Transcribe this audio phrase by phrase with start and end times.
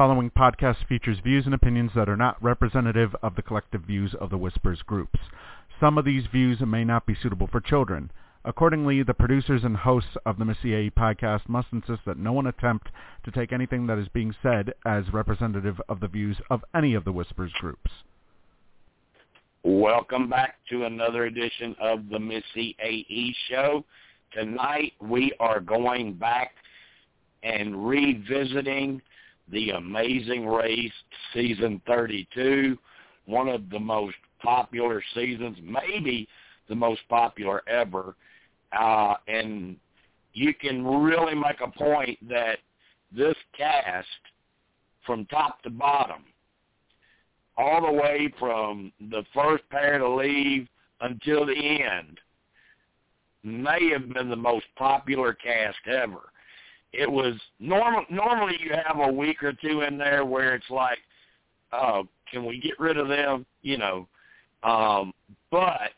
[0.00, 4.30] Following podcast features views and opinions that are not representative of the collective views of
[4.30, 5.18] the Whispers groups.
[5.78, 8.10] Some of these views may not be suitable for children.
[8.42, 12.88] Accordingly, the producers and hosts of the Missyae podcast must insist that no one attempt
[13.26, 17.04] to take anything that is being said as representative of the views of any of
[17.04, 17.90] the Whispers groups.
[19.64, 23.84] Welcome back to another edition of the Missyae show.
[24.32, 26.52] Tonight we are going back
[27.42, 29.02] and revisiting
[29.50, 30.92] The Amazing Race
[31.34, 32.78] Season 32,
[33.26, 36.28] one of the most popular seasons, maybe
[36.68, 38.14] the most popular ever.
[38.78, 39.76] Uh, and
[40.32, 42.58] you can really make a point that
[43.14, 44.06] this cast,
[45.04, 46.22] from top to bottom,
[47.56, 50.68] all the way from the first pair to leave
[51.00, 52.20] until the end,
[53.42, 56.30] may have been the most popular cast ever
[56.92, 58.04] it was normal.
[58.10, 60.98] Normally, you have a week or two in there where it's like,
[61.72, 63.46] oh, can we get rid of them?
[63.62, 64.08] You know,
[64.62, 65.12] um,
[65.50, 65.92] but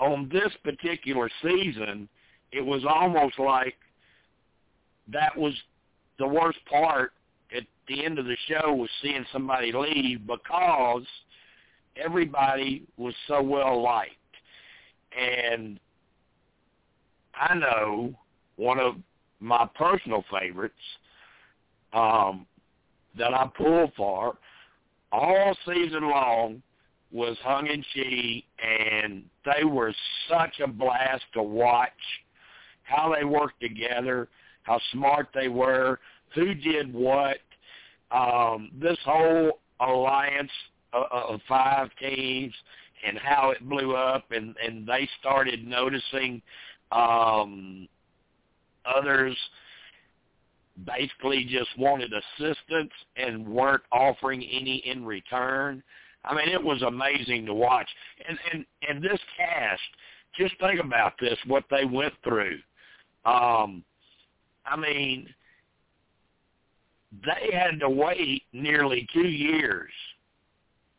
[0.00, 2.08] on this particular season,
[2.52, 3.74] it was almost like
[5.12, 5.54] that was
[6.18, 7.12] the worst part
[7.56, 11.04] at the end of the show was seeing somebody leave because
[11.96, 14.12] everybody was so well liked.
[15.18, 15.80] And
[17.34, 18.14] I know
[18.56, 18.96] one of
[19.40, 20.74] my personal favorites
[21.92, 22.46] um,
[23.16, 24.38] that I pulled for
[25.12, 26.62] all season long
[27.10, 29.94] was Hung and Chee, and they were
[30.28, 31.90] such a blast to watch
[32.82, 34.28] how they worked together,
[34.62, 36.00] how smart they were,
[36.34, 37.38] who did what.
[38.10, 40.50] Um, this whole alliance
[40.92, 42.52] of, of five teams
[43.06, 46.42] and how it blew up, and and they started noticing
[46.90, 47.86] um,
[48.96, 49.36] Others
[50.86, 55.82] basically just wanted assistance and weren't offering any in return.
[56.24, 57.88] I mean, it was amazing to watch.
[58.28, 59.80] And and and this cast,
[60.36, 62.58] just think about this, what they went through.
[63.24, 63.84] Um,
[64.64, 65.28] I mean,
[67.24, 69.90] they had to wait nearly two years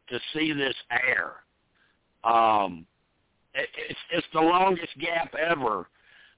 [0.09, 1.33] to see this air.
[2.23, 2.85] Um,
[3.53, 5.87] it, it's it's the longest gap ever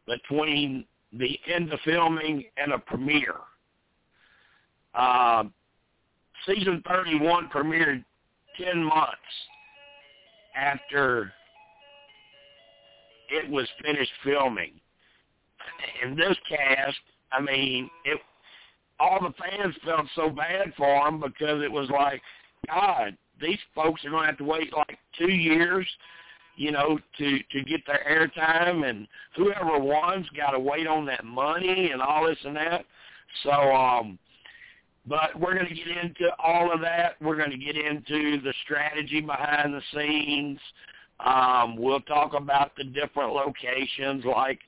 [0.05, 3.35] between the end of filming and a premiere.
[4.93, 5.43] Uh,
[6.45, 8.03] season 31 premiered
[8.57, 9.15] 10 months
[10.55, 11.31] after
[13.29, 14.73] it was finished filming.
[16.03, 16.97] And this cast,
[17.31, 18.19] I mean, it
[18.99, 22.21] all the fans felt so bad for them because it was like,
[22.67, 25.87] God, these folks are going to have to wait like two years
[26.61, 31.25] you know, to to get their airtime, and whoever won's got to wait on that
[31.25, 32.85] money and all this and that.
[33.43, 34.19] So, um,
[35.07, 37.15] but we're going to get into all of that.
[37.19, 40.59] We're going to get into the strategy behind the scenes.
[41.25, 44.59] Um, we'll talk about the different locations like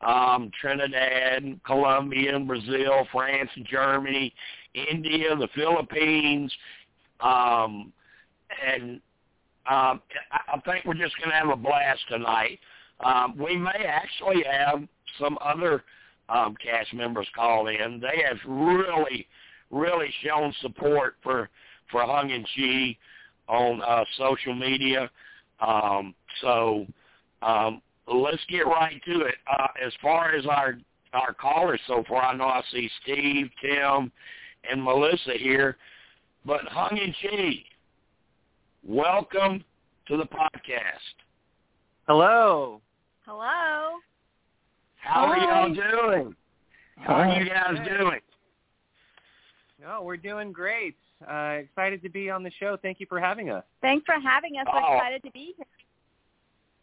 [0.00, 4.34] um, Trinidad, Colombia, Brazil, France, Germany,
[4.74, 6.52] India, the Philippines,
[7.20, 7.92] um,
[8.66, 9.00] and
[9.68, 10.00] um,
[10.32, 12.58] I think we're just going to have a blast tonight.
[13.00, 14.82] Um, we may actually have
[15.18, 15.84] some other
[16.28, 18.00] um, cast members call in.
[18.00, 19.26] They have really,
[19.70, 21.48] really shown support for
[21.90, 22.98] for Hung and Chee
[23.48, 25.10] on uh, social media.
[25.60, 26.86] Um, so
[27.42, 29.36] um, let's get right to it.
[29.50, 30.78] Uh, as far as our
[31.12, 34.10] our callers so far, I know I see Steve, Tim,
[34.70, 35.76] and Melissa here,
[36.44, 37.64] but Hung and Chee
[38.86, 39.64] welcome
[40.08, 41.16] to the podcast.
[42.06, 42.80] Hello.
[43.24, 43.98] Hello.
[45.00, 46.34] How are y'all doing?
[46.98, 48.20] How are you guys doing?
[49.80, 50.96] No, we're doing great.
[51.28, 52.76] Uh, excited to be on the show.
[52.80, 53.64] Thank you for having us.
[53.80, 54.66] Thanks for having us.
[54.72, 54.96] We're Oh.
[54.96, 55.66] excited to be here.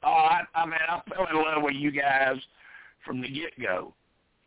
[0.04, 2.36] Oh, I, I mean, I fell in love with you guys
[3.06, 3.94] from the get go,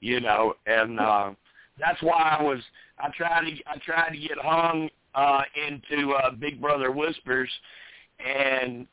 [0.00, 1.30] you know, and uh,
[1.78, 2.58] that's why I was.
[2.98, 3.52] I tried to.
[3.66, 7.50] I tried to get Hung uh, into uh, Big Brother Whispers,
[8.20, 8.86] and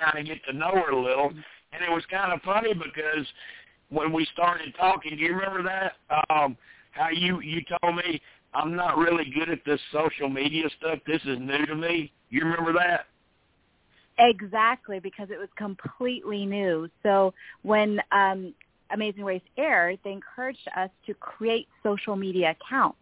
[0.00, 1.30] kind of get to know her a little.
[1.72, 3.26] And it was kind of funny because
[3.88, 5.92] when we started talking, do you remember that?
[6.30, 6.56] Um,
[6.92, 8.20] how you you told me
[8.54, 11.00] I'm not really good at this social media stuff.
[11.06, 12.12] This is new to me.
[12.30, 13.06] You remember that?
[14.18, 16.88] Exactly, because it was completely new.
[17.02, 18.54] So when um,
[18.90, 22.98] Amazing Race aired, they encouraged us to create social media accounts.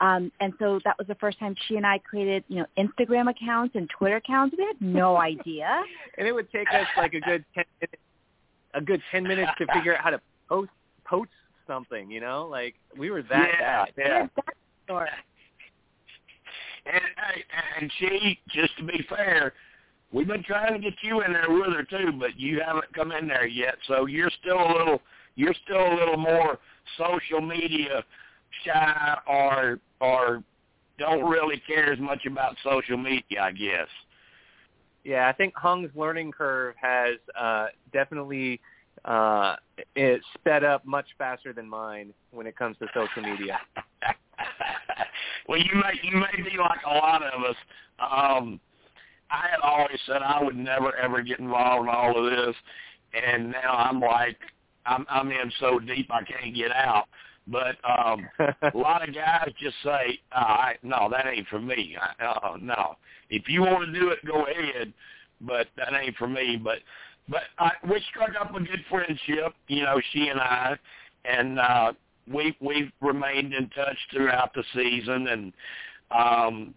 [0.00, 3.30] Um, and so that was the first time she and I created, you know, Instagram
[3.30, 4.54] accounts and Twitter accounts.
[4.56, 5.82] We had no idea.
[6.16, 8.02] And it would take us like a good ten minutes,
[8.74, 10.70] a good ten minutes to figure out how to post
[11.04, 11.30] post
[11.66, 12.10] something.
[12.10, 13.92] You know, like we were that yeah, bad.
[13.98, 14.26] yeah.
[14.36, 14.54] That
[14.88, 15.08] sure.
[16.86, 17.02] And
[17.78, 19.52] and she, just to be fair,
[20.12, 23.12] we've been trying to get you in there with her too, but you haven't come
[23.12, 23.74] in there yet.
[23.86, 25.02] So you're still a little,
[25.36, 26.58] you're still a little more
[26.96, 28.02] social media
[28.64, 30.42] shy, or or
[30.98, 33.88] don't really care as much about social media, I guess.
[35.04, 38.60] Yeah, I think Hung's learning curve has uh, definitely
[39.04, 39.56] uh,
[39.96, 43.58] it sped up much faster than mine when it comes to social media.
[45.48, 47.56] well, you may you may be like a lot of us.
[47.98, 48.60] Um,
[49.30, 52.56] I had always said I would never ever get involved in all of this,
[53.14, 54.36] and now I'm like
[54.84, 57.06] I'm I'm in so deep I can't get out.
[57.50, 61.96] But um, a lot of guys just say, oh, I, "No, that ain't for me."
[62.00, 62.96] I, uh, no,
[63.28, 64.92] if you want to do it, go ahead,
[65.40, 66.56] but that ain't for me.
[66.62, 66.78] But
[67.28, 70.76] but I, we struck up a good friendship, you know, she and I,
[71.24, 71.92] and uh,
[72.32, 75.52] we we've remained in touch throughout the season, and
[76.10, 76.74] um,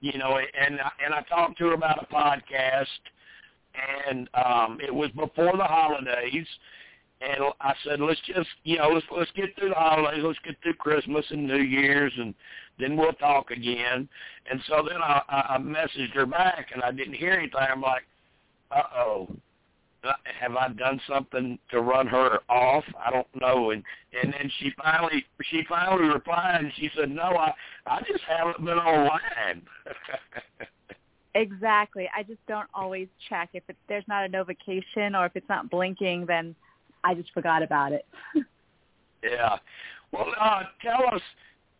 [0.00, 2.86] you know, and and I talked to her about a podcast,
[4.08, 6.46] and um, it was before the holidays,
[7.20, 10.56] and I said, let's just, you know, let's let's get through the holidays, let's get
[10.62, 12.32] through Christmas and New Year's, and
[12.78, 14.08] then we'll talk again.
[14.50, 17.58] And so then I, I messaged her back, and I didn't hear anything.
[17.60, 18.04] I'm like,
[18.70, 19.28] uh oh,
[20.40, 22.84] have I done something to run her off?
[23.04, 23.70] I don't know.
[23.70, 23.82] And
[24.22, 27.52] and then she finally she finally replied and she said, No, I
[27.86, 29.62] I just haven't been online.
[31.34, 32.08] exactly.
[32.16, 33.50] I just don't always check.
[33.54, 36.54] If it's there's not a notification or if it's not blinking then
[37.04, 38.06] I just forgot about it.
[39.22, 39.56] yeah.
[40.12, 41.22] Well, uh tell us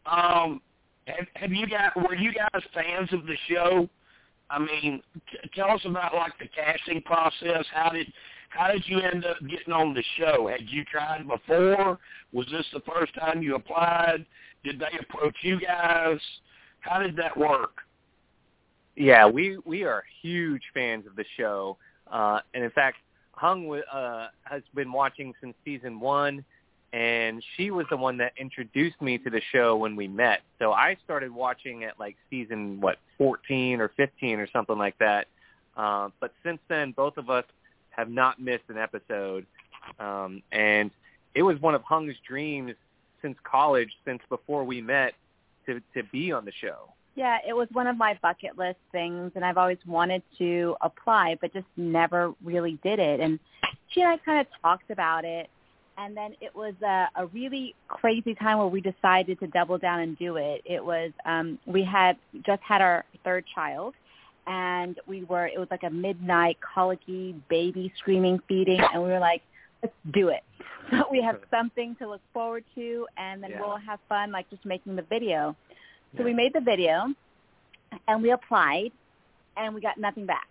[0.07, 0.61] um
[1.07, 3.89] have, have you got were you guys fans of the show?
[4.51, 7.65] I mean, t- tell us about like the casting process.
[7.73, 8.13] How did
[8.51, 10.49] how did you end up getting on the show?
[10.49, 11.99] Had you tried before?
[12.33, 14.25] Was this the first time you applied?
[14.65, 16.19] Did they approach you guys?
[16.81, 17.79] How did that work?
[18.97, 21.77] Yeah, we we are huge fans of the show,
[22.11, 22.97] uh, and in fact,
[23.39, 26.45] Hung uh, has been watching since season one
[26.93, 30.41] and she was the one that introduced me to the show when we met.
[30.59, 35.27] So I started watching at like season what 14 or 15 or something like that.
[35.77, 37.45] Uh, but since then, both of us
[37.91, 39.47] have not missed an episode,
[40.01, 40.91] um, and
[41.35, 42.73] it was one of Hung's dreams
[43.23, 45.15] since college, since before we met,
[45.67, 46.93] to to be on the show.
[47.19, 51.37] Yeah, it was one of my bucket list things, and I've always wanted to apply,
[51.41, 53.21] but just never really did it.
[53.21, 53.41] And
[53.89, 55.51] she and I kind of talked about it
[55.99, 60.01] and then it was a, a really crazy time where we decided to double down
[60.01, 60.63] and do it.
[60.65, 62.17] It was um, we had
[62.47, 63.95] just had our third child,
[64.47, 69.19] and we were it was like a midnight colicky baby screaming feeding, and we were
[69.19, 69.43] like,
[69.83, 70.43] let's do it.
[70.91, 73.61] So we have something to look forward to, and then yeah.
[73.61, 75.55] we'll have fun like just making the video.
[76.17, 76.25] So yeah.
[76.25, 77.13] we made the video,
[78.07, 78.91] and we applied,
[79.57, 80.49] and we got nothing back.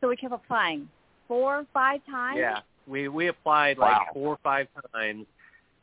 [0.00, 0.88] So we kept applying
[1.28, 2.38] four, or five times.
[2.38, 4.06] Yeah we we applied like wow.
[4.12, 5.26] four or five times,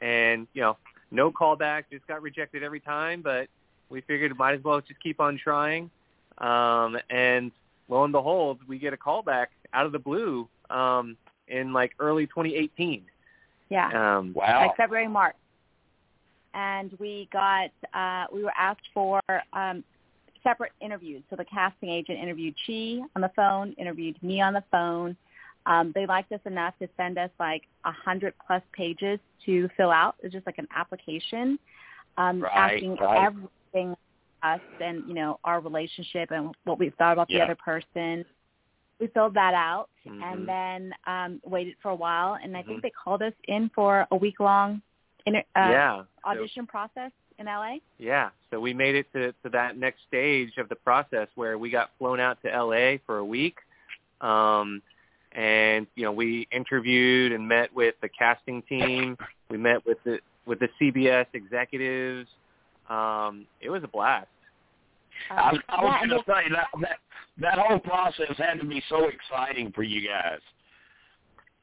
[0.02, 0.78] and you know,
[1.10, 3.22] no callback, just got rejected every time.
[3.22, 3.48] But
[3.90, 5.90] we figured might as well just keep on trying.
[6.38, 7.52] Um, and
[7.88, 12.28] lo and behold, we get a callback out of the blue um, in like early
[12.28, 13.04] 2018.
[13.70, 14.18] Yeah.
[14.18, 14.68] Um, wow.
[14.68, 15.36] Like February, March.
[16.58, 19.22] And we got, uh, we were asked for
[19.54, 19.84] um,
[20.42, 21.22] separate interviews.
[21.30, 25.16] So the casting agent interviewed Chee on the phone, interviewed me on the phone,
[25.68, 29.92] um, they liked us enough to send us like a hundred plus pages to fill
[29.92, 30.16] out.
[30.24, 31.60] It's just like an application,
[32.18, 33.26] um, right, asking right.
[33.26, 33.96] everything
[34.44, 37.40] us and you know our relationship and what we thought about yeah.
[37.40, 38.24] the other person.
[39.00, 40.24] We filled that out mm-hmm.
[40.24, 42.70] and then um, waited for a while, and I mm-hmm.
[42.70, 44.82] think they called us in for a week long
[45.28, 46.04] inter- uh, yeah.
[46.26, 47.76] audition so, process in LA.
[48.00, 51.70] Yeah, so we made it to, to that next stage of the process where we
[51.70, 53.58] got flown out to LA for a week.
[54.22, 54.82] Um,
[55.34, 59.18] and you know we interviewed and met with the casting team.
[59.50, 62.28] We met with the with the CBS executives.
[62.90, 64.28] Um, it was a blast.
[65.30, 66.98] I was, I was going to say that that
[67.40, 70.40] that whole process had to be so exciting for you guys.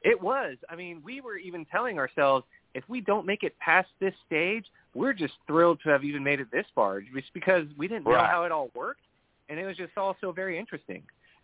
[0.03, 0.57] It was.
[0.69, 2.45] I mean, we were even telling ourselves
[2.75, 6.41] if we don't make it past this stage, we're just thrilled to have even made
[6.41, 9.01] it this far, just because we didn't know how it all worked,
[9.49, 11.03] and it was just all so very interesting.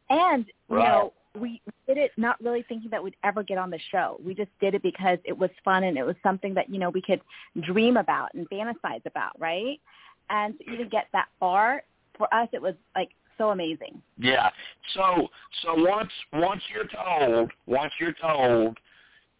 [0.08, 0.88] And you right.
[0.88, 4.20] know, we did it not really thinking that we'd ever get on the show.
[4.25, 6.90] We just did it because it was fun and it was something that, you know,
[6.90, 7.20] we could
[7.60, 9.80] dream about and fantasize about, right?
[10.28, 11.82] And to even get that far,
[12.18, 14.02] for us it was like so amazing.
[14.18, 14.50] Yeah.
[14.94, 15.28] So
[15.62, 18.78] so once once you're told, once you're told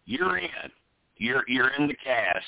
[0.05, 0.71] you're in,
[1.21, 2.45] you're you're in the cast,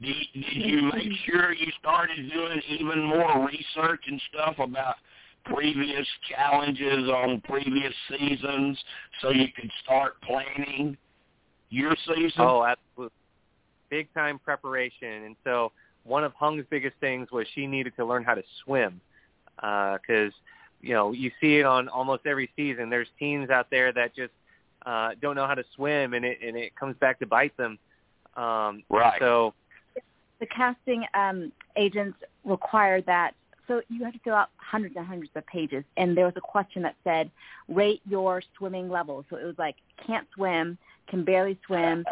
[0.00, 4.96] Did, did you make sure you started doing even more research and stuff about
[5.44, 8.78] previous challenges on previous seasons
[9.20, 10.96] so you could start planning
[11.68, 12.30] your season?
[12.38, 13.14] Oh, absolutely.
[13.90, 15.24] Big time preparation.
[15.24, 15.72] And so
[16.04, 19.00] one of Hung's biggest things was she needed to learn how to swim
[19.56, 22.88] because, uh, you know, you see it on almost every season.
[22.88, 24.32] There's teams out there that just
[24.86, 27.78] uh, don't know how to swim, and it and it comes back to bite them.
[28.36, 29.18] Um, right.
[29.20, 29.54] So
[30.40, 33.34] the casting um, agents require that.
[33.68, 36.40] So you have to fill out hundreds and hundreds of pages, and there was a
[36.40, 37.30] question that said,
[37.68, 40.76] "Rate your swimming level." So it was like, can't swim,
[41.08, 42.04] can barely swim,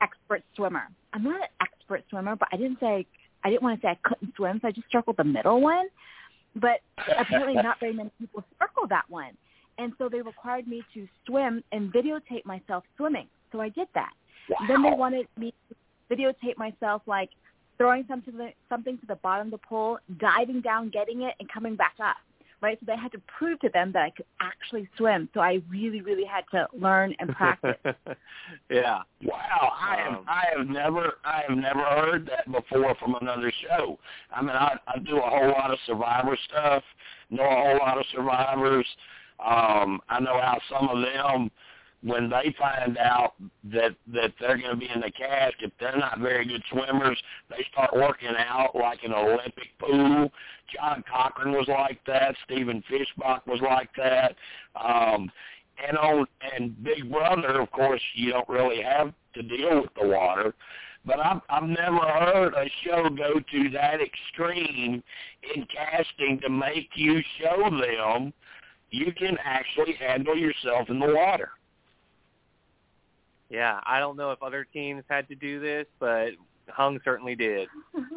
[0.00, 0.88] expert swimmer.
[1.12, 3.06] I'm not an expert swimmer, but I didn't say
[3.44, 5.86] I didn't want to say I couldn't swim, so I just circled the middle one.
[6.56, 6.80] But
[7.18, 9.36] apparently, not very many people circle that one,
[9.78, 13.26] and so they required me to swim and videotape myself swimming.
[13.52, 14.12] So I did that.
[14.48, 14.66] Wow.
[14.68, 17.30] Then they wanted me to videotape myself like
[17.78, 21.34] throwing something to the, something to the bottom of the pool, diving down, getting it,
[21.40, 22.16] and coming back up.
[22.62, 25.28] Right, so they had to prove to them that I could actually swim.
[25.34, 27.76] So I really, really had to learn and practice.
[28.70, 29.00] yeah.
[29.22, 33.52] Wow, I have Um, I have never I have never heard that before from another
[33.68, 33.98] show.
[34.34, 36.82] I mean, I I do a whole lot of Survivor stuff,
[37.28, 38.86] know a whole lot of survivors.
[39.40, 41.50] Um, I know how some of them
[42.04, 43.32] when they find out
[43.64, 47.18] that that they're going to be in the cast, if they're not very good swimmers,
[47.48, 50.30] they start working out like an Olympic pool.
[50.74, 52.34] John Cochran was like that.
[52.44, 54.36] Stephen Fishbach was like that.
[54.76, 55.30] Um,
[55.88, 60.06] and on and Big Brother, of course, you don't really have to deal with the
[60.06, 60.54] water.
[61.06, 65.02] But I've I've never heard a show go to that extreme
[65.54, 68.32] in casting to make you show them
[68.94, 71.50] you can actually handle yourself in the water.
[73.50, 76.30] Yeah, I don't know if other teams had to do this, but
[76.68, 77.68] Hung certainly did.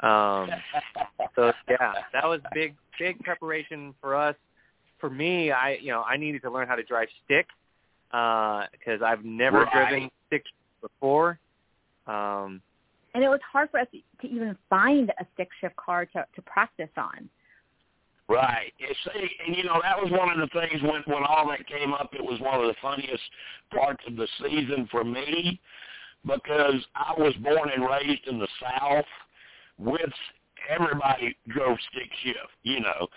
[0.00, 0.48] Um,
[1.34, 4.36] so yeah, that was big, big preparation for us.
[5.00, 7.48] For me, I you know I needed to learn how to drive stick
[8.12, 9.88] because I've never Right.
[9.88, 10.44] driven stick
[10.80, 11.40] before.
[12.06, 12.62] Um,
[13.12, 16.42] and it was hard for us to even find a stick shift car to, to
[16.42, 17.28] practice on.
[18.28, 18.72] Right.
[18.78, 21.94] See, and you know that was one of the things when when all that came
[21.94, 22.10] up.
[22.12, 23.22] It was one of the funniest
[23.74, 25.58] parts of the season for me
[26.26, 29.06] because I was born and raised in the South
[29.78, 30.12] with
[30.68, 33.08] everybody drove stick shift, you know,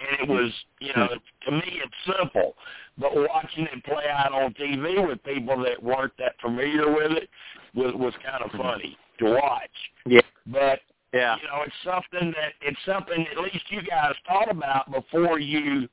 [0.00, 1.08] and it was you know
[1.46, 2.54] to me it's simple,
[2.98, 7.30] but watching it play out on TV with people that weren't that familiar with it
[7.74, 8.62] was was kind of mm-hmm.
[8.62, 9.70] funny to watch.
[10.04, 10.20] Yeah.
[10.46, 10.80] But
[11.12, 15.38] yeah, you know, it's something that it's something at least you guys thought about before
[15.38, 15.88] you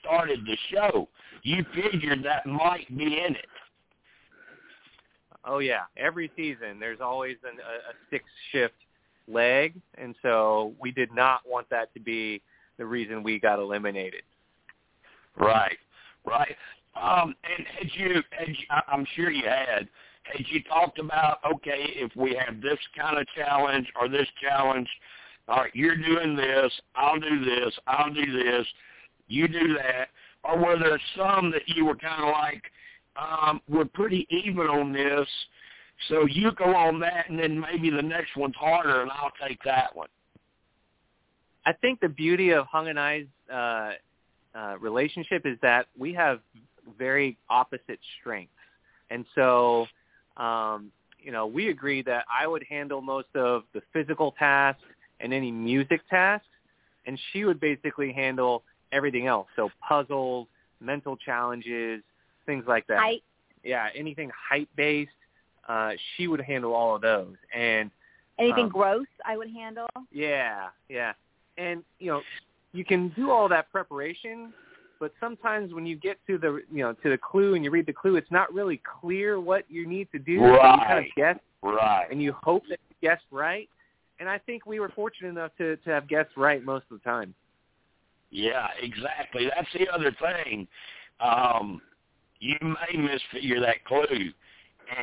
[0.00, 1.08] started the show.
[1.42, 3.46] You figured that might be in it.
[5.44, 8.74] Oh yeah, every season there's always an, a, a stick shift
[9.28, 12.40] leg, and so we did not want that to be
[12.78, 14.22] the reason we got eliminated.
[15.36, 15.78] Right,
[16.24, 16.56] right.
[17.00, 19.88] Um, and had you, had you, I- I'm sure you had,
[20.24, 24.88] had you talked about, okay, if we have this kind of challenge or this challenge,
[25.48, 28.66] all right, you're doing this, I'll do this, I'll do this,
[29.28, 30.08] you do that,
[30.42, 32.62] or were there some that you were kind of like,
[33.16, 35.28] um, we're pretty even on this,
[36.08, 39.62] so you go on that, and then maybe the next one's harder, and I'll take
[39.64, 40.08] that one.
[41.66, 43.92] I think the beauty of Hung and I's uh,
[44.54, 46.40] uh, relationship is that we have
[46.98, 48.52] very opposite strengths,
[49.10, 49.86] and so
[50.36, 54.82] um, you know we agreed that I would handle most of the physical tasks
[55.20, 56.46] and any music tasks,
[57.06, 58.62] and she would basically handle
[58.92, 59.48] everything else.
[59.56, 60.48] So puzzles,
[60.80, 62.02] mental challenges,
[62.46, 62.98] things like that.
[62.98, 63.20] I
[63.62, 65.10] yeah, anything height based,
[65.68, 67.36] uh, she would handle all of those.
[67.54, 67.90] And
[68.38, 69.88] anything Um, gross I would handle.
[70.10, 71.14] yeah, yeah.
[71.56, 72.22] And you know,
[72.72, 74.52] you can do all that preparation,
[75.04, 77.84] but sometimes when you get to the you know to the clue and you read
[77.84, 80.38] the clue, it's not really clear what you need to do.
[80.38, 81.12] So you kind of Right.
[81.14, 82.06] guess Right.
[82.10, 83.68] and you hope that you guessed right.
[84.18, 87.04] And I think we were fortunate enough to to have guessed right most of the
[87.04, 87.34] time.
[88.30, 89.50] Yeah, exactly.
[89.54, 90.66] That's the other thing.
[91.20, 91.82] Um,
[92.40, 94.32] you may misfigure that clue,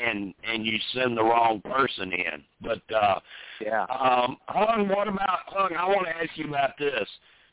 [0.04, 2.44] and and you send the wrong person in.
[2.60, 3.20] But uh,
[3.60, 3.84] Yeah.
[3.84, 5.76] um, Hung, what about Hung?
[5.76, 7.08] I want to ask you about this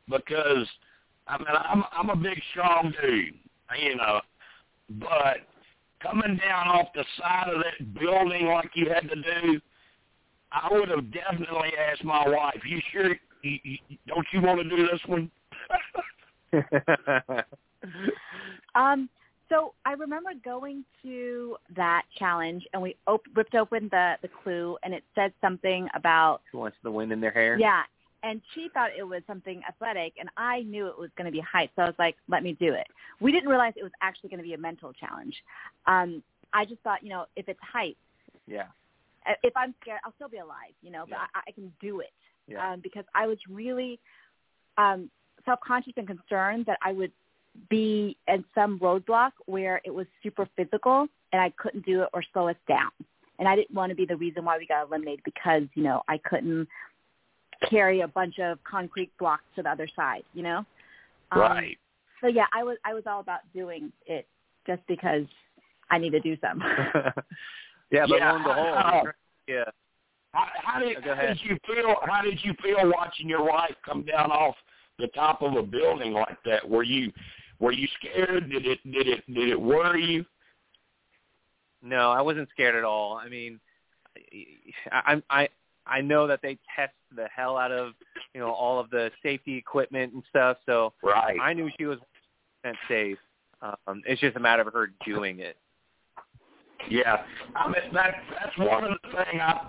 [0.09, 0.67] because
[1.29, 3.35] I mean I'm I'm a big strong dude,
[3.83, 4.21] you know,
[5.01, 5.39] but
[6.03, 9.61] coming down off the side of that building like you had to do,
[10.53, 12.61] I would have definitely asked my wife.
[12.67, 13.17] You sure?
[13.43, 15.31] You, you, don't you want to do this one?
[18.75, 19.09] Um,
[19.49, 24.77] So I remember going to that challenge, and we op- ripped open the the clue,
[24.83, 27.59] and it said something about Who wants the wind in their hair?
[27.59, 27.83] yeah.
[28.23, 31.41] And she thought it was something athletic, and I knew it was going to be
[31.41, 32.89] height, so I was like, "Let me do it."
[33.21, 35.37] We didn't realize it was actually going to be a mental challenge.
[35.87, 36.23] Um,
[36.53, 37.97] I just thought, you know, if it's height,
[38.47, 38.67] Yeah.
[39.27, 41.27] uh, if I'm scared, I'll still be alive, you know, but Yeah.
[41.35, 42.13] I, I can do it
[42.47, 42.73] Yeah.
[42.73, 44.01] um, because I was really
[44.79, 45.11] um,
[45.45, 47.13] self-conscious and concerned that I would
[47.69, 52.23] be in some roadblock where it was super physical and I couldn't do it or
[52.33, 52.91] slow us down.
[53.39, 56.03] And I didn't want to be the reason why we got eliminated because, you know,
[56.09, 56.69] I couldn't
[57.69, 60.65] carry a bunch of concrete blocks to the other side, you know?
[61.33, 61.79] Um, right.
[62.21, 64.27] So yeah, I was I was all about doing it
[64.67, 65.25] just because
[65.91, 66.61] I need to do some.
[67.91, 69.03] yeah, but Yeah, lo and behold, how-
[69.47, 69.65] yeah.
[70.33, 71.95] How, how did Go how did you feel?
[72.03, 74.55] How did you feel watching your wife come down off
[74.99, 76.69] the top of a building like that?
[76.69, 77.11] Were you
[77.61, 78.51] were you scared?
[78.51, 80.27] Did it did it did it worry you?
[81.83, 83.17] No, I wasn't scared at all.
[83.17, 83.59] I mean,
[84.93, 85.49] I I I
[86.01, 87.93] know that they test the hell out of
[88.35, 91.39] you know all of the safety equipment and stuff, so Right.
[91.41, 91.99] I knew she was
[92.65, 93.19] 100% safe.
[93.63, 95.57] Um, it's just a matter of her doing it.
[96.89, 97.25] Yeah,
[97.57, 99.69] I mean that that's one of the things I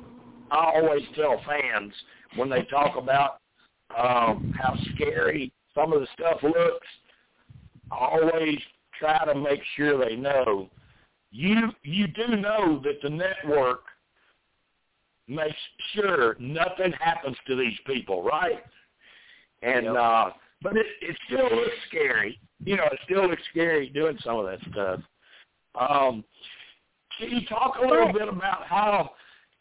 [0.52, 1.94] I always tell fans
[2.36, 3.40] when they talk about
[3.98, 6.88] um, how scary some of the stuff looks.
[7.92, 8.60] I always
[9.00, 10.70] try to make sure they know
[11.32, 13.82] you you do know that the network
[15.30, 15.56] makes
[15.94, 18.64] sure nothing happens to these people, right?
[19.62, 19.96] And Yep.
[19.96, 20.30] uh
[20.62, 22.40] but it it still looks scary.
[22.64, 25.00] You know, it still looks scary doing some of that stuff.
[25.80, 26.24] Um
[27.18, 29.12] can you talk a little bit about how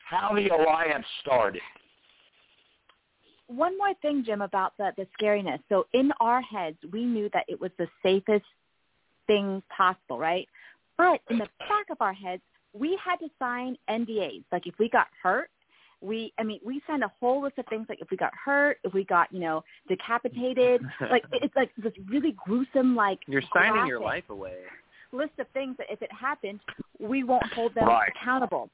[0.05, 1.63] how the alliance started?
[3.49, 5.61] One more thing, Jim, about the, the scariness.
[5.71, 8.45] So in our heads, we knew that it was the safest
[9.27, 10.47] thing possible, right?
[10.99, 12.43] But in the back of our heads,
[12.75, 14.45] we had to sign NDAs.
[14.53, 15.49] Like if we got hurt,
[16.01, 17.87] we, I mean, we signed a whole list of things.
[17.89, 21.93] Like if we got hurt, if we got, you know, decapitated, like it's like this
[22.09, 24.59] really gruesome, like You're signing your life away.
[25.13, 26.61] list of things that if it happened,
[27.01, 28.13] we won't hold them Right.
[28.17, 28.71] accountable.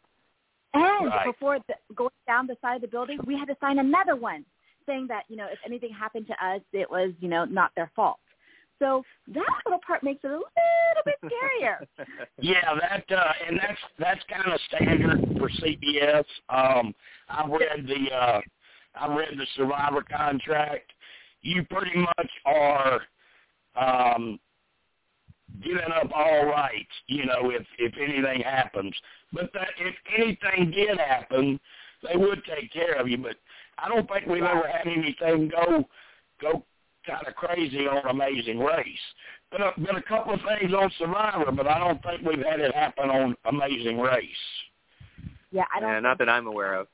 [0.75, 1.25] And Right.
[1.25, 4.45] before the, going down the side of the building, we had to sign another one
[4.87, 7.91] saying that, you know, if anything happened to us, it was, you know, not their
[7.97, 8.19] fault.
[8.79, 10.45] So that little part makes it a little
[11.05, 11.87] bit scarier.
[12.41, 16.25] Yeah, that uh, and that's that's kind of standard for CBS.
[16.49, 16.95] Um,
[17.29, 18.41] I've read the uh,
[19.01, 20.93] I've read the Survivor contract.
[21.43, 23.01] You pretty much are
[23.77, 24.39] um,
[25.63, 28.95] giving up all rights, you know, if if anything happens.
[29.33, 31.61] But that if anything did happen,
[32.03, 33.19] they would take care of you.
[33.19, 33.37] But
[33.79, 35.85] I don't think we've ever had anything go
[36.41, 36.65] go
[37.07, 38.87] kind of crazy on Amazing Race.
[39.53, 42.61] Been a, been a couple of things on Survivor, but I don't think we've had
[42.61, 44.29] it happen on Amazing Race.
[45.51, 45.91] Yeah, I don't.
[45.91, 46.89] Yeah, not that I'm aware of.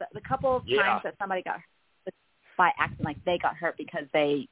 [0.00, 0.82] the, the couple of Yeah.
[0.82, 1.56] times that somebody got
[2.04, 2.14] hurt
[2.58, 4.48] by accident, like they got hurt because they,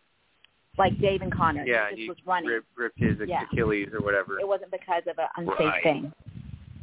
[0.79, 2.49] like Dave and Connor, Yeah, he just he was running.
[2.49, 3.43] ripped, ripped his Yeah.
[3.51, 4.39] Achilles or whatever.
[4.39, 5.83] It wasn't because of an unsafe Right.
[5.83, 6.13] thing.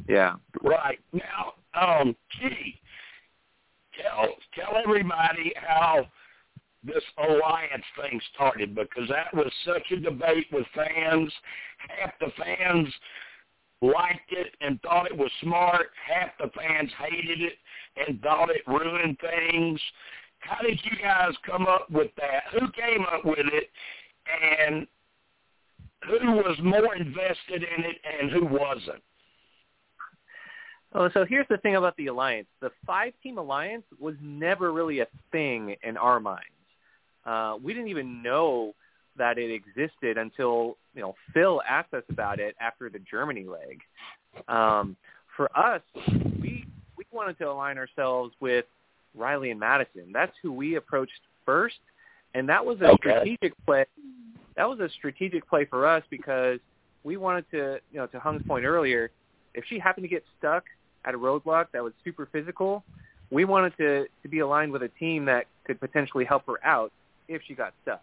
[0.08, 0.34] Yeah.
[0.62, 2.80] Right now, um, Chee,
[4.00, 6.06] tell tell everybody how
[6.82, 11.32] this alliance thing started because that was such a debate with fans.
[11.88, 12.88] Half the fans
[13.82, 15.88] liked it and thought it was smart.
[16.06, 17.54] Half the fans hated it
[17.96, 19.80] and thought it ruined things.
[20.40, 22.44] How did you guys come up with that?
[22.52, 23.68] Who came up with it,
[24.42, 24.86] and
[26.06, 29.02] who was more invested in it, and who wasn't?
[30.92, 32.48] Oh, so here's the thing about the alliance.
[32.60, 36.46] The five-team alliance was never really a thing in our minds.
[37.24, 38.74] Uh, we didn't even know
[39.16, 43.80] that it existed until you know Phil asked us about it after the Germany leg.
[44.48, 44.96] Um,
[45.36, 45.82] for us,
[46.40, 46.64] we
[46.96, 48.64] we wanted to align ourselves with
[49.14, 50.10] Riley and Madison.
[50.12, 51.78] That's who we approached first,
[52.34, 53.10] and that was a Okay.
[53.10, 53.84] strategic play.
[54.56, 56.58] That was a strategic play for us because
[57.02, 59.10] we wanted to, you know, to Hung's point earlier,
[59.54, 60.64] if she happened to get stuck
[61.04, 62.84] at a roadblock that was super physical,
[63.30, 66.92] we wanted to to be aligned with a team that could potentially help her out
[67.30, 68.02] if she got stuck.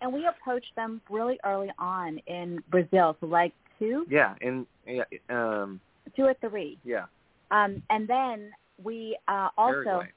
[0.00, 5.04] And we approached them really early on in Brazil, so like two, Yeah, and yeah,
[5.30, 5.80] um,
[6.14, 6.78] two or three.
[6.84, 7.06] yeah,
[7.50, 8.50] Um, and then
[8.82, 10.08] we uh, also Uruguay.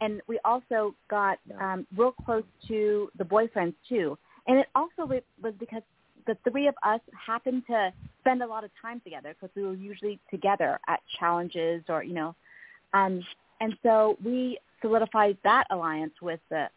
[0.00, 1.72] and we also got Yeah.
[1.72, 4.18] um, real close to the boyfriends too.
[4.46, 5.82] And it also wa- was because
[6.26, 9.74] the three of us happened to spend a lot of time together because we were
[9.74, 12.34] usually together at challenges or you know,
[12.92, 13.24] um,
[13.60, 16.68] and so we solidified that alliance with the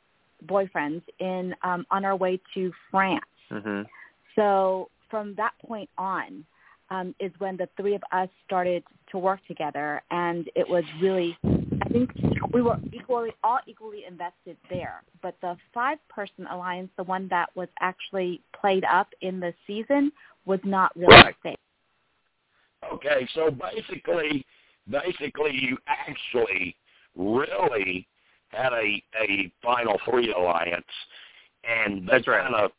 [0.46, 3.26] boyfriends in um, on our way to France.
[3.50, 3.82] hmm
[4.36, 6.46] So from that point on
[6.90, 11.38] um, is when the three of us started to work together, and it was really,
[11.82, 12.12] I think
[12.54, 15.04] we were equally all equally invested there.
[15.22, 20.12] But the five-person alliance, the one that was actually played up in the season,
[20.46, 21.36] was not really Right.
[21.44, 21.58] safe.
[22.94, 24.46] Okay, so basically,
[24.90, 26.76] basically, you actually
[27.16, 28.08] really
[28.58, 30.86] had a a final three alliance,
[31.64, 32.44] and they That's right.
[32.44, 32.72] kind of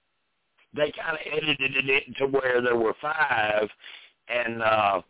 [0.74, 3.68] they kind of edited it to where there were five,
[4.28, 5.00] and uh,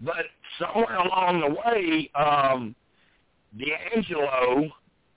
[0.00, 0.26] but
[0.58, 2.74] somewhere along the way, um,
[3.58, 4.70] D'Angelo,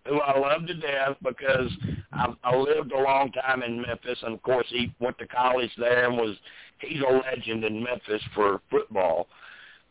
[0.08, 1.70] who I love to death because
[2.14, 5.72] I, I lived a long time in Memphis, and of course he went to college
[5.78, 6.36] there and was
[6.80, 9.28] he's a legend in Memphis for football.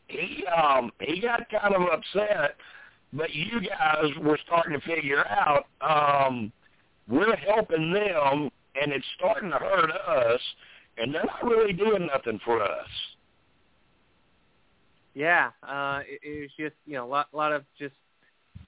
[0.09, 2.57] He um he got kind of upset,
[3.13, 6.53] but you guys were starting to figure out um
[7.09, 10.41] we're helping them and it's starting to hurt us
[10.99, 12.89] and they're not really doing nothing for us.
[15.15, 17.95] Yeah, uh, it, it was just you know a lot, lot of just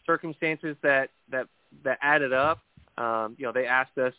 [0.04, 1.46] circumstances that that
[1.84, 2.58] that added up.
[2.98, 4.14] Um, you know, they asked us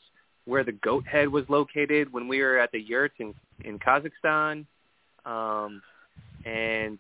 [0.46, 3.34] where the goat head was located when we were at the yurts in
[3.66, 4.66] in Kazakhstan,
[5.26, 5.82] um,
[6.46, 6.98] and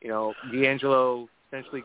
[0.00, 1.84] you know, D'Angelo essentially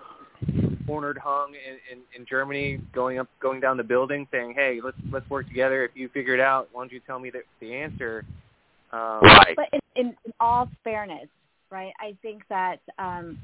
[0.86, 4.97] cornered Hung in, in, in Germany, going up, going down the building, saying, "Hey, let's
[5.12, 5.86] let's work together.
[5.86, 8.25] If you figure it out, why don't you tell me the, the answer?"
[8.91, 9.56] Um, Right.
[9.56, 11.27] But in, in, in all fairness,
[11.69, 13.38] right, I think that um,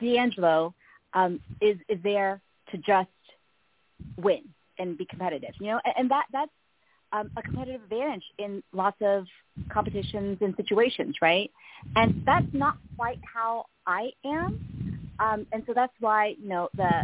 [0.00, 0.74] D'Angelo
[1.14, 2.40] um, is is there
[2.70, 3.08] to just
[4.16, 4.42] win
[4.78, 6.50] and be competitive, you know, and, and that that's
[7.12, 9.26] um, a competitive advantage in lots of
[9.70, 11.50] competitions and situations, right?
[11.96, 14.79] And that's not quite how I am,
[15.20, 17.02] um, and so that's why you know the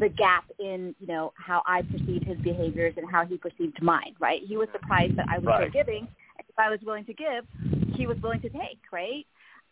[0.00, 4.14] the gap in you know how I perceived his behaviors and how he perceived mine,
[4.20, 4.42] right?
[4.46, 5.70] He was surprised that I was Right.
[5.72, 6.08] so giving.
[6.38, 7.44] If I was willing to give,
[7.96, 9.26] he was willing to take, right?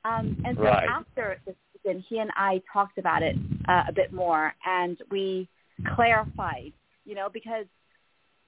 [0.04, 0.88] Um, and so Right.
[0.88, 3.36] after the season, he and I talked about it
[3.68, 5.48] uh, a bit more, and we
[5.94, 6.72] clarified,
[7.04, 7.66] you know, because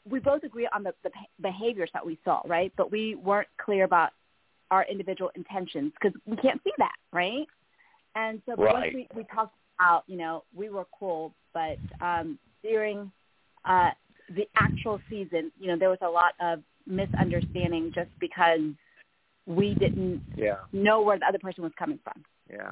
[0.09, 2.73] we both agree on the, the beh- behaviors that we saw, right?
[2.77, 4.11] But we weren't clear about
[4.71, 7.47] our individual intentions because we can't see that, right?
[8.15, 8.75] And so Right.
[8.75, 13.11] once we, we talked about, you know, we were cool, but um, during
[13.65, 13.91] uh,
[14.35, 18.61] the actual season, you know, there was a lot of misunderstanding just because
[19.47, 22.25] we didn't yeah, know where the other person was coming from.
[22.51, 22.71] yeah.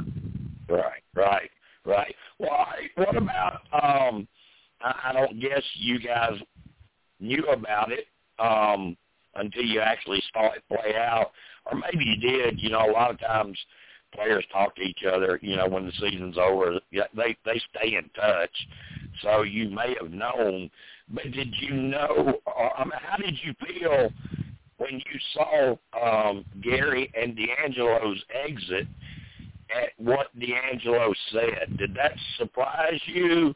[0.69, 1.51] Right, right,
[1.85, 2.15] right.
[2.39, 3.61] Well, I- what about?
[3.73, 4.27] Um,
[4.81, 6.39] I, I don't guess you guys
[7.21, 8.07] knew about it
[8.39, 8.97] um,
[9.35, 11.33] until you actually saw it play out,
[11.67, 12.61] or maybe you did.
[12.61, 13.59] You know, a lot of times
[14.15, 15.39] players talk to each other.
[15.43, 18.51] You know, when the season's over, they they stay in touch.
[19.23, 20.71] So you may have known,
[21.11, 22.41] but did you know?
[22.47, 24.11] I mean, how did you feel
[24.79, 28.87] when you saw um, Gary and D'Angelo's exit?
[29.75, 31.77] at what D'Angelo said.
[31.79, 33.55] Did that surprise you,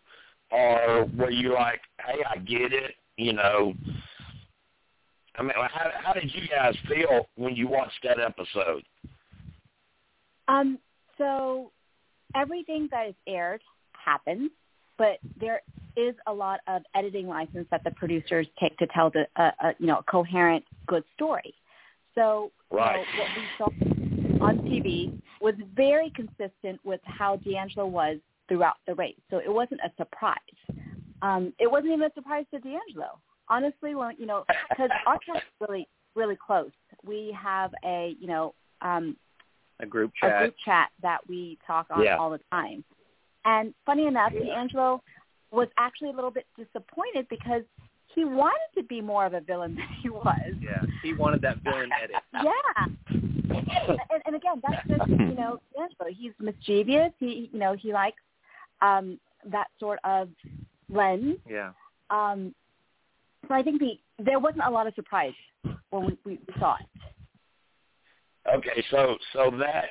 [0.50, 3.74] or were you like, "Hey, I get it," you know?
[5.36, 8.82] I mean, how how did you guys feel when you watched that episode?
[10.48, 10.78] Um,
[11.18, 11.70] so
[12.34, 14.50] everything that is aired happens,
[14.98, 15.62] but there
[15.96, 19.72] is a lot of editing license that the producers take to tell the uh, uh,
[19.78, 21.54] you know a coherent, good story.
[22.14, 28.18] So you know, what we saw on TV was very consistent with how D'Angelo was
[28.48, 29.16] throughout the race.
[29.30, 30.38] So it wasn't a surprise.
[31.22, 33.18] Um, it wasn't even a surprise to D'Angelo.
[33.48, 36.70] Honestly, when you know, because our cast is really, really close.
[37.04, 39.16] We have a you know um,
[39.80, 40.34] A group chat.
[40.34, 42.16] a group chat that we talk on Yeah.
[42.16, 42.84] all the time.
[43.44, 45.02] And funny enough, D'Angelo
[45.50, 47.62] was actually a little bit disappointed because
[48.14, 50.54] he wanted to be more of a villain than he was.
[50.60, 52.16] Yeah, he wanted that villain edit.
[52.32, 52.86] Yeah.
[53.48, 56.10] And, and again, that's just you know D'Angelo.
[56.10, 57.12] He's mischievous.
[57.18, 58.20] He you know he likes
[58.82, 60.28] um, that sort of
[60.90, 61.36] lens.
[61.48, 61.70] Yeah.
[62.10, 62.54] Um,
[63.48, 65.32] so I think the there wasn't a lot of surprise
[65.90, 66.86] when we, we saw it.
[68.54, 69.86] Okay, so so that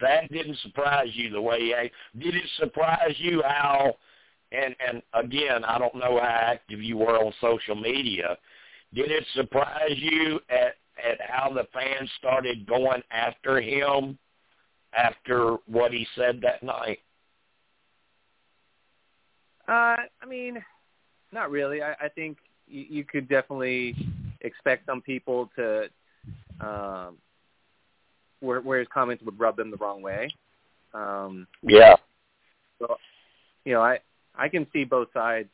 [0.00, 3.94] that didn't surprise you the way I did it surprise you how
[4.52, 8.36] and and again I don't know how active you were on social media.
[8.94, 14.18] Did it surprise you at at how the fans started going after him
[14.96, 16.98] after what he said that night?
[19.68, 20.62] Uh, I mean,
[21.32, 21.82] not really.
[21.82, 23.94] I, I think you, you could definitely
[24.40, 25.88] expect some people to,
[26.60, 27.16] um,
[28.40, 30.30] where, where his comments would rub them the wrong way.
[30.94, 31.96] Um, Yeah.
[32.78, 32.96] so,
[33.64, 33.98] you know, I
[34.34, 35.48] I can see both sides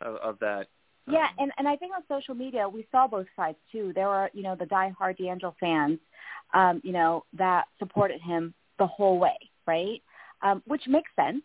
[0.00, 0.68] of, of that
[1.06, 3.92] Yeah, and and I think on social media we saw both sides too.
[3.94, 5.98] There were you know the diehard D'Angelo fans,
[6.54, 10.02] um, you know that supported him the whole way, right?
[10.42, 11.42] Um, which makes sense.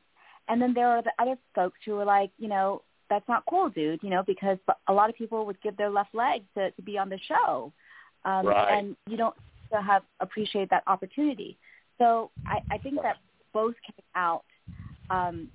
[0.48, 3.70] And then there are the other folks who were like, you know, that's not cool,
[3.70, 6.82] dude, you know, because a lot of people would give their left leg to, to
[6.82, 7.74] be on the show.
[8.26, 8.78] Um, Right.
[8.78, 9.36] And you don't
[9.74, 11.58] to have appreciated that opportunity.
[11.98, 13.18] So I, I think that
[13.54, 14.44] both came out.
[15.10, 15.50] Um,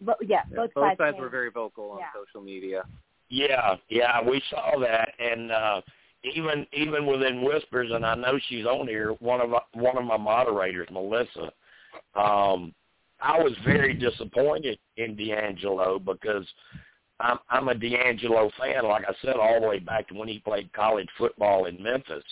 [0.00, 2.06] but yeah, Yeah, both, both sides, sides were very vocal on Yeah.
[2.14, 2.84] social media.
[3.30, 5.80] Yeah, yeah, we saw that, and uh,
[6.24, 9.12] even even within whispers, and I know she's on here.
[9.20, 11.50] One of my, one of my moderators, Melissa.
[12.14, 12.74] Um,
[13.20, 16.46] I was very disappointed in D'Angelo because
[17.20, 18.84] I'm I'm a D'Angelo fan.
[18.84, 22.24] Like I said, all the way back to when he played college football in Memphis,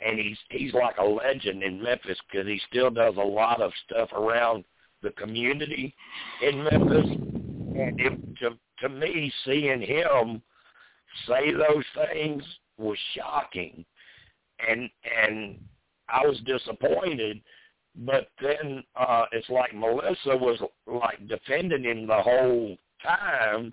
[0.00, 3.72] and he's he's like a legend in Memphis because he still does a lot of
[3.86, 4.64] stuff around
[5.02, 5.94] the community
[6.42, 7.06] in Memphis.
[7.10, 10.42] And it, to to me, seeing him
[11.26, 12.42] say those things
[12.76, 13.84] was shocking,
[14.68, 14.90] and
[15.24, 15.58] and
[16.08, 17.40] I was disappointed.
[17.94, 23.72] But then uh, it's like Melissa was like defending him the whole time.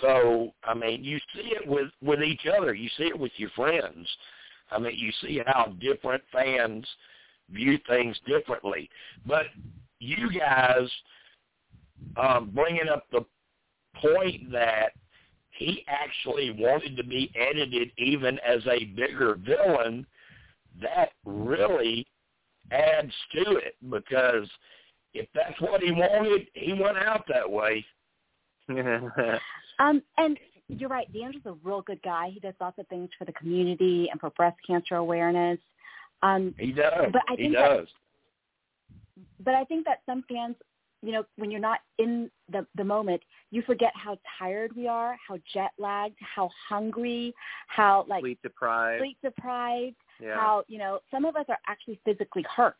[0.00, 2.74] So I mean, you see it with with each other.
[2.74, 4.08] You see it with your friends.
[4.70, 6.86] I mean, you see how different fans
[7.50, 8.90] view things differently.
[9.24, 9.46] But
[10.00, 10.88] you guys
[12.16, 13.24] um, bringing up the
[14.00, 14.92] point that
[15.50, 20.06] he actually wanted to be edited even as a bigger villain,
[20.82, 22.06] that really
[22.70, 24.48] adds to it because
[25.14, 27.84] if that's what he wanted, he went out that way.
[29.78, 31.10] Um, and you're right.
[31.12, 32.30] D'Angelo's a real good guy.
[32.32, 35.58] He does lots of things for the community and for breast cancer awareness.
[36.22, 37.10] Um, He does.
[37.12, 37.88] But I he think that- does.
[39.40, 40.56] but I think that some fans,
[41.02, 45.16] you know, when you're not in the the moment, you forget how tired we are,
[45.28, 47.34] how jet lagged, how hungry,
[47.68, 49.00] how like Sleep deprived.
[49.02, 50.34] sleep deprived, yeah.
[50.34, 52.76] how you know some of us are actually physically hurt,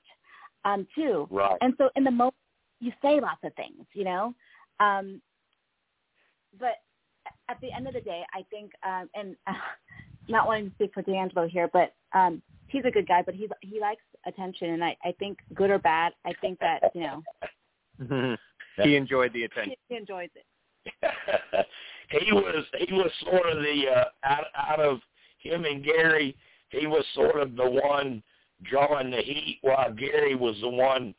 [0.65, 1.29] um, too.
[1.31, 1.57] Right.
[1.61, 2.35] And so in the moment,
[2.81, 4.35] you say lots of things, you know.
[4.81, 5.21] Um,
[6.59, 6.77] but
[7.49, 9.53] at the end of the day, I think, um, and uh,
[10.29, 13.51] not wanting to speak for D'Angelo here, but um, he's a good guy, but he's
[13.61, 18.37] he likes attention, and I, I think good or bad, I think that you know
[18.83, 19.75] he enjoyed the he, attention.
[19.89, 20.47] he enjoys it.
[22.11, 25.01] he was he was sort of the uh, out out of
[25.47, 26.37] him and Gary,
[26.71, 28.23] he was sort of the one
[28.65, 31.15] drawing the heat while Gary was the one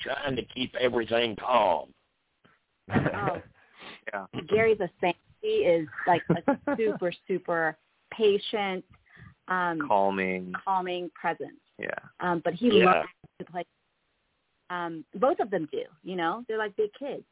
[0.00, 1.92] trying to keep everything calm.
[2.94, 3.40] Oh,
[4.12, 4.26] yeah.
[4.48, 5.16] Gary's a saint.
[5.40, 7.76] He is like a super super
[8.12, 8.84] patient,
[9.48, 10.52] um, Calming.
[10.64, 11.60] calming presence.
[11.78, 11.88] Yeah.
[12.20, 12.84] Um, but he Yeah.
[12.86, 13.64] loves to play.
[14.70, 15.84] Um, both of them do.
[16.02, 17.24] You know, they're like big kids.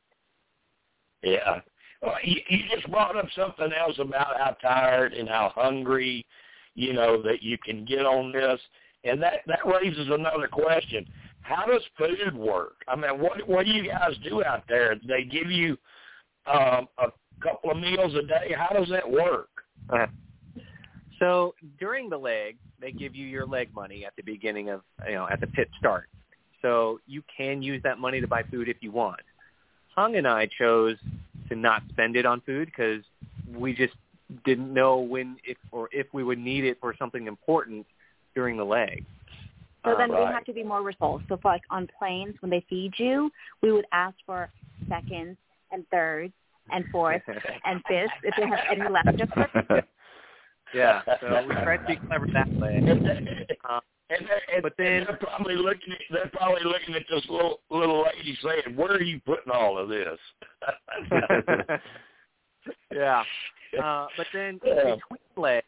[1.23, 1.61] Yeah.
[2.03, 6.25] Well, you, you just brought up something else about how tired and how hungry,
[6.75, 8.61] you know, that you can get on this,
[9.05, 11.07] and that that raises another question:
[11.41, 12.77] How does food work?
[12.87, 14.97] I mean, what what do you guys do out there?
[15.07, 15.77] They give you
[16.47, 17.09] um, a
[17.43, 18.55] couple of meals a day.
[18.57, 19.49] How does that work?
[19.91, 20.07] Uh,
[21.19, 25.15] so during the leg, they give you your leg money at the beginning of, you
[25.15, 26.09] know, at the pit start.
[26.63, 29.21] So you can use that money to buy food if you want.
[29.95, 30.97] Hung and I chose
[31.49, 33.03] to not spend it on food because
[33.55, 33.95] we just
[34.45, 37.87] didn't know when if or if we would need it for something important
[38.35, 39.05] during the leg.
[39.85, 40.35] So then we right.
[40.35, 41.23] have to be more resourceful.
[41.29, 43.31] So for like on planes, when they feed you,
[43.63, 44.51] we would ask for
[44.89, 45.37] seconds
[45.71, 46.33] and thirds
[46.73, 47.23] and fourth
[47.65, 49.17] and fifth if they have any left.
[49.19, 49.85] Just for
[50.75, 52.79] yeah, so we try to be clever that way.
[53.69, 57.25] Um, And they're, and, But then- they're probably looking at they're probably looking at this
[57.29, 60.19] little little lady saying, "Where are you putting all of this?"
[62.95, 63.23] yeah.
[63.83, 65.01] Uh, but then in between
[65.37, 65.67] legs,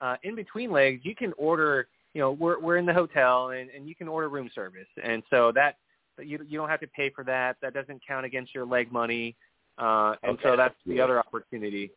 [0.00, 1.88] uh, in between legs, you can order.
[2.12, 5.22] You know, we're we're in the hotel, and, and you can order room service, and
[5.30, 5.76] so that
[6.22, 7.56] you you don't have to pay for that.
[7.62, 9.34] That doesn't count against your leg money,
[9.78, 11.90] uh, and so Okay, that's that's the other opportunity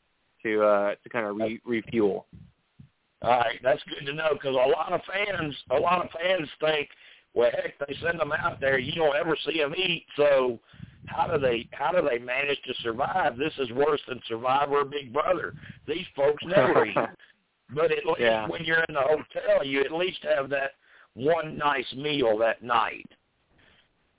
[0.43, 2.25] to uh, to kind of re- refuel.
[3.23, 6.47] All right, that's good to know because a lot of fans, a lot of fans
[6.59, 6.87] think,
[7.33, 10.05] well, heck, they send them out there, you don't ever see them eat.
[10.15, 10.59] So,
[11.07, 13.35] how do they, how do they manage to survive?
[13.37, 15.55] This is worse than Survivor or Big Brother.
[15.87, 16.95] These folks never eat.
[17.75, 18.47] But at least Yeah.
[18.47, 20.75] when you're in the hotel, you at least have that
[21.15, 23.09] one nice meal that night.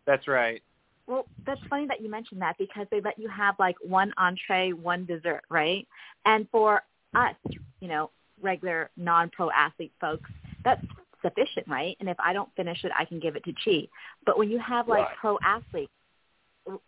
[0.07, 0.63] That's right.
[1.09, 4.73] Well, that's funny that you mentioned that because they let you have like one entree,
[4.73, 5.89] one dessert, right?
[6.27, 6.83] And for
[7.15, 7.35] us,
[7.81, 8.11] you know,
[8.43, 10.31] regular non-pro athlete folks,
[10.65, 10.85] that's
[11.23, 11.97] sufficient, right?
[12.01, 13.89] And if I don't finish it, I can give it to Chee.
[14.27, 15.17] But when you have like Right.
[15.17, 15.91] pro athletes,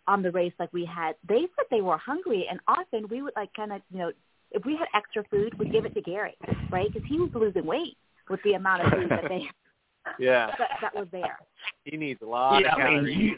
[0.07, 3.33] on the race like we had, they said they were hungry, and often we would
[3.35, 4.11] like kind of you know
[4.51, 6.35] if we had extra food, we'd give it to Gary,
[6.71, 6.93] right?
[6.93, 7.97] Because he was losing weight
[8.29, 9.49] with the amount of food that they
[10.19, 11.39] yeah that, that was there.
[11.85, 13.17] He needs a lot Yeah, of I mean, calories.
[13.17, 13.37] you-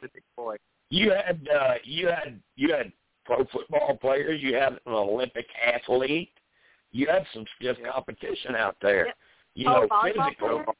[0.93, 1.47] He's a big boy.
[1.47, 2.91] You had uh, you had you had
[3.25, 4.41] pro football players.
[4.41, 6.32] You had an Olympic athlete.
[6.91, 9.08] You had some stiff competition out there.
[9.08, 9.15] Yep.
[9.56, 10.75] You Oh, know, physical.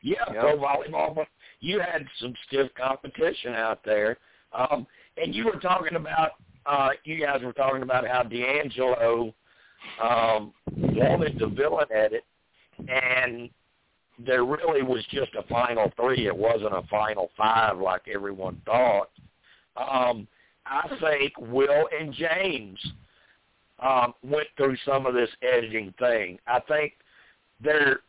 [0.00, 0.40] Yeah, Yep.
[0.40, 1.14] pro volleyball.
[1.14, 1.28] But
[1.60, 4.18] you had some stiff competition out there.
[4.52, 6.32] Um, and you were talking about
[6.66, 9.34] uh, you guys were talking about how D'Angelo
[10.02, 12.24] um, wanted the villain at it,
[12.88, 13.50] and
[14.24, 16.26] there really was just a final three.
[16.26, 19.10] It wasn't a final five like everyone thought.
[19.76, 20.26] Um,
[20.66, 22.78] I think Will and James
[23.78, 26.38] um, went through some of this editing thing.
[26.46, 26.94] I think
[27.62, 28.00] their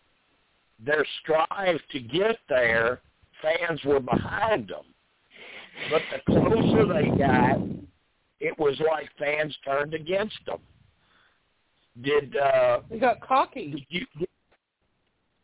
[0.83, 3.01] their strive to get there,
[3.41, 4.85] fans were behind them.
[5.91, 7.59] But the closer they got,
[8.39, 10.59] it was like fans turned against them.
[12.01, 13.71] Did uh, They got cocky.
[13.71, 14.05] did you?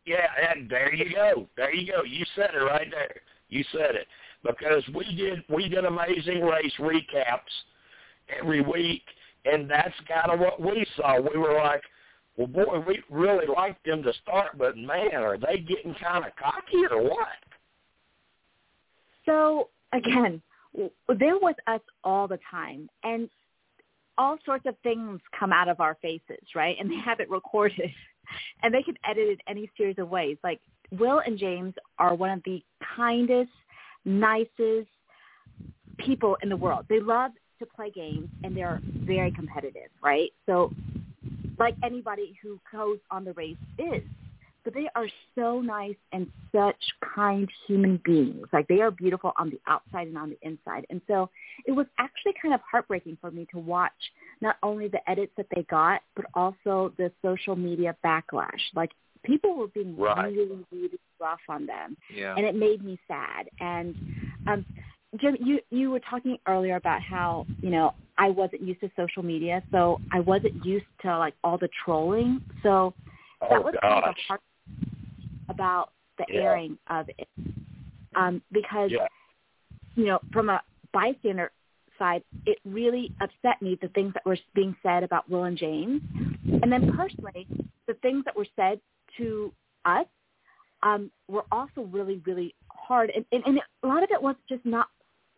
[0.06, 1.48] Yeah, and there you go.
[1.56, 2.04] There you go.
[2.04, 3.16] You said it right there.
[3.48, 4.06] You said it
[4.44, 7.40] because we did we did amazing race recaps
[8.40, 9.02] every week,
[9.44, 11.20] and that's kind of what we saw.
[11.20, 11.82] We were like,
[12.36, 16.32] well, boy, we really liked them to start, but man, are they getting kind of
[16.36, 17.28] cocky or what?
[19.24, 20.40] So again,
[21.18, 23.28] they're with us all the time, and
[24.18, 26.76] all sorts of things come out of our faces, right?
[26.78, 27.90] And they have it recorded,
[28.62, 30.36] and they can edit it any series of ways.
[30.42, 30.60] Like
[30.92, 32.62] Will and James are one of the
[32.96, 33.50] kindest,
[34.04, 34.88] nicest
[35.98, 36.86] people in the world.
[36.88, 40.30] They love to play games, and they're very competitive, right?
[40.44, 40.70] So,
[41.58, 44.02] like anybody who goes on the race is
[44.66, 46.82] but they are so nice and such
[47.14, 48.48] kind human beings.
[48.52, 50.84] Like they are beautiful on the outside and on the inside.
[50.90, 51.30] And so
[51.66, 53.92] it was actually kind of heartbreaking for me to watch
[54.40, 58.60] not only the edits that they got, but also the social media backlash.
[58.74, 58.90] Like
[59.22, 60.32] people were being Right.
[60.32, 62.34] really, really rough on them Yeah.
[62.36, 63.48] and it made me sad.
[63.60, 63.94] And
[64.48, 64.66] um,
[65.20, 69.22] Jim, you you were talking earlier about how you know I wasn't used to social
[69.22, 72.40] media, so I wasn't used to like all the trolling.
[72.64, 72.94] So
[73.48, 74.16] that Oh was kind of gosh.
[74.16, 74.40] the hard
[75.56, 76.42] about the Yeah.
[76.42, 77.28] airing of it,
[78.14, 79.08] um, because Yeah.
[79.94, 81.50] you know from a bystander
[81.98, 86.02] side, it really upset me the things that were being said about Will and James,
[86.62, 87.46] and then personally,
[87.86, 88.80] the things that were said
[89.16, 89.52] to
[89.84, 90.06] us
[90.82, 94.64] um, were also really, really hard, and, and, and a lot of it was just
[94.64, 94.88] not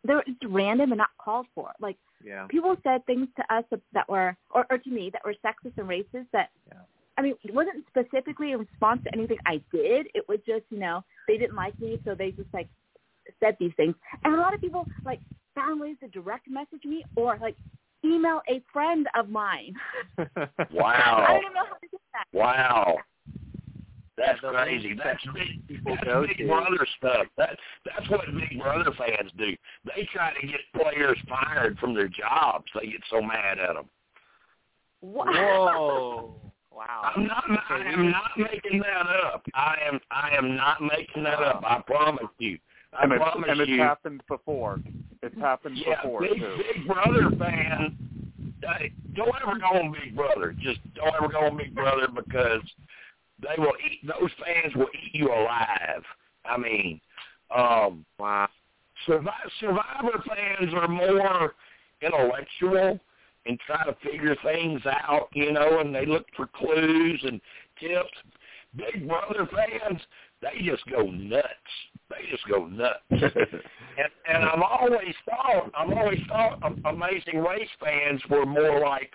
[0.05, 1.73] they were just random and not called for.
[1.81, 2.47] Like Yeah.
[2.49, 5.89] people said things to us that were, or, or to me, that were sexist and
[5.89, 6.31] racist.
[6.33, 6.83] That Yeah.
[7.19, 10.07] I mean, it wasn't specifically in response to anything I did.
[10.15, 12.69] It was just, you know, they didn't like me, so they just like
[13.41, 13.95] said these things.
[14.25, 15.21] And a lot of people like
[15.55, 17.57] found ways to direct message me or like
[18.05, 19.75] email a friend of mine.
[20.73, 21.25] Wow.
[21.29, 22.25] I don't even know how to do that.
[22.33, 22.99] Wow.
[24.17, 24.95] That's Yeah, crazy.
[24.95, 25.67] That's that big.
[25.69, 26.47] people That's go Big to.
[26.47, 27.27] Brother stuff.
[27.37, 29.57] That's that's what Big Brother fans do.
[29.85, 32.67] They try to get players fired from their jobs.
[32.79, 33.89] They get so mad at them.
[35.01, 36.35] Wha- Whoa.
[36.79, 37.13] Wow.
[37.17, 37.43] I'm not.
[37.71, 39.43] I am not making that up.
[39.53, 39.99] I am.
[40.13, 41.65] I am not making that up.
[41.67, 42.57] I promise you.
[42.97, 43.81] I And it's, promise and it's you.
[43.81, 44.79] happened before.
[45.23, 46.57] It's happened Yeah, before big too.
[46.73, 47.97] Big Brother fan.
[48.63, 50.55] Hey, don't ever go on Big Brother.
[50.61, 52.63] Just don't ever go on Big Brother because
[53.43, 54.07] they will eat.
[54.07, 56.05] Those fans will eat you alive.
[56.45, 57.01] I mean,
[57.55, 58.49] um, Wow.
[59.05, 61.55] Survivor, Survivor fans are more
[62.03, 63.01] intellectual
[63.47, 67.41] and try to figure things out, you know, and they look for clues and
[67.81, 68.17] tips.
[68.77, 70.01] Big Brother fans,
[70.43, 71.47] they just go nuts.
[72.11, 73.01] They just go nuts.
[73.11, 73.23] and,
[74.29, 79.11] and I've always thought, I've always thought Amazing Race fans were more like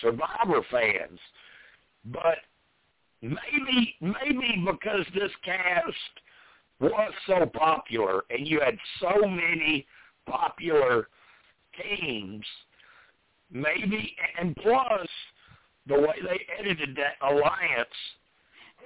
[0.00, 1.18] Survivor fans,
[2.06, 2.38] but
[3.22, 5.94] maybe, maybe because this cast
[6.80, 9.86] was so popular and you had so many
[10.26, 11.08] popular
[11.80, 12.44] teams,
[13.50, 15.08] maybe, and plus
[15.86, 17.88] the way they edited that alliance,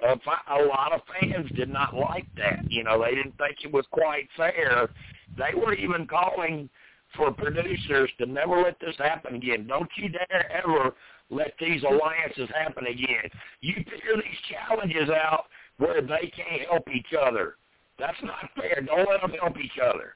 [0.05, 0.15] uh,
[0.49, 2.59] a lot of fans did not like that.
[2.69, 4.89] You know, they didn't think it was quite fair.
[5.37, 6.69] They were even calling
[7.15, 9.67] for producers to never let this happen again.
[9.67, 10.95] Don't you dare ever
[11.29, 13.29] let these alliances happen again.
[13.61, 15.45] You figure these challenges out
[15.77, 17.55] where they can't help each other.
[17.99, 18.81] That's not fair.
[18.81, 20.15] Don't let them help each other.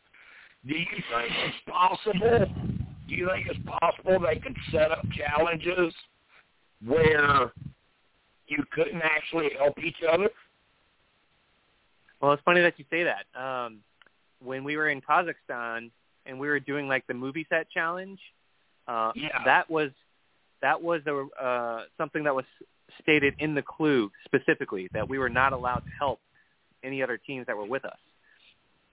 [0.68, 2.85] Do you think it's possible?
[3.08, 5.94] Do you think it's possible they could set up challenges
[6.86, 7.52] where
[8.48, 10.30] you couldn't actually help each other?
[12.22, 13.26] Well, it's funny that you say that.
[13.40, 13.80] Um,
[14.44, 15.92] when we were in Kazakhstan,
[16.26, 18.20] and we were doing like the movie set challenge,
[18.88, 19.44] uh, Yeah.
[19.46, 19.92] that was
[20.62, 22.46] that was a, uh, something that was
[23.02, 26.20] stated in the clue specifically that we were not allowed to help
[26.84, 28.00] any other teams that were with us.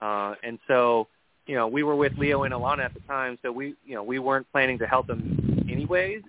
[0.01, 1.09] Uh, and so,
[1.47, 4.03] you know, we were with Leo and Alana at the time, so we, you know,
[4.03, 6.23] we weren't planning to help them anyways.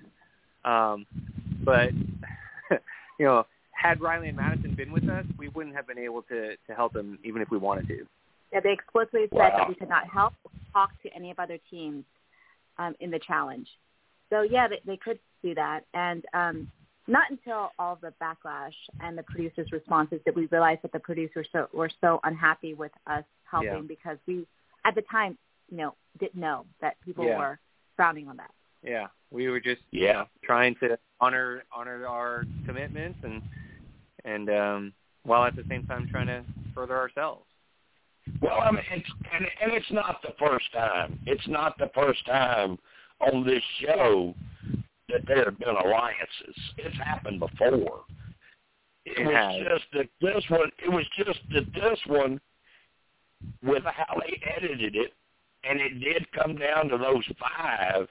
[0.65, 1.05] Um,
[1.63, 1.91] but,
[3.19, 6.55] you know, had Riley and Madison been with us, we wouldn't have been able to
[6.55, 8.05] to help them even if we wanted to.
[8.51, 9.53] Yeah, they explicitly said Wow.
[9.57, 12.05] that we could not help or talk to any of other teams
[12.77, 13.67] um, in the challenge.
[14.29, 16.67] So yeah, they, they could do that, and um,
[17.07, 21.47] not until all the backlash and the producers' responses did we realize that the producers
[21.51, 23.81] so, were so unhappy with us helping Yeah.
[23.87, 24.47] because we,
[24.85, 25.37] at the time,
[25.69, 27.37] you know, didn't know that people Yeah.
[27.37, 27.59] were
[27.95, 28.51] frowning on that.
[28.81, 30.13] Yeah, we were just you Yeah.
[30.13, 33.41] know, trying to honor honor our commitments and
[34.25, 37.45] and um, while at the same time trying to further ourselves.
[38.41, 41.19] Well, I mean, it's, and, and it's not the first time.
[41.25, 42.77] It's not the first time
[43.19, 44.33] on this show
[45.09, 46.55] that there have been alliances.
[46.77, 48.05] It's happened before.
[49.05, 49.55] It, It was has.
[49.67, 50.71] just that this one.
[50.81, 52.39] It was just that this one,
[53.61, 55.13] with how they edited it,
[55.63, 58.07] and it did come down to those five.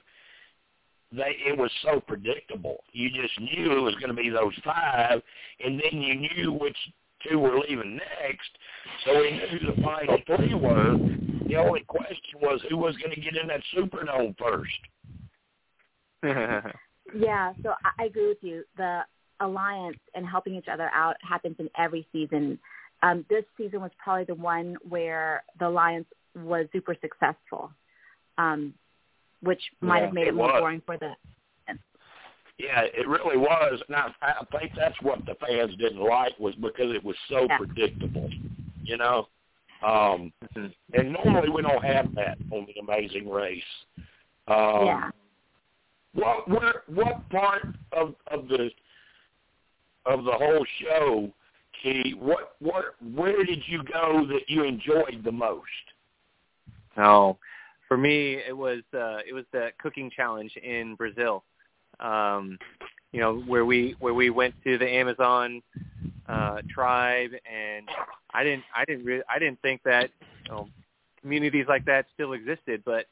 [1.11, 2.83] They it was so predictable.
[2.91, 5.21] You just knew it was going to be those five,
[5.63, 6.77] and then you knew which
[7.27, 8.49] two were leaving next.
[9.05, 10.97] So we knew who the final three were.
[11.47, 14.71] The only question was who was going to get in that Superdome first.
[17.15, 18.63] Yeah, so I, I agree with you.
[18.77, 19.01] The
[19.39, 22.57] alliance and helping each other out happens in every season.
[23.03, 27.69] Um, this season was probably the one where the alliance was super successful,
[28.37, 28.73] um,
[29.41, 30.61] which might Yeah, have made it, it more was.
[30.61, 31.13] boring for the.
[32.59, 33.81] Yeah, it really was.
[33.87, 37.47] And I, I think that's what the fans didn't like was because it was so
[37.49, 37.57] Yeah.
[37.57, 38.29] predictable.
[38.83, 39.27] You know,
[39.81, 40.31] um,
[40.93, 43.63] and normally we don't have that on the Amazing Race.
[44.47, 45.11] Um, yeah.
[46.13, 48.69] What where, what part of of the
[50.05, 51.33] of the whole show,
[51.83, 52.15] Chee?
[52.17, 55.61] What what where did you go that you enjoyed the most?
[56.97, 57.37] No,
[57.87, 61.43] for me it was uh, it was the cooking challenge in Brazil.
[61.99, 62.57] Um,
[63.11, 65.61] you know where we where we went to the Amazon
[66.27, 67.87] uh, tribe, and
[68.33, 70.09] I didn't I didn't re- I didn't think that
[70.45, 70.69] you know,
[71.21, 73.05] communities like that still existed, but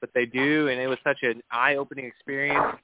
[0.00, 2.76] but they do, and it was such an eye opening experience.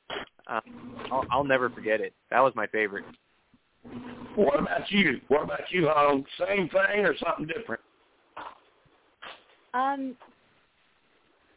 [0.47, 2.15] Um, I'll, I'll never forget it.
[2.31, 3.05] That was my favorite.
[4.35, 5.21] What about you?
[5.29, 6.25] What about you, Hung?
[6.39, 7.81] Same thing or something different?
[9.75, 10.17] Um,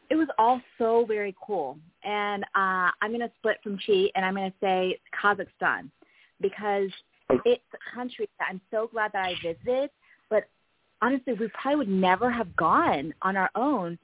[0.10, 4.26] it was all so very cool, and uh, I'm going to split from Chee, and
[4.26, 5.90] I'm going to say Kazakhstan
[6.42, 6.90] because
[7.46, 9.90] it's a country that I'm so glad that I visited.
[10.30, 10.48] But
[11.02, 13.98] honestly, we probably would never have gone on our own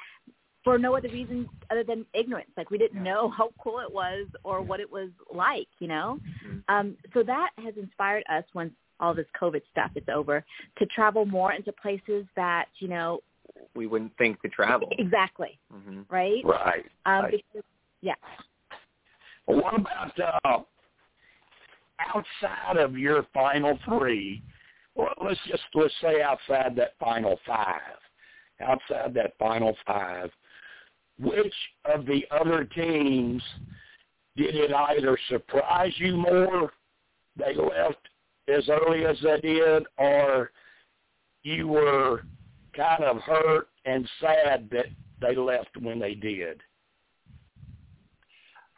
[0.64, 2.50] for no other reason other than ignorance.
[2.56, 6.20] Like we didn't know how cool it was or what it was like, you know.
[6.70, 10.46] Um, so that has inspired us once all this COVID stuff is over
[10.78, 13.20] to travel more into places that you know
[13.76, 14.90] We wouldn't think to travel.
[14.98, 16.44] exactly hmm right.
[16.46, 16.86] Right.
[17.06, 17.32] Um, Right.
[17.32, 17.64] because,
[18.02, 18.14] yeah.
[19.48, 20.60] Well, what about uh,
[22.00, 24.42] outside of your final three?
[24.96, 27.98] Well, let's just let's say outside that final five.
[28.62, 30.30] Outside that final five,
[31.22, 31.54] which
[31.86, 33.42] of the other teams
[34.36, 36.72] did it either surprise you more?
[37.38, 38.10] They left
[38.48, 40.52] as early as they did, or
[41.44, 42.24] you were
[42.76, 44.88] kind of hurt and sad that
[45.22, 46.62] they left when they did.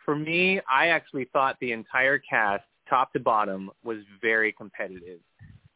[0.06, 5.20] For me, I actually thought the entire cast, top to bottom, was very competitive.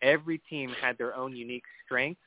[0.01, 2.21] Every team had their own unique strengths,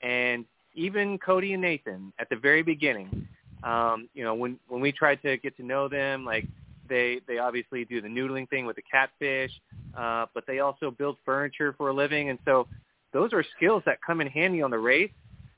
[0.00, 3.28] and even Cody and Nathan at the very beginning,
[3.66, 6.46] um, you know, when when we tried to get to know them, like
[6.88, 9.50] they they obviously do the noodling thing with the catfish,
[9.98, 12.68] uh, but they also build furniture for a living, and so
[13.12, 15.10] those are skills that come in handy on the race.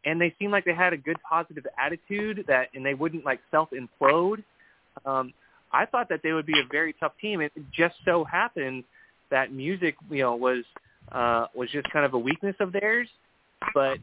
[0.05, 3.41] And they seem like they had a good positive attitude that, and they wouldn't like
[3.51, 4.43] self implode.
[5.05, 5.35] Um,
[5.73, 7.43] I thought that they would be a very tough team.
[7.43, 8.85] It just so happened
[9.31, 10.65] that music, you know, was
[11.13, 13.09] uh, was just kind of a weakness of theirs.
[13.75, 13.99] But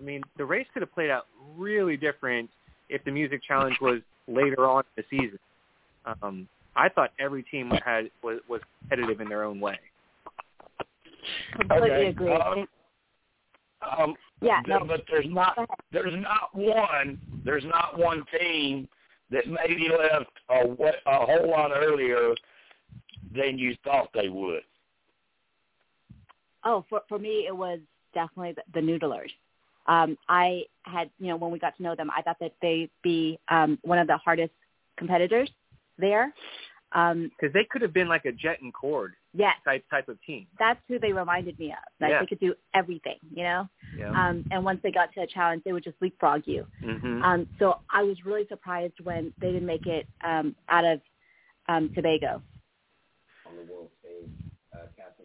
[0.00, 1.26] I mean, the race could have played out
[1.58, 2.48] really different
[2.88, 5.38] if the music challenge was later on in the season.
[6.22, 9.78] Um, I thought every team had was, was competitive in their own way.
[11.56, 12.32] Completely Okay, agree.
[12.32, 12.66] um,
[13.98, 15.56] Um, yeah, th- no, but there's not
[15.92, 18.88] there's not one there's not one team
[19.30, 20.62] that maybe left a,
[21.06, 22.34] a whole lot earlier
[23.34, 24.62] than you thought they would.
[26.64, 27.78] Oh, for for me, it was
[28.14, 29.30] definitely the, the noodlers.
[29.86, 32.90] Um, I had, you know, when we got to know them, I thought that they'd
[33.02, 34.52] be um, one of the hardest
[34.96, 35.50] competitors
[35.98, 36.32] there.
[36.92, 40.16] Um, Because they could have been like a Jet and Cord yes, type type of
[40.24, 40.46] team.
[40.60, 41.78] that's who they reminded me of.
[42.00, 42.20] Like Yeah.
[42.20, 43.68] they could do everything, you know.
[43.98, 44.10] Yeah.
[44.10, 46.66] Um, and once they got to a challenge, they would just leapfrog you.
[46.84, 47.22] Mm-hmm.
[47.22, 51.00] Um, so I was really surprised when they didn't make it um, out of
[51.68, 52.40] um, Tobago.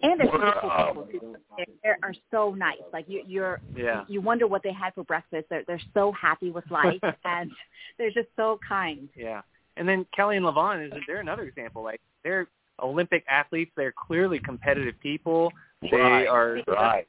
[0.01, 1.07] And they're super cool people.
[1.11, 1.35] too.
[1.57, 2.77] They they are so nice.
[2.93, 4.03] Like you, you're, yeah.
[4.07, 5.47] you wonder what they had for breakfast.
[5.49, 7.51] They're they're so happy with life, and
[7.97, 9.09] they're just so kind.
[9.15, 9.41] Yeah.
[9.77, 11.83] And then Kelly and Levon is they're another example.
[11.83, 12.47] Like they're
[12.81, 13.71] Olympic athletes.
[13.75, 15.51] They're clearly competitive people.
[15.81, 17.07] They Right, are right.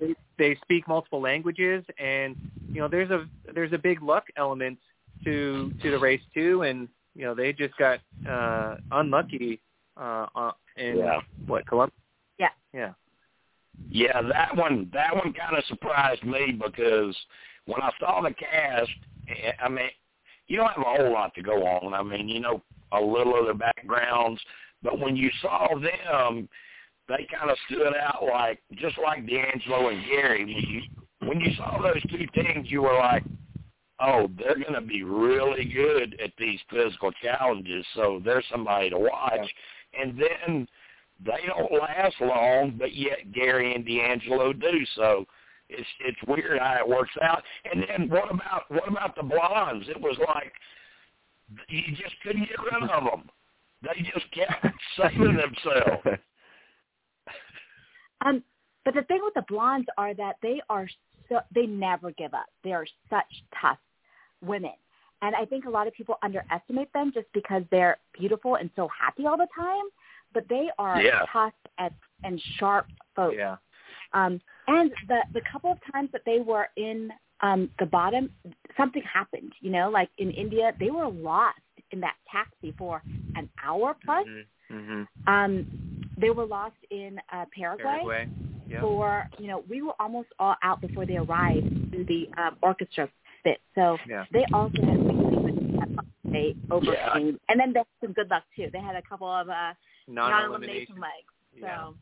[0.00, 2.36] They, they speak multiple languages and
[2.70, 4.78] you know there's a there's a big luck element
[5.24, 7.98] to to the race too and you know they just got
[8.28, 9.58] uh unlucky
[9.96, 11.20] uh uh, in Yeah.
[11.46, 11.94] what Columbus
[12.38, 12.48] Yeah.
[12.72, 12.92] yeah
[13.88, 17.16] Yeah, that one that one kind of surprised me because
[17.66, 18.90] when I saw the cast,
[19.28, 19.88] eh, I mean,
[20.46, 21.94] you don't have a whole lot to go on.
[21.94, 22.62] I mean, you know
[22.92, 24.40] a little of their backgrounds,
[24.82, 26.48] but when you saw them,
[27.08, 30.44] they kind of stood out like just like D'Angelo and Gary.
[30.44, 30.82] When you
[31.28, 33.24] when you saw those two teams, you were like,
[34.00, 37.84] oh, they're going to be really good at these physical challenges.
[37.94, 39.48] So they're somebody to watch.
[39.98, 40.68] And then
[41.24, 44.84] they don't last long, but yet Gary and D'Angelo do.
[44.94, 45.24] So
[45.68, 47.42] it's it's weird how it works out.
[47.70, 49.88] And then what about what about the blondes?
[49.88, 50.52] It was like
[51.68, 53.30] you just couldn't get rid of them.
[53.82, 56.20] They just kept saving themselves.
[58.24, 58.42] Um,
[58.86, 60.88] but the thing with the blondes are that they are
[61.28, 62.46] so they never give up.
[62.64, 63.26] They are such
[63.60, 63.76] tough
[64.40, 64.72] women,
[65.20, 68.88] and I think a lot of people underestimate them just because they're beautiful and so
[68.98, 69.84] happy all the time.
[70.32, 71.24] But they are Yeah.
[71.32, 73.36] tough and and sharp folks.
[73.36, 73.56] yeah
[74.12, 78.30] Um, and the the couple of times that they were in um, the bottom,
[78.76, 79.52] something happened.
[79.60, 81.58] You know, like in India, they were lost
[81.90, 83.02] in that taxi for
[83.34, 84.26] an hour plus.
[84.70, 85.02] Mm-hmm.
[85.32, 85.66] Um,
[86.16, 88.28] they were lost in uh, Paraguay Paraguay
[88.68, 92.56] yeah for you know we were almost all out before they arrived to the um,
[92.62, 93.08] orchestra
[93.42, 93.60] fit.
[93.74, 96.06] So yeah they also had really good luck.
[96.24, 97.32] they overcame, yeah.
[97.48, 98.68] and then they had some good luck too.
[98.72, 99.72] They had a couple of uh,
[100.08, 101.32] non-elimination non-elimination legs.
[101.60, 101.92] So Yeah.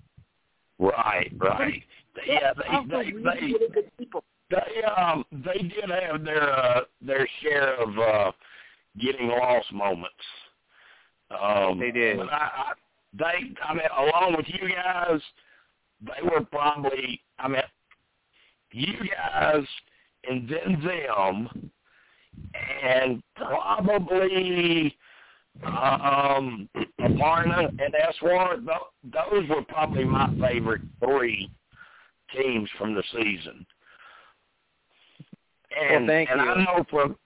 [0.79, 1.83] Right, right.
[2.27, 4.25] Yeah, they're they they really, they good people.
[4.51, 8.33] they um they did have their uh their share of uh
[9.01, 10.15] getting lost moments.
[11.41, 12.17] Um They did.
[12.19, 12.73] But I, I
[13.17, 15.21] they I mean along with you guys,
[16.01, 17.63] they were probably I mean
[18.73, 19.65] you guys
[20.29, 21.71] and then them
[22.83, 24.97] and probably
[25.63, 26.69] um
[27.01, 31.51] Aparna and Eswar, tho- those were probably my favorite three
[32.35, 33.65] teams from the season.
[35.91, 36.49] And, thank and you.
[36.49, 37.17] I know from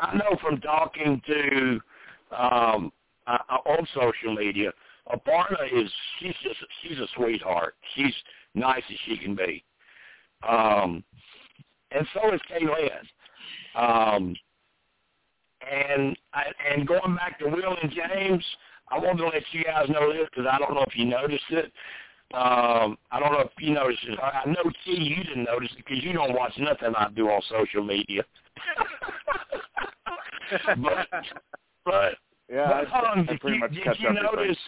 [0.00, 1.80] I know from talking to
[2.36, 2.92] um
[3.26, 4.72] uh, on social media,
[5.12, 7.74] Aparna is she's just she's a sweetheart.
[7.94, 8.14] She's
[8.54, 9.64] nice as she can be.
[10.46, 11.04] Um
[11.90, 13.04] and so is Kaylin.
[13.74, 14.34] Um
[15.70, 18.44] and I, and going back to Will and James,
[18.90, 21.44] I wanted to let you guys know this because I don't know if you noticed
[21.50, 21.72] it.
[22.32, 24.18] Um, I don't know if you noticed it.
[24.20, 27.40] I know T, you didn't notice it because you don't watch nothing I do on
[27.48, 28.24] social media.
[30.82, 31.06] but
[31.84, 32.14] but
[32.50, 34.30] Yeah, but, I, I did pretty you, much did catch you everything.
[34.32, 34.58] notice?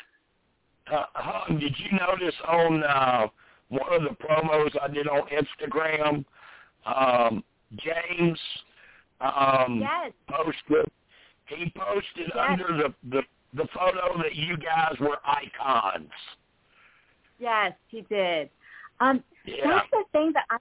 [0.92, 3.26] Uh, Hung, did you notice on uh,
[3.68, 6.24] one of the promos I did on Instagram?
[6.84, 7.42] Um,
[7.74, 8.38] James
[9.20, 10.12] um, Yes.
[10.28, 10.86] posted.
[11.46, 12.36] He posted Yes.
[12.36, 13.22] under the, the
[13.54, 16.10] the photo that you guys were icons.
[17.38, 18.50] Yes, he did.
[19.00, 19.68] Um, Yeah.
[19.68, 20.58] That's the thing that I.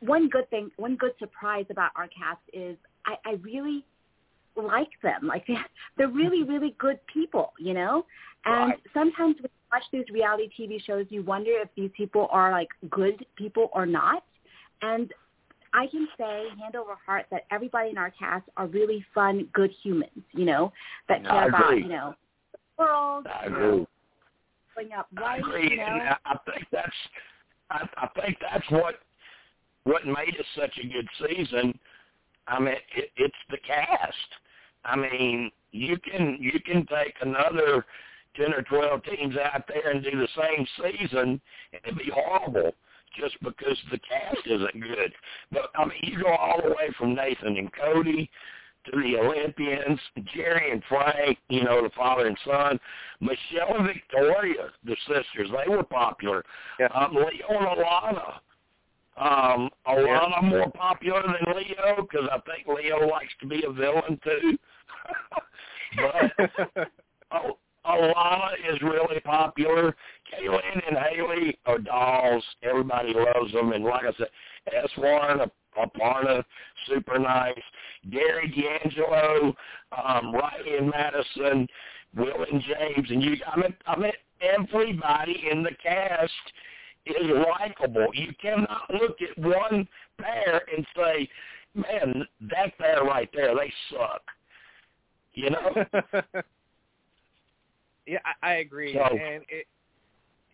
[0.00, 2.76] One good thing, one good surprise about our cast is
[3.06, 3.84] I, I really
[4.56, 5.28] like them.
[5.28, 5.64] Like they're,
[5.96, 8.04] they're really, really good people, you know.
[8.44, 8.80] And Right.
[8.92, 12.68] sometimes when you watch these reality TV shows, you wonder if these people are like
[12.90, 14.24] good people or not.
[14.82, 15.12] And
[15.78, 19.70] I can say, hand over heart, that everybody in our cast are really fun, good
[19.80, 20.72] humans, you know,
[21.08, 22.16] that care about, you know,
[22.52, 23.66] the world, I you agree.
[23.68, 23.88] know,
[24.74, 25.84] bring up I agree, you know.
[25.86, 26.90] and I think that's
[27.70, 28.96] I, I think that's what
[29.84, 31.78] what made it such a good season.
[32.48, 34.14] I mean, it, it's the cast.
[34.84, 37.86] I mean, you can you can take another
[38.34, 41.40] ten or twelve teams out there and do the same season,
[41.72, 42.72] and it'd be horrible
[43.18, 45.12] just because the cast isn't good.
[45.52, 48.30] But I mean, you go all the way from Nathan and Cody
[48.90, 49.98] to the Olympians,
[50.34, 52.80] Jerry and Frank, you know, the father and son,
[53.20, 56.44] Michelle and Victoria, the sisters, they were popular.
[56.78, 56.88] Yeah.
[56.94, 58.40] Um, Leo and Alana,
[59.16, 60.40] Um, a Yeah.
[60.42, 64.56] more popular than Leo because I think Leo likes to be a villain too.
[65.96, 66.88] but
[67.32, 69.96] oh, Alana is really popular.
[70.32, 72.44] Kaylin and Haley are dolls.
[72.62, 73.72] Everybody loves them.
[73.72, 74.28] And like I said,
[74.98, 76.44] Eswar, Aparna,
[76.86, 77.54] super nice.
[78.10, 79.54] Gary D'Angelo,
[79.92, 81.66] um, Riley and Madison,
[82.16, 83.36] Will and James, and you.
[83.46, 86.32] I mean, I mean, everybody in the cast
[87.06, 88.08] is likable.
[88.14, 89.86] You cannot look at one
[90.18, 91.28] pair and say,
[91.74, 94.22] "Man, that pair right there, they suck."
[95.34, 95.84] You know.
[98.06, 99.66] yeah, I, I agree, So- and it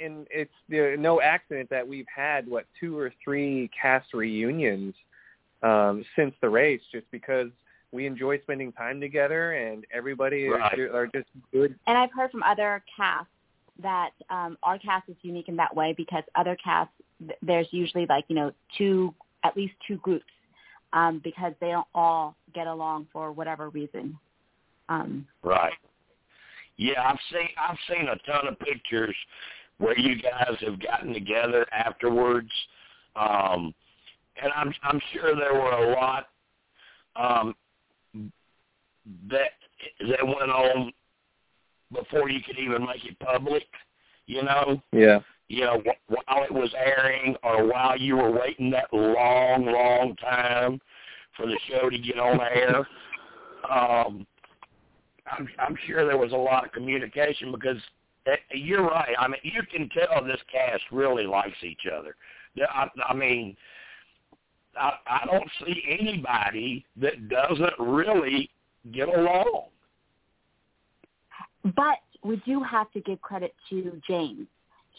[0.01, 4.95] and it's you know, no accident that we've had what two or three cast reunions
[5.63, 7.49] um, since the race, just because
[7.93, 10.79] we enjoy spending time together, and everybody Right.
[10.79, 11.79] is, are just good.
[11.87, 13.31] And I've heard from other casts
[13.83, 16.95] that um, our cast is unique in that way because other casts,
[17.43, 19.15] there's usually like, you know, two,
[19.45, 20.25] at least two groups
[20.93, 24.19] um, because they don't all get along for whatever reason.
[24.89, 25.73] Um, Right.
[26.77, 29.15] Yeah, I've seen I've seen a ton of pictures
[29.79, 32.51] where you guys have gotten together afterwards,
[33.17, 33.75] um,
[34.43, 36.29] and I'm I'm sure there were a lot
[37.17, 37.55] um,
[39.29, 39.51] that
[40.09, 40.93] that went on
[41.93, 43.67] before you could even make it public.
[44.27, 45.21] You know, Yeah.
[45.49, 50.17] you know, wh- while it was airing or while you were waiting that long, long
[50.17, 50.81] time
[51.37, 52.87] for the show to get on air.
[53.65, 54.27] Um,
[55.27, 57.79] I'm, I'm sure there was a lot of communication because
[58.53, 59.15] you're right.
[59.19, 62.17] I mean, you can tell this cast really likes each other.
[62.69, 63.57] I, I mean,
[64.79, 68.51] I, I don't see anybody that doesn't really
[68.93, 69.67] get along.
[71.65, 74.47] But we do have to give credit to James.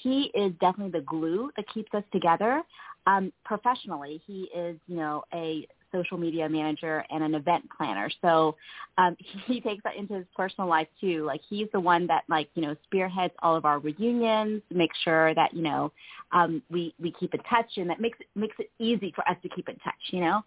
[0.01, 2.61] He is definitely the glue that keeps us together.
[3.07, 8.09] Um, professionally, he is, you know, a social media manager and an event planner.
[8.21, 8.55] So
[8.97, 9.15] um,
[9.47, 11.25] he takes that into his personal life too.
[11.25, 15.33] Like he's the one that, like, you know, spearheads all of our reunions, makes sure
[15.35, 15.91] that you know
[16.31, 19.37] um, we we keep in touch, and that makes it makes it easy for us
[19.43, 19.93] to keep in touch.
[20.11, 20.41] You know,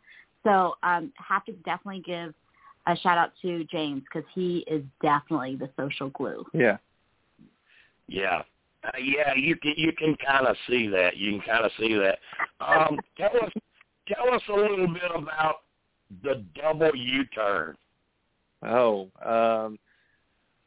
[0.45, 2.34] so um, have to definitely give
[2.86, 6.45] a shout out to James because he is definitely the social glue.
[6.53, 6.78] Yeah.
[8.09, 8.43] Yeah.
[8.84, 11.16] Uh, yeah, you can you can kind of see that.
[11.16, 12.18] You can kind of see that.
[12.61, 13.53] Um, tell us
[14.09, 15.57] tell us a little bit about
[16.23, 17.77] the double U-turn.
[18.63, 19.79] Oh, um,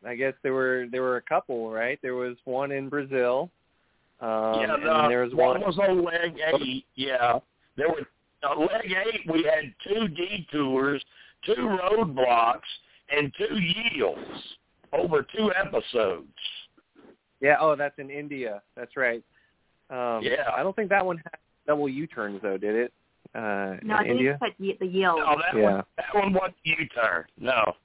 [0.05, 1.99] I guess there were there were a couple, right?
[2.01, 3.49] There was one in Brazil.
[4.21, 4.29] Um,
[4.61, 6.85] yeah, and the, there was one was on leg eight.
[6.95, 7.39] Yeah,
[7.75, 8.07] there were
[8.47, 9.21] uh, leg eight.
[9.31, 11.03] We had two detours,
[11.45, 12.61] two roadblocks,
[13.15, 14.19] and two yields
[14.93, 16.27] over two episodes.
[17.41, 17.57] Yeah.
[17.59, 18.61] Oh, that's in India.
[18.75, 19.23] That's right.
[19.89, 20.51] Um, Yeah.
[20.55, 22.93] I don't think that one had double U-turns though, did it?
[23.33, 24.31] Uh, No, I in think India.
[24.33, 25.19] it's like ye- the yield.
[25.19, 25.61] No, that Yeah.
[25.75, 27.25] one that one wasn't U-turn.
[27.37, 27.75] No.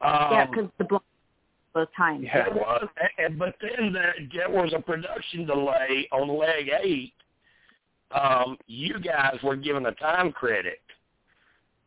[0.00, 1.02] Um, yeah, because the block
[1.74, 2.24] both times.
[2.24, 2.46] Yeah.
[2.46, 7.12] It was, and- but then there, there was a production delay on leg eight.
[8.12, 10.80] Um, you guys were given a time credit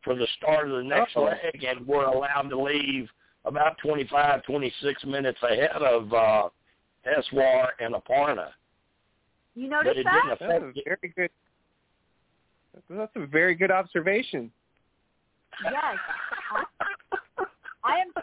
[0.04, 1.24] for the start of the next Uh-oh.
[1.24, 3.10] leg, and were allowed to leave
[3.44, 6.48] about 25, 26 minutes ahead of uh,
[7.06, 8.52] Eswar and Aparna.
[9.54, 10.12] You But notice it that?
[10.12, 11.30] didn't That's a affect very good.
[12.88, 14.50] That's a very good observation.
[15.64, 15.74] Yes.
[16.50, 17.44] I,
[17.84, 18.22] I am so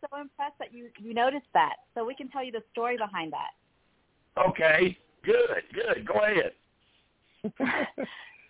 [0.00, 1.76] so impressed that you you noticed that.
[1.94, 3.50] So we can tell you the story behind that.
[4.48, 6.06] Okay, good, good.
[6.06, 6.52] Go ahead.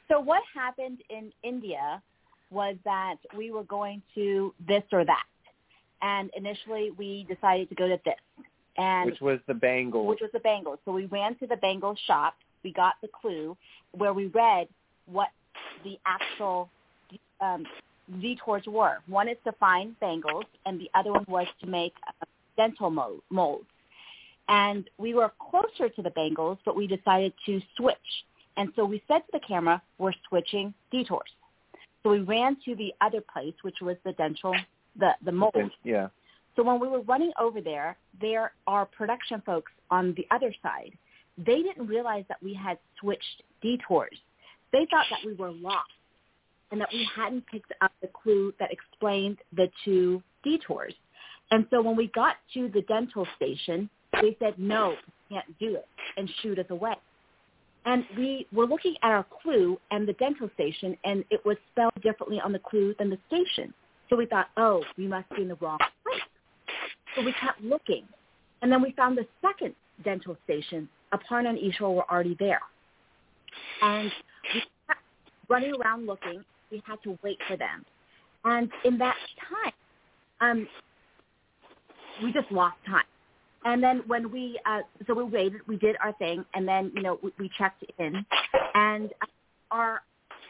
[0.09, 2.03] So what happened in India
[2.51, 5.25] was that we were going to this or that,
[6.03, 8.15] and initially we decided to go to this,
[8.77, 10.07] and Which was the bangle.
[10.07, 10.79] which was the bangle.
[10.85, 12.35] So we ran to the bangle shop.
[12.63, 13.57] We got the clue
[13.93, 14.69] where we read
[15.07, 15.29] what
[15.85, 16.69] the actual
[17.41, 17.65] um,
[18.21, 18.99] detours were.
[19.07, 22.25] One is to find bangles, and the other one was to make uh,
[22.57, 23.67] dental mold, molds.
[24.49, 27.97] And we were closer to the bangles, but we decided to switch.
[28.57, 31.31] And so we said to the camera, we're switching detours.
[32.03, 34.55] So we ran to the other place, which was the dental,
[34.99, 35.71] the, the mold.
[35.83, 36.09] Yeah.
[36.57, 40.93] So when we were running over there, there are production folks on the other side.
[41.39, 44.17] They didn't realize that we had switched detours.
[44.75, 45.89] They thought that we were lost
[46.73, 50.93] and that we hadn't picked up the clue that explained the two detours.
[51.53, 53.89] And so when we got to the dental station,
[54.21, 54.97] they said, no,
[55.31, 56.95] can't do it, and shoot us away.
[57.87, 61.93] And we were looking at our clue and the dental station, and it was spelled
[62.03, 63.73] differently on the clue than the station.
[64.11, 66.21] So we thought, oh, we must be in the wrong place.
[67.15, 68.05] So we kept looking.
[68.63, 70.89] And then we found the second dental station.
[71.13, 72.63] Aparna and Ishwar were already there.
[73.83, 74.11] And
[75.49, 76.45] running around looking.
[76.71, 77.85] We had to wait for them,
[78.45, 79.17] and in that
[79.49, 79.73] time,
[80.41, 80.69] um,
[82.23, 83.05] we just lost time.
[83.67, 87.03] And then when we, uh, so we waited, we did our thing, and then you
[87.03, 88.25] know we, we checked in,
[88.75, 89.11] and
[89.71, 90.03] our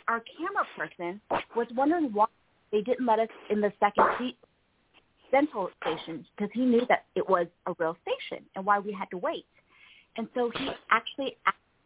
[0.09, 1.20] our camera person
[1.57, 2.26] was wondering why
[2.72, 4.36] they didn't let us in the second seat
[5.30, 9.11] central station because he knew that it was a real station and why we had
[9.11, 9.47] to wait.
[10.16, 11.36] And so he actually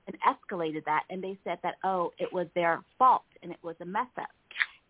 [0.09, 3.77] and escalated that, and they said that oh, it was their fault and it was
[3.81, 4.29] a mess up.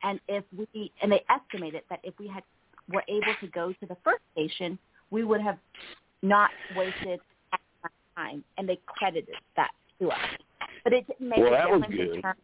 [0.03, 2.43] And if we and they estimated that if we had
[2.91, 4.79] were able to go to the first station,
[5.11, 5.59] we would have
[6.23, 7.21] not wasted
[8.17, 10.19] time, and they credited that to us.
[10.85, 12.41] But it didn't make well, a difference in terms,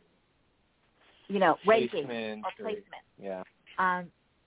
[1.29, 3.05] you know, ranking or placement.
[3.20, 3.43] Yeah.
[3.79, 4.07] Um,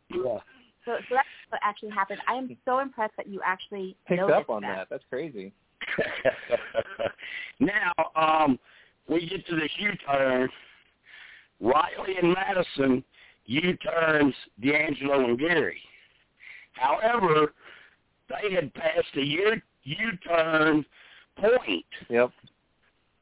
[0.09, 0.39] Yeah.
[0.86, 2.21] so, so that's what actually happened.
[2.28, 4.88] I am so impressed that you actually Picked up on that.
[4.89, 5.51] That's crazy.
[7.59, 8.59] now, um,
[9.09, 10.49] we get to this U-turn.
[11.59, 13.03] Riley and Madison
[13.45, 15.79] U-turns D'Angelo and Gary.
[16.73, 17.53] However,
[18.29, 20.85] they had passed a U- U-turn
[21.38, 22.31] point, Yep.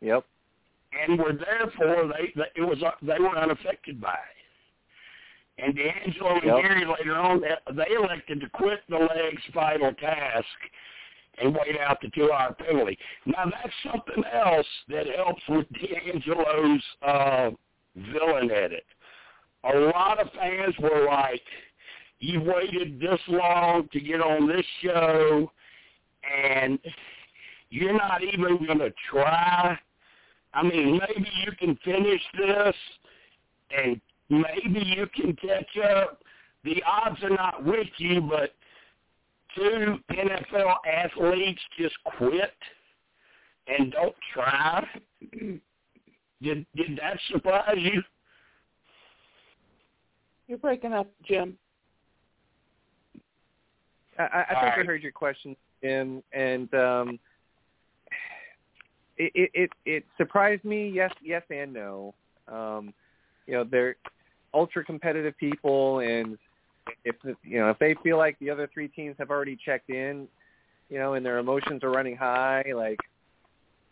[0.02, 0.26] Yep.
[1.08, 5.64] and were therefore they, they it was they were unaffected by it.
[5.64, 6.58] And D'Angelo and Yep.
[6.62, 10.46] Gary later on they, they elected to quit the legs final task
[11.42, 12.98] and wait out the two-hour penalty.
[13.26, 17.50] Now that's something else that helps with D'Angelo's uh,
[17.96, 18.86] villain edit.
[19.64, 21.42] A lot of fans were like,
[22.20, 25.52] "You waited this long to get on this show,
[26.48, 26.80] and
[27.70, 29.78] you're not even going to try."
[30.54, 32.76] I mean, maybe you can finish this,
[33.78, 36.22] and maybe you can catch up.
[36.64, 38.52] The odds are not with you, but
[39.56, 42.54] two NFL athletes just quit
[43.68, 44.86] and don't try.
[46.42, 48.04] Did did that surprise you?
[50.48, 51.58] You're breaking up, Jim.
[54.20, 57.20] I, I I All think I heard your question, Jim, and um,
[59.18, 60.90] it, it it it surprised me.
[60.90, 62.14] Yes, yes, and no.
[62.48, 62.94] Um,
[63.48, 63.96] you know, they're
[64.54, 66.38] ultra competitive people, and
[67.04, 70.28] if you know if they feel like the other three teams have already checked in,
[70.90, 73.00] you know, and their emotions are running high, like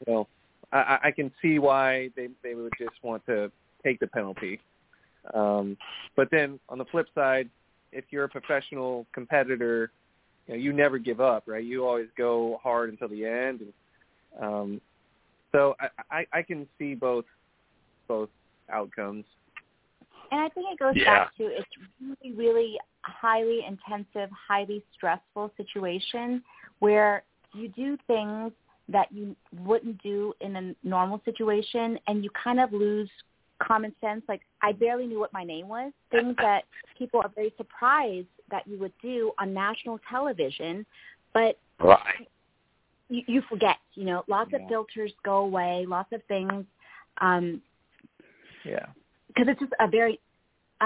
[0.05, 0.27] you know,
[0.71, 3.51] I, I- can see why they they would just want to
[3.83, 4.59] take the penalty.
[5.33, 5.77] Um,
[6.15, 7.49] but then on the flip side,
[7.91, 9.91] if you're a professional competitor,
[10.47, 11.63] you know, you never give up, right?
[11.63, 13.61] You always go hard until the end.
[13.61, 14.81] And, um,
[15.53, 17.25] so I, I, I can see both
[18.07, 18.29] both
[18.69, 19.25] outcomes.
[20.33, 21.25] And I think it goes Yeah.
[21.25, 21.69] back to it's
[22.01, 26.43] really, really highly intensive, highly stressful situation
[26.79, 27.23] where
[27.53, 28.51] you do things
[28.89, 33.11] that you wouldn't do in a normal situation and you kind of lose
[33.59, 34.23] common sense.
[34.27, 35.93] Like I barely knew what my name was.
[36.09, 36.63] Things that
[36.97, 40.83] people are very surprised that you would do on national television,
[41.31, 42.27] but Right.
[43.07, 44.61] you, you forget, you know, lots Yeah.
[44.63, 46.65] of filters go away, lots of things.
[47.19, 47.61] Um,
[48.63, 48.87] Yeah.
[49.27, 50.19] because it's just a very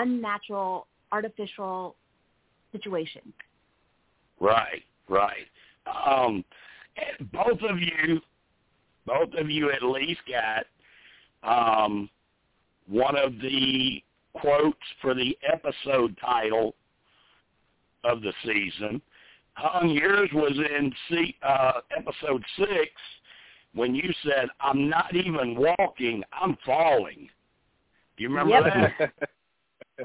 [0.01, 1.95] unnatural, artificial
[2.71, 3.21] situation.
[4.39, 5.47] Right, right.
[5.87, 6.43] Um,
[6.97, 8.19] and both of you,
[9.05, 10.65] both of you at least got
[11.43, 12.09] um,
[12.87, 16.75] one of the quotes for the episode title
[18.03, 19.01] of the season.
[19.53, 22.91] Hung, yours was in see, uh, episode six
[23.73, 27.29] when you said, "I'm not even walking, I'm falling."
[28.17, 28.93] Do you remember Yep.
[29.17, 29.29] that?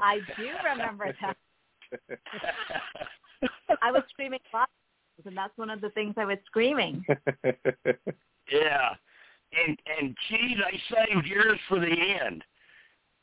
[0.01, 1.37] I do remember that.
[3.81, 4.71] I was screaming lots,
[5.25, 7.05] and that's one of the things I was screaming.
[8.51, 8.89] Yeah,
[9.53, 12.43] and and Chee, they saved yours for the end.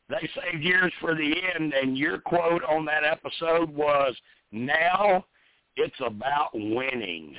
[0.09, 4.17] They saved yours for the end, and your quote on that episode was,
[4.51, 5.27] "Now
[5.77, 7.37] it's about winning."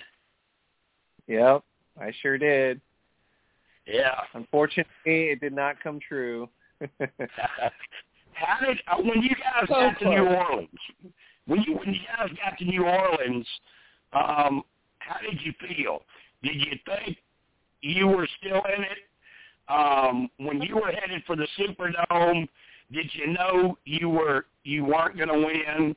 [1.28, 1.64] yep,
[2.00, 2.80] I sure did.
[3.88, 4.20] Yeah.
[4.34, 6.50] Unfortunately, it did not come true.
[8.46, 10.26] How did uh, when you guys So got to New.
[10.26, 10.70] Orleans?
[11.48, 13.48] When you when you guys got to New Orleans,
[14.14, 14.64] um,
[15.00, 16.02] how did you feel?
[16.44, 17.18] Did you think
[17.82, 18.98] you were still in it?
[19.68, 22.48] Um, when you were headed for the Superdome,
[22.92, 25.96] did you know you were you weren't going to win?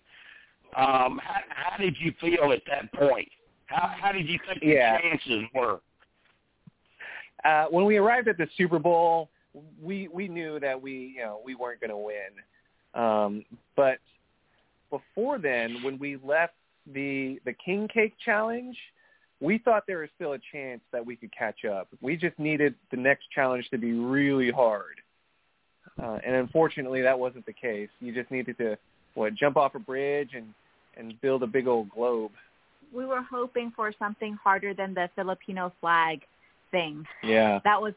[0.77, 3.29] Um, how, how did you feel at that point?
[3.67, 4.97] How how did you think Yeah.
[4.97, 5.81] the chances were?
[7.45, 9.29] uh, when we arrived at the Super Bowl,
[9.83, 12.33] we we knew that we you know we weren't going to win.
[12.95, 13.45] Um,
[13.77, 13.99] but
[14.91, 16.55] before then, when we left
[16.93, 18.77] the the King Cake Challenge,
[19.41, 21.89] we thought there was still a chance that we could catch up.
[22.01, 25.01] We just needed the next challenge to be really hard.
[26.03, 27.89] uh, and unfortunately, that wasn't the case.
[28.01, 28.77] You just needed to
[29.15, 30.55] what jump off a bridge and
[30.97, 32.33] and build a big old globe.
[32.95, 36.21] We were hoping for something harder than the Filipino flag
[36.71, 37.05] thing.
[37.23, 37.95] Yeah, that was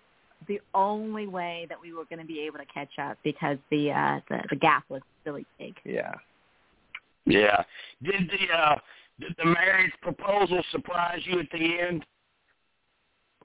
[0.47, 3.91] the only way that we were going to be able to catch up because the
[3.91, 5.75] uh the, the gap was really big.
[5.83, 6.13] Yeah.
[7.25, 7.63] Yeah.
[8.03, 8.75] Did the uh
[9.19, 12.05] did the marriage proposal surprise you at the end?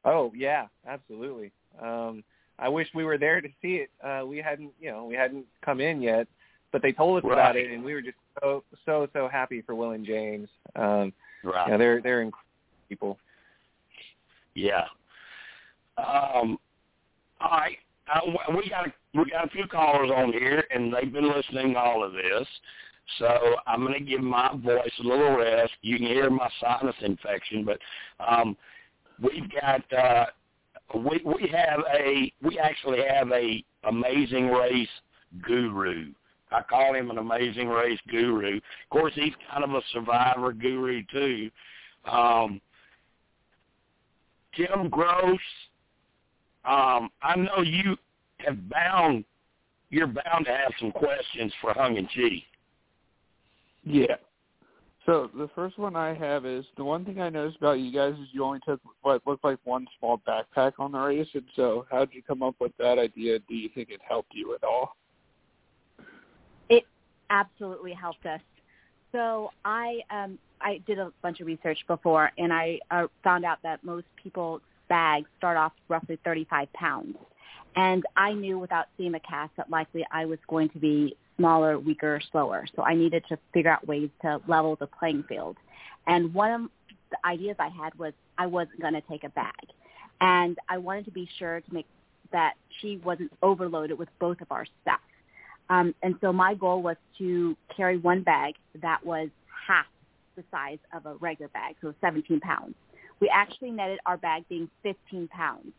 [0.04, 1.50] Oh yeah, absolutely.
[1.80, 2.22] Um
[2.58, 3.90] I wish we were there to see it.
[4.04, 6.28] Uh we hadn't, you know, we hadn't come in yet,
[6.72, 7.32] but they told us right.
[7.32, 10.48] about it and we were just so so so happy for Will and James.
[10.76, 11.12] Um
[11.42, 11.66] right.
[11.66, 12.46] You know, they're they're incredible
[12.88, 13.18] people.
[14.54, 14.84] Yeah.
[15.96, 16.58] Um
[17.42, 17.78] all right.
[18.12, 18.20] Uh,
[18.56, 21.78] we got a, we got a few callers on here, and they've been listening to
[21.78, 22.46] all of this.
[23.18, 25.72] So I'm going to give my voice a little rest.
[25.82, 27.78] You can hear my sinus infection, but
[28.26, 28.56] um,
[29.20, 30.26] we've got uh,
[30.94, 34.88] we we have a we actually have a amazing race
[35.44, 36.12] guru.
[36.50, 38.56] I call him an amazing race guru.
[38.56, 41.50] Of course, he's kind of a survivor guru too.
[42.10, 42.60] Um,
[44.54, 45.40] Jim Gross
[46.64, 47.96] um, I know you
[48.38, 49.24] have bound,
[49.90, 52.44] you're bound to have some questions for Hung and Chee.
[53.84, 54.16] Yeah.
[55.04, 58.14] So the first one I have is the one thing I noticed about you guys
[58.14, 61.86] is you only took what looked like one small backpack on the race, and so
[61.90, 63.40] how did you come up with that idea?
[63.40, 64.96] Do you think it helped you at all?
[66.68, 66.84] It
[67.30, 68.40] absolutely helped us.
[69.10, 73.58] So I um I did a bunch of research before, and I uh, found out
[73.64, 74.60] that most people
[74.92, 77.16] bags start off roughly 35 pounds.
[77.76, 81.78] And I knew without seeing the cast that likely I was going to be smaller,
[81.78, 82.66] weaker, slower.
[82.76, 85.56] So I needed to figure out ways to level the playing field.
[86.06, 86.60] And one of
[87.10, 89.64] the ideas I had was I wasn't going to take a bag.
[90.20, 91.86] And I wanted to be sure to make
[92.30, 95.00] that she wasn't overloaded with both of our stuff.
[95.70, 99.30] Um, and so my goal was to carry one bag that was
[99.66, 99.86] half
[100.36, 102.74] the size of a regular bag, so 17 pounds
[103.22, 105.72] we actually netted our bag being 15 pounds.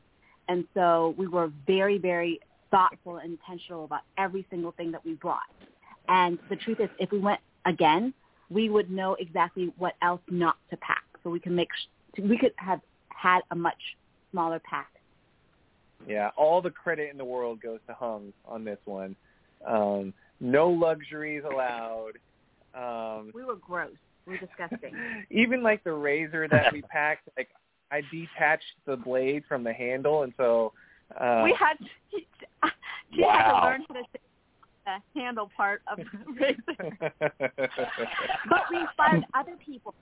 [0.47, 2.39] And so we were very, very
[2.71, 5.41] thoughtful and intentional about every single thing that we brought.
[6.07, 8.13] And the truth is, if we went again,
[8.49, 11.03] we would know exactly what else not to pack.
[11.21, 11.67] So we can make,
[12.17, 12.79] we could have
[13.09, 13.97] had a much
[14.31, 14.87] smaller pack.
[16.07, 19.17] Yeah, all the credit in the world goes to Hung on this one.
[19.67, 22.13] Um, no luxuries allowed.
[22.73, 23.91] Um, we were gross.
[24.25, 24.95] We're disgusting.
[25.31, 27.49] Even like the razor that we packed, like
[27.91, 30.73] I detached the blade from the handle, and so
[31.19, 31.77] uh, we had
[32.11, 32.25] she,
[33.13, 33.31] she wow.
[33.31, 34.19] had to learn how to
[34.85, 36.05] the handle part of the
[36.39, 37.11] razor.
[38.49, 39.93] but we inspired other people.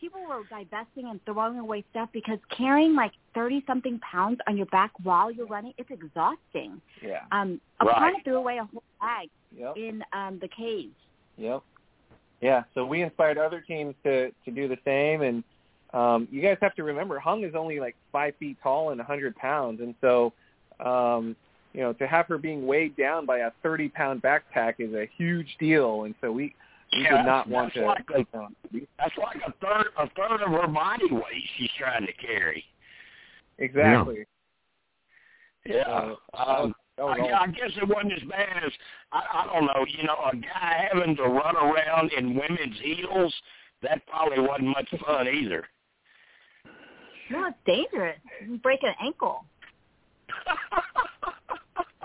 [0.00, 4.66] People were divesting and throwing away stuff because carrying like thirty something pounds on your
[4.66, 6.80] back while you're running, it's exhausting.
[7.00, 7.20] Yeah.
[7.30, 8.14] Um, a right.
[8.24, 9.76] threw away a whole bag yep.
[9.76, 10.90] in um the cage.
[11.36, 11.62] Yep.
[12.42, 15.44] Yeah, so we inspired other teams to to do the same, and
[15.94, 19.04] um, you guys have to remember, Hung is only like five feet tall and a
[19.04, 20.32] 100 pounds, and so
[20.84, 21.36] um,
[21.72, 25.08] you know to have her being weighed down by a 30 pound backpack is a
[25.16, 26.52] huge deal, and so we
[26.92, 27.86] we yeah, did not want to.
[27.86, 28.26] Like a,
[28.98, 32.64] that's like a third a third of her body weight she's trying to carry.
[33.58, 34.26] Exactly.
[35.64, 35.82] Yeah.
[35.86, 38.72] um, Oh, I, I guess it wasn't as bad as
[39.12, 39.86] I, I don't know.
[39.88, 43.34] You know, a guy having to run around in women's heels
[43.82, 45.64] that probably wasn't much fun either.
[47.30, 48.18] No, it's dangerous.
[48.46, 49.44] You break an ankle.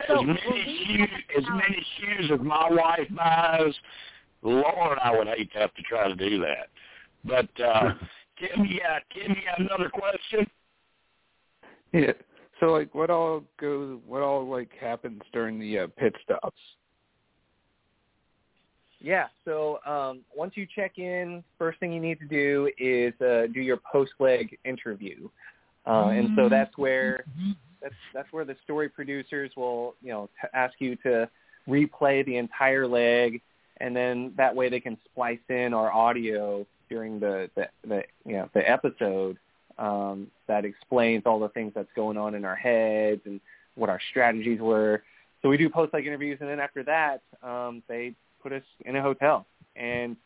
[0.00, 0.56] as So, many well,
[0.86, 3.74] shoes, as a many shoes as my wife buys,
[4.42, 6.68] Lord, I would hate to have to try to do that.
[7.24, 7.94] But uh,
[8.38, 10.48] Tim, yeah, Tim, you have another question?
[11.92, 12.12] Yeah.
[12.60, 13.98] So like, what all goes?
[14.06, 16.58] What all like happens during the uh, pit stops?
[19.00, 19.26] Yeah.
[19.44, 23.60] So um, once you check in, first thing you need to do is uh, do
[23.60, 25.28] your post leg interview,
[25.86, 27.24] uh, and so that's where
[27.80, 31.28] that's that's where the story producers will you know t- ask you to
[31.68, 33.40] replay the entire leg,
[33.76, 38.32] and then that way they can splice in our audio during the the, the you
[38.32, 39.38] know the episode
[39.78, 43.40] um, that explains all the things that's going on in our heads and
[43.74, 45.02] what our strategies were.
[45.42, 48.96] So we do post like interviews, and then after that, um, they put us in
[48.96, 50.16] a hotel, and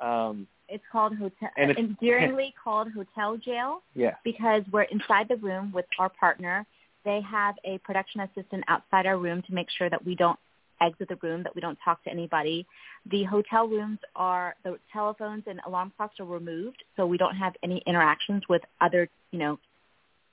[0.00, 5.36] um, It's called hotel, And it's- endearingly called hotel jail yeah, because we're inside the
[5.36, 6.66] room with our partner.
[7.04, 10.38] They have a production assistant outside our room to make sure that we don't
[10.80, 12.66] exit the room, that we don't talk to anybody.
[13.10, 17.54] The hotel rooms are the telephones and alarm clocks are removed, so we don't have
[17.62, 19.58] any interactions with other, you know,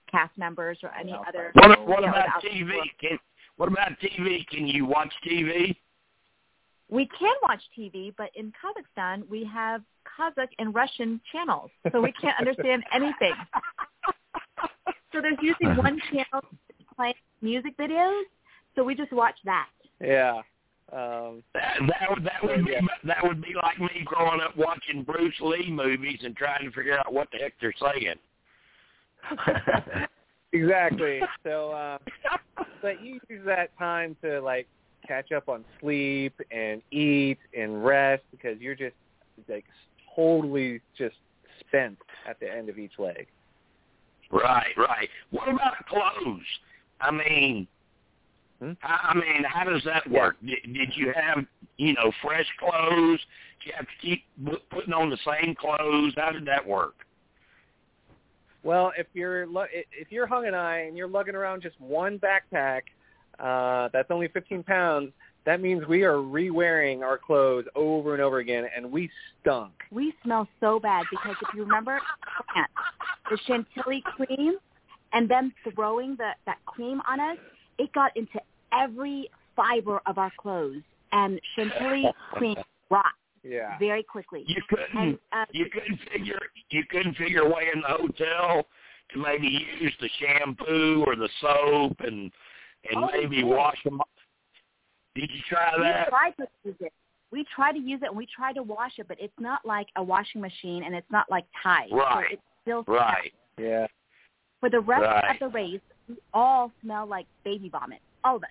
[0.10, 1.52] cast members or any other.
[1.54, 2.72] What, what about TV?
[3.00, 3.18] Can
[3.58, 4.46] What about TV?
[4.48, 5.76] Can you watch TV?
[6.90, 12.12] We can watch TV, but in Kazakhstan we have Kazakh and Russian channels, so we
[12.12, 13.34] can't understand anything.
[15.12, 16.44] So there's usually one channel
[16.96, 18.24] playing music videos,
[18.76, 19.68] so we just watch that.
[20.04, 20.42] Yeah.
[20.92, 22.76] Um, That that would that would be
[23.06, 26.98] that would be like me growing up watching Bruce Lee movies and trying to figure
[27.00, 28.16] out what the heck they're saying.
[30.54, 31.22] exactly.
[31.44, 31.98] So, uh,
[32.82, 34.68] but you use that time to like
[35.08, 38.96] catch up on sleep and eat and rest because you're just
[39.50, 39.66] like
[40.16, 41.16] totally just
[41.62, 41.98] spent
[42.30, 43.28] at the end of each leg.
[44.32, 45.10] Right, right.
[45.32, 46.42] What about clothes?
[47.02, 47.68] I mean,
[48.84, 50.36] I I mean, how does that work?
[50.46, 51.46] Did, did you have,
[51.78, 53.20] you know, fresh clothes?
[53.60, 54.24] Did you have to keep
[54.70, 56.14] putting on the same clothes?
[56.18, 56.96] How did that work?
[58.64, 62.82] Well, if you're if you're hung and I and you're lugging around just one backpack
[63.40, 65.12] uh, that's only 15 pounds,
[65.46, 69.10] that means we are re-wearing our clothes over and over again, and we
[69.42, 69.74] stunk.
[69.92, 72.00] We smell so bad because if you remember
[73.30, 74.56] the chantilly cream
[75.12, 77.38] and them throwing the that cream on us,
[77.78, 78.40] it got into
[78.74, 82.58] every fiber of our clothes, and chantilly cream
[82.90, 83.08] rots
[83.44, 83.78] Yeah.
[83.78, 84.44] very quickly.
[84.48, 88.66] You couldn't And uh, you couldn't figure you couldn't figure a way in the hotel
[89.14, 89.48] to maybe
[89.80, 92.32] use the shampoo or the soap and
[92.90, 93.46] and Oh, maybe did.
[93.46, 94.02] wash them.
[94.02, 94.08] off.
[95.16, 96.08] Did you try that?
[96.08, 96.94] we tried to use it.
[97.32, 99.88] We try to use it and we try to wash it, but it's not like
[99.96, 101.90] a washing machine and it's not like Tide.
[101.90, 102.32] So Right.
[102.34, 103.34] it's still Right.
[103.58, 103.88] Yeah.
[104.60, 105.32] For the rest Right.
[105.32, 108.00] of the race, we all smell like baby vomit.
[108.24, 108.50] All of us.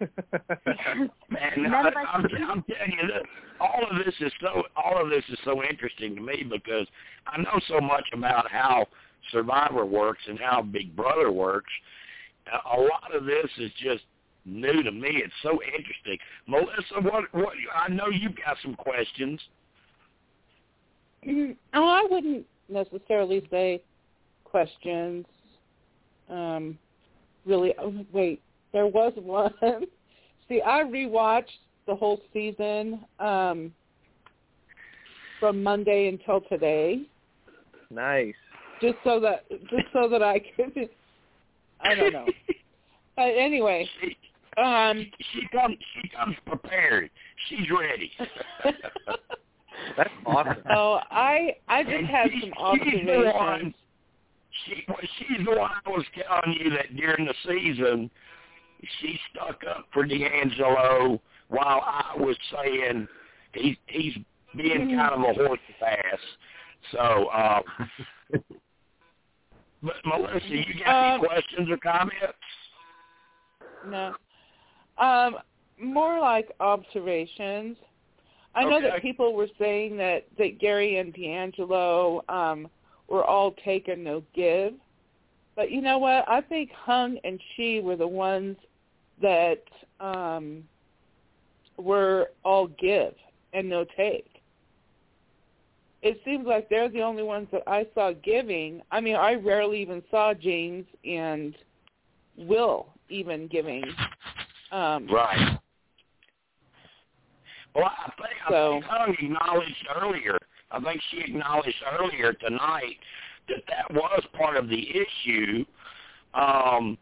[0.60, 3.22] Because Man, I, I'm, I'm telling you that
[3.60, 6.86] all of this is so all of this is so interesting to me because
[7.26, 8.86] I know so much about how
[9.32, 11.70] Survivor works and how Big Brother works.
[12.52, 14.04] A- A lot of this is just
[14.44, 15.08] new to me.
[15.24, 16.18] It's so interesting.
[16.46, 19.40] Melissa, what what I know you've got some questions.
[21.26, 23.82] Mm, Oh, I wouldn't necessarily say
[24.44, 25.26] questions.
[26.30, 26.78] Um,
[27.46, 28.40] really, oh, wait,
[28.72, 29.52] there was one.
[30.48, 31.44] See, I rewatched
[31.86, 33.72] the whole season um,
[35.40, 37.02] from Monday until today,
[37.90, 38.34] nice.
[38.80, 40.88] just so that just so that I could.
[41.80, 42.26] I don't know.
[43.16, 44.16] But anyway, She,
[44.60, 47.10] um, she comes she comes prepared.
[47.48, 48.10] She's ready.
[49.96, 50.56] That's awesome.
[50.70, 53.74] oh, I I just And had she- some she's the one- observations.
[54.66, 58.10] She well, she's the one I was telling you that during the season
[59.00, 63.08] she stuck up for D'Angelo while I was saying
[63.52, 64.14] he's he's
[64.56, 66.18] being kind of a horse ass.
[66.92, 67.62] So um
[69.82, 72.38] but Melissa, you got Um, any questions or comments?
[73.86, 74.14] No.
[74.98, 75.36] Um,
[75.80, 77.76] more like observations.
[78.54, 82.68] I know that people were saying that, that Gary and D'Angelo um,
[83.06, 84.74] were all take and no give.
[85.54, 86.28] But you know what?
[86.28, 88.56] I think Hung and Chee were the ones
[89.20, 89.62] that
[90.00, 90.64] um,
[91.76, 93.14] were all give
[93.52, 94.26] and no take.
[96.02, 98.82] It seems like they're the only ones that I saw giving.
[98.90, 101.56] I mean, I rarely even saw James and
[102.36, 103.84] Will even giving.
[104.70, 105.58] Um, Right.
[107.74, 110.38] Well, I think, so, I think Hung acknowledged earlier.
[110.70, 112.96] I think she acknowledged earlier tonight
[113.48, 115.64] that that was part of the issue.
[116.34, 116.98] Um,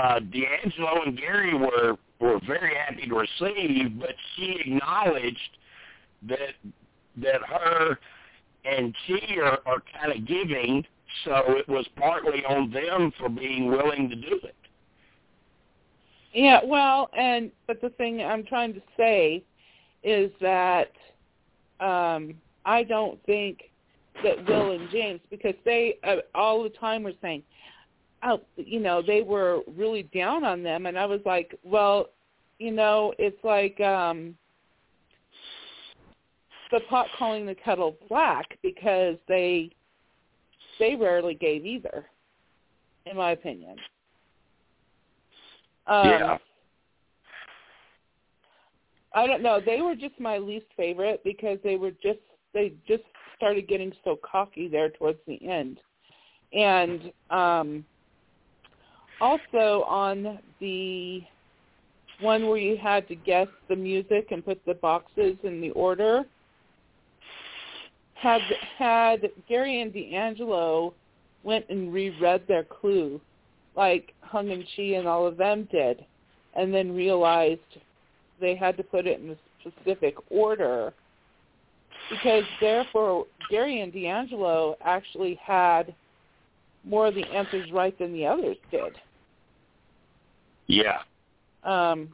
[0.00, 5.58] uh, D'Angelo and Gary were were very happy to receive, but she acknowledged
[6.28, 6.54] that
[7.18, 7.98] that her
[8.64, 10.84] and she are, are kind of giving,
[11.24, 14.56] so it was partly on them for being willing to do it.
[16.32, 19.42] Yeah, well, and but the thing I'm trying to say
[20.02, 20.92] is that
[21.80, 22.34] um
[22.64, 23.70] I don't think
[24.22, 27.42] that Will and James because they uh, all the time were saying,
[28.22, 32.10] oh, you know, they were really down on them, and I was like, well,
[32.58, 34.36] you know, it's like um
[36.70, 39.70] the pot calling the kettle black because they
[40.78, 42.06] they rarely gave either,
[43.06, 43.76] in my opinion.
[45.86, 46.38] Um, Yeah.
[49.14, 49.60] I don't know.
[49.64, 52.18] They were just my least favorite because they were just
[52.52, 53.04] they just
[53.36, 55.78] started getting so cocky there towards the end.
[56.52, 57.84] And um
[59.20, 61.22] also on the
[62.20, 66.24] one where you had to guess the music and put the boxes in the order
[68.14, 68.40] had
[68.78, 70.94] had Gary and D'Angelo
[71.44, 73.20] went and reread their clue
[73.76, 76.04] like Hung and Chee and all of them did
[76.54, 77.60] and then realized
[78.40, 80.94] they had to put it in a specific order
[82.10, 85.94] because therefore Gary and D'Angelo actually had
[86.84, 88.94] more of the answers right than the others did.
[90.66, 90.98] Yeah.
[91.62, 92.08] Um,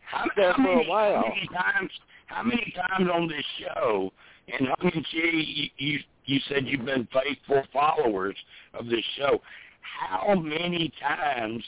[0.00, 1.16] How, there how for a many, while.
[1.16, 1.90] How many times?
[2.26, 4.12] How many times on this show?
[4.48, 8.36] And Hung and Chee, you, you you said you've been faithful followers
[8.74, 9.40] of this show.
[9.80, 11.64] How many times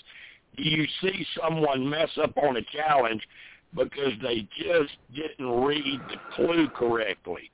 [0.56, 3.22] do you see someone mess up on a challenge
[3.74, 7.50] because they just didn't read the clue correctly?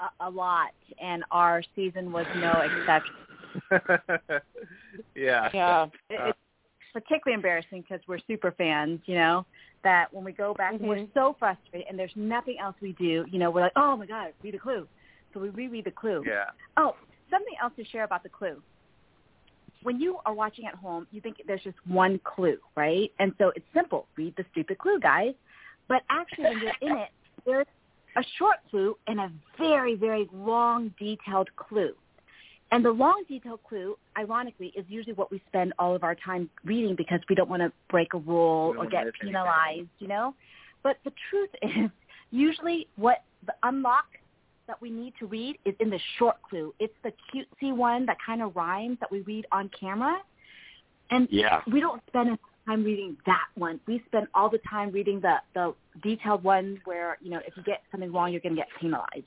[0.00, 0.70] A, a lot,
[1.00, 3.14] and our season was no exception.
[5.14, 5.48] yeah.
[5.52, 5.86] yeah.
[6.10, 6.38] It, uh, it's
[6.92, 9.46] particularly embarrassing because we're super fans, you know,
[9.84, 11.18] that when we go back, and we're mm-hmm.
[11.18, 13.24] so frustrated, and there's nothing else we do.
[13.30, 14.86] You know, we're like, oh my god, read the clue.
[15.32, 16.22] So we reread the clue.
[16.26, 16.44] Yeah.
[16.76, 16.94] Oh,
[17.30, 18.62] something else to share about the clue.
[19.82, 23.10] When you are watching at home, you think there's just one clue, right?
[23.18, 24.06] And so it's simple.
[24.16, 25.34] Read the stupid clue, guys.
[25.88, 27.08] But actually, when you're in it,
[27.44, 27.66] there's
[28.16, 31.94] a short clue and a very, very long, detailed clue.
[32.72, 36.48] And the long, detailed clue, ironically, is usually what we spend all of our time
[36.64, 40.34] reading because we don't want to break a rule or get penalized, you know?
[40.82, 41.90] But the truth is,
[42.30, 44.06] usually what the unlock
[44.66, 46.74] that we need to read is in the short clue.
[46.80, 50.16] It's the cutesy one that kind of rhymes that we read on camera.
[51.10, 51.60] And Yeah.
[51.70, 53.80] we don't spend enough time reading that one.
[53.86, 57.62] We spend all the time reading the, the detailed one where, you know, if you
[57.64, 59.26] get something wrong, you're going to get penalized.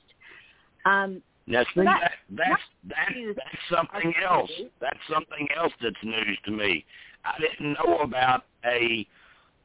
[0.84, 4.50] Um, Now, see, that- that, that's that, is- that's something else.
[4.80, 6.84] That's something else that's news to me.
[7.24, 9.06] I didn't know about a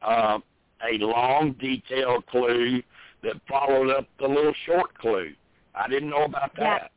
[0.02, 0.40] uh,
[0.84, 2.82] a long, detailed clue
[3.24, 5.32] that followed up the little short clue.
[5.76, 6.80] I didn't know about Yeah.
[6.80, 6.92] that.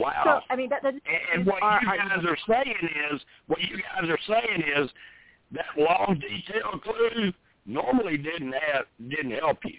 [0.00, 0.22] Wow.
[0.24, 3.60] so, I mean, that, that And, and what are- you guys are saying is, what
[3.62, 4.90] you guys are saying is,
[5.52, 7.32] that long, detailed clue
[7.66, 9.78] normally didn't have didn't help you.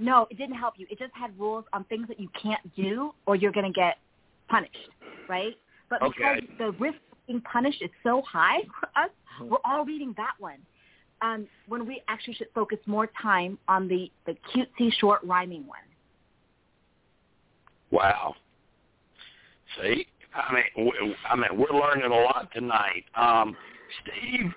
[0.00, 0.86] No, it didn't help you.
[0.90, 3.98] It just had rules on things that you can't do or you're going to get
[4.48, 4.74] punished,
[5.28, 5.54] right?
[5.90, 9.10] But because the risk of being punished is so high for us,
[9.42, 10.56] we're all reading that one.
[11.20, 15.80] Um, when we actually should focus more time on the, the cutesy short rhyming one.
[17.90, 18.36] Wow.
[19.76, 23.04] See, I mean, I mean, we're learning a lot tonight.
[23.14, 23.54] Um,
[24.00, 24.50] Steve,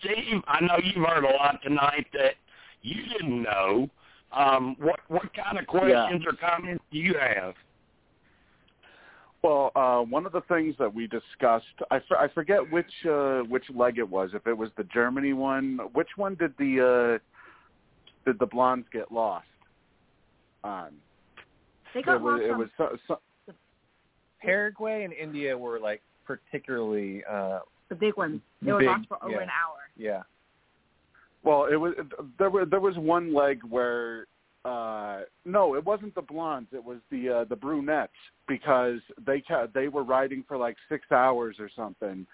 [0.00, 2.34] Steve, I know you've heard a lot tonight that
[2.82, 3.88] you didn't know.
[4.32, 7.54] Um, what what kind of questions or comments do you have?
[9.42, 13.98] Well, uh, one of the things that we discussed, I forget which uh, which leg
[13.98, 14.30] it was.
[14.34, 19.12] If it was the Germany one, which one did the uh, did the blondes get
[19.12, 19.46] lost
[20.64, 20.92] on?
[21.94, 23.54] They got it was, lost it on was so, so,
[24.42, 28.40] Paraguay and India were like particularly uh the big ones.
[28.60, 29.42] They were Big, lost for over yeah.
[29.42, 29.78] an hour.
[29.96, 30.22] yeah.
[31.48, 31.94] Well, it was
[32.38, 34.26] there were there was one leg where
[34.66, 36.68] uh no, it wasn't the blondes.
[36.74, 38.12] It was the uh, the brunettes
[38.46, 42.26] because they ca- they were riding for like six hours or something.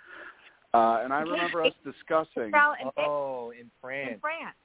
[0.74, 2.50] Uh, and I remember us discussing.
[2.98, 4.10] Oh, in France.
[4.14, 4.18] in France.
[4.20, 4.56] France.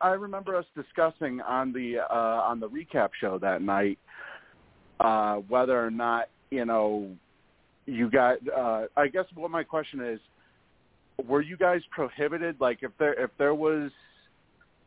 [0.00, 4.00] I remember us discussing on the uh, on the recap show that night
[4.98, 7.08] uh, whether or not you know
[7.86, 8.38] you got.
[8.48, 10.18] Uh, I guess what my question is:
[11.26, 12.60] Were you guys prohibited?
[12.60, 13.90] Like if there if there was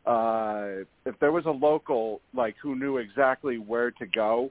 [0.06, 4.50] uh, if there was a local like who knew exactly where to go,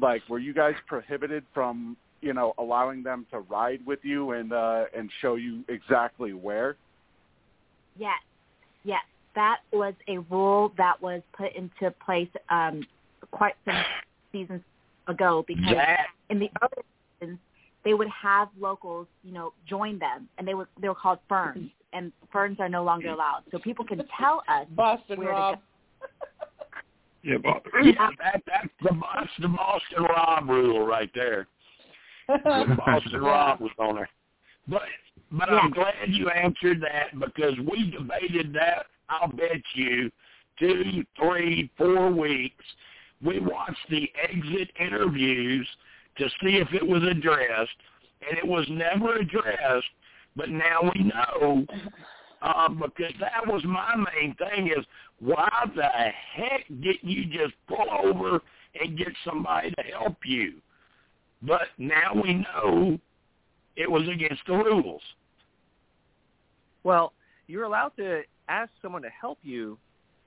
[0.00, 4.52] like were you guys prohibited from you know allowing them to ride with you and
[4.52, 6.76] uh, and show you exactly where?
[7.98, 8.20] Yes,
[8.84, 9.00] yes.
[9.34, 12.82] That was a rule that was put into place um,
[13.30, 13.82] quite some
[14.30, 14.60] seasons
[15.08, 16.82] ago because That in the other
[17.18, 17.38] seasons
[17.84, 21.70] they would have locals, you know, join them, and they were they were called ferns,
[21.92, 23.42] and ferns are no longer allowed.
[23.50, 25.54] So people can tell us Boston Where to go.
[27.22, 31.46] yeah, but, yeah that that's the that's the Boston Rob rule right there.
[32.26, 34.08] when Boston Rob was on there.
[34.68, 34.82] But
[35.32, 38.86] but I'm glad you answered that because we debated that.
[39.08, 40.10] I'll bet you
[40.58, 42.64] two, three, four weeks.
[43.24, 45.66] We watched the exit interviews
[46.18, 47.70] to see if it was addressed,
[48.28, 49.86] and it was never addressed.
[50.36, 51.66] But now we know
[52.42, 54.84] uh, because that was my main thing is
[55.20, 58.40] why the heck didn't you just pull over
[58.80, 60.54] and get somebody to help you?
[61.42, 62.98] But now we know
[63.76, 65.02] it was against the rules.
[66.84, 67.12] Well,
[67.46, 69.78] you're allowed to ask someone to help you,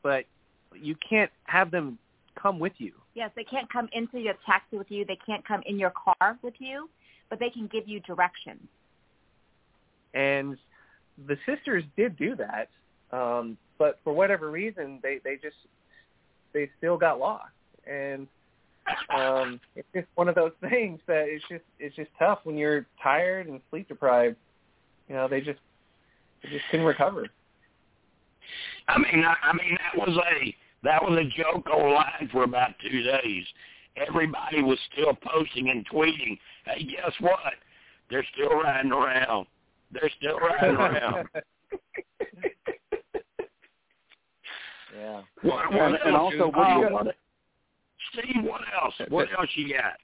[0.04, 0.26] but
[0.74, 1.98] you can't have them
[2.42, 2.94] come with you.
[3.16, 5.06] Yes, they can't come into your taxi with you.
[5.06, 6.90] They can't come in your car with you,
[7.30, 8.68] but they can give you directions.
[10.16, 10.58] and
[11.28, 12.70] the sisters did do that,
[13.16, 15.56] um, but for whatever reason, they they just
[16.54, 17.54] they still got lost,
[17.86, 18.28] and
[19.16, 22.86] um, it's just one of those things that it's just it's just tough when you're
[23.04, 24.38] tired and sleep deprived.
[25.08, 25.60] You know, they just
[26.42, 27.28] they just couldn't recover.
[28.88, 30.56] I mean, I, I mean that was a
[30.86, 33.44] that was a joke online for about two days.
[33.98, 36.38] Everybody was still posting and tweeting.
[36.66, 37.54] Hey, guess what?
[38.10, 39.48] They're still riding around.
[39.92, 41.28] They're still riding around.
[44.96, 45.22] yeah.
[45.42, 46.02] What, what And- else?
[46.06, 47.16] and also, what do uh, you got- what-
[48.14, 48.94] Steve, what else?
[49.10, 49.98] What else you got?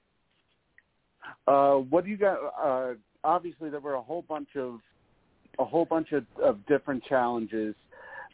[1.47, 2.37] Uh, what do you got?
[2.61, 2.93] Uh,
[3.23, 4.79] obviously, there were a whole bunch of
[5.59, 7.75] a whole bunch of, of different challenges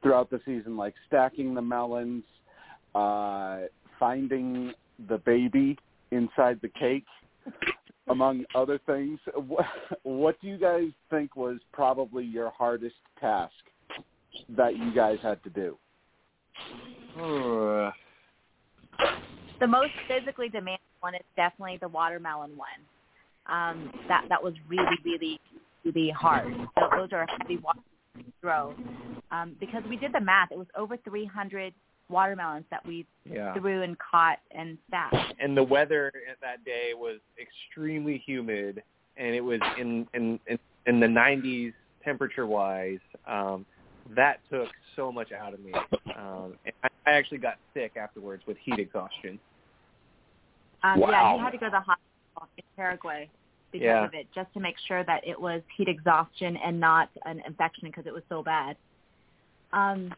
[0.02, 2.24] throughout the season, like stacking the melons,
[2.96, 3.62] uh,
[4.00, 4.74] finding
[5.08, 5.78] the baby
[6.12, 7.06] inside the cake,
[8.08, 9.20] among other things.
[9.36, 9.66] What,
[10.04, 13.54] what do you guys think was probably your hardest task
[14.56, 15.78] that you guys had to do?
[19.60, 22.68] The most physically demanding one is definitely the watermelon one.
[23.48, 25.40] Um, that that was really, really,
[25.84, 26.54] really hard.
[26.78, 28.76] So those are heavy watermelons to throw.
[29.32, 31.74] Um, because we did the math, it was over 300
[32.10, 33.54] watermelons that we yeah.
[33.54, 35.16] threw and caught and stacked.
[35.40, 36.12] and the weather
[36.42, 38.82] that day was extremely humid,
[39.18, 41.74] and it was in in in, in the 90s
[42.04, 43.00] temperature wise.
[43.28, 43.66] Um,
[44.16, 45.74] that took so much out of me.
[45.74, 49.38] Um, and I, I actually got sick afterwards with heat exhaustion.
[50.84, 51.38] Um, Yeah, Wow.
[51.38, 53.30] he had to go to the hospital in Paraguay
[53.72, 54.06] because Yeah.
[54.06, 57.88] of it, just to make sure that it was heat exhaustion and not an infection
[57.90, 58.78] because it was so bad.
[59.74, 60.14] Um,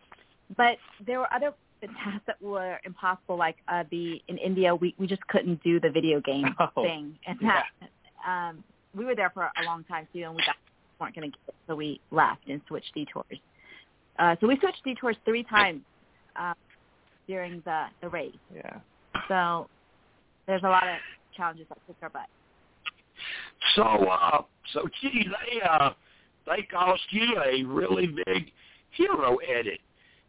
[0.56, 5.08] but there were other tasks that were impossible, like uh, the in India, we we
[5.08, 7.66] just couldn't do the video game Oh, thing, and that
[8.28, 8.64] um,
[8.96, 10.56] we were there for a long time too, and we got,
[11.00, 13.40] weren't going to get it, so we left and switched detours.
[14.18, 15.82] Uh, so we switched detours three times
[16.36, 16.54] uh,
[17.28, 18.36] during the the race.
[18.54, 18.80] Yeah.
[19.28, 19.68] So
[20.48, 20.98] there's a lot of
[21.36, 22.28] challenges that kick our butt.
[23.76, 24.42] So, uh,
[24.74, 25.92] so gee, they uh,
[26.46, 28.52] they cost you a really big
[28.92, 29.80] hero edit.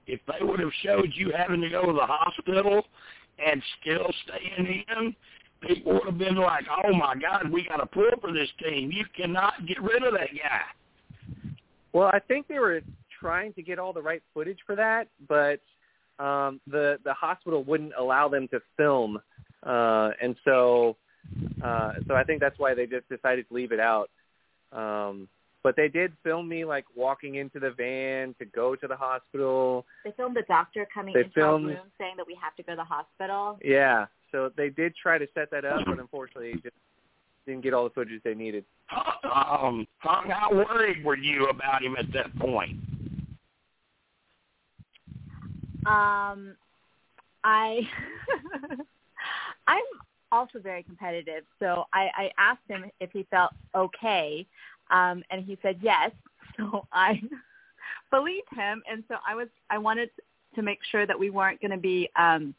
[0.06, 2.86] If they would have showed you having to go to the hospital
[3.44, 5.16] and still staying in,
[5.66, 8.90] people would have been like, "Oh my God, we got to pull for this team.
[8.92, 11.46] You cannot get rid of that guy."
[11.92, 12.80] Well, I think they were
[13.20, 15.60] trying to get all the right footage for that, but
[16.22, 19.18] um, the the hospital wouldn't allow them to film,
[19.64, 20.96] uh, and so
[21.62, 24.08] uh, so I think that's why they just decided to leave it out.
[24.72, 25.28] Um,
[25.62, 29.84] but they did film me like walking into the van to go to the hospital.
[30.04, 32.62] They filmed the doctor coming They into filmed- our room saying that we have to
[32.62, 33.58] go to the hospital.
[33.62, 36.74] Yeah, so they did try to set that up, but unfortunately just
[37.46, 38.64] didn't get all the footage they needed.
[39.24, 42.76] Um, how worried were you about him at that point?
[45.86, 46.54] Um,
[47.44, 47.80] I
[49.66, 49.82] I'm
[50.32, 54.46] also very competitive, so I, I asked him if he felt okay,
[54.90, 56.10] um, and he said yes.
[56.56, 57.20] So I
[58.10, 60.10] believed him, and so I was I wanted
[60.56, 62.54] to make sure that we weren't going to be um,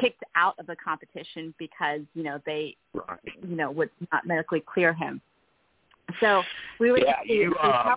[0.00, 4.92] kicked out of the competition because you know they you know would not medically clear
[4.92, 5.20] him.
[6.20, 6.42] So
[6.80, 7.94] we were Yeah, you, uh,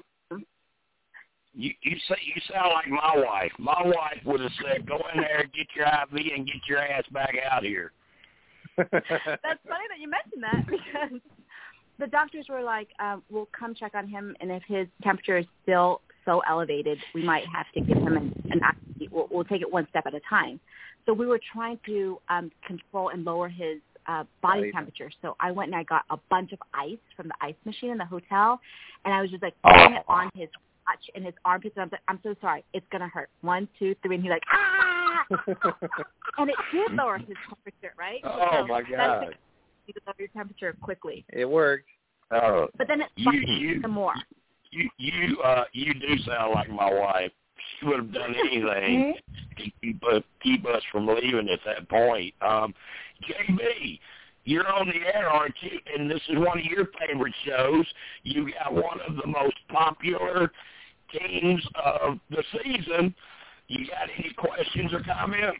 [1.54, 3.52] You you say you sound like my wife.
[3.58, 7.04] My wife would have said, "Go in there, get your IV, and get your ass
[7.12, 7.92] back out here."
[8.92, 11.22] That's funny that you mentioned that because
[12.00, 15.46] the doctors were like, um, "We'll come check on him, and if his temperature is
[15.64, 18.62] still so elevated, we might have to give him an, an
[19.12, 20.60] We'll, we'll take it one step at a time."
[21.06, 25.12] So we were trying to um, control and lower his uh, body Body temperature.
[25.22, 27.98] So I went and I got a bunch of ice from the ice machine in
[27.98, 28.60] the hotel,
[29.06, 30.50] and I was just like putting it on his
[30.86, 31.76] crotch and his armpits.
[31.76, 34.44] And I'm like, "I'm so sorry, it's gonna hurt." One, two, three, and he's like,
[34.52, 34.99] "Ah!"
[36.38, 38.22] and it did lower his temperature, right?
[38.24, 39.36] Oh So my God!
[39.88, 41.26] you can lower your temperature quickly.
[41.34, 41.86] it worked.
[42.32, 44.14] Oh, But then it You- spiked you- some more.
[44.72, 47.32] you you uh you do sound like my wife.
[47.80, 49.16] She would have done anything
[49.58, 52.34] to keep us keep us from leaving at that point.
[52.42, 52.74] Um,
[53.24, 54.00] JB,
[54.46, 55.80] you're on the air, aren't you?
[55.96, 57.86] And this is one of your favorite shows.
[58.24, 60.52] You got one of the most popular
[61.12, 63.14] teams of the season.
[63.70, 65.60] You got any questions or comments?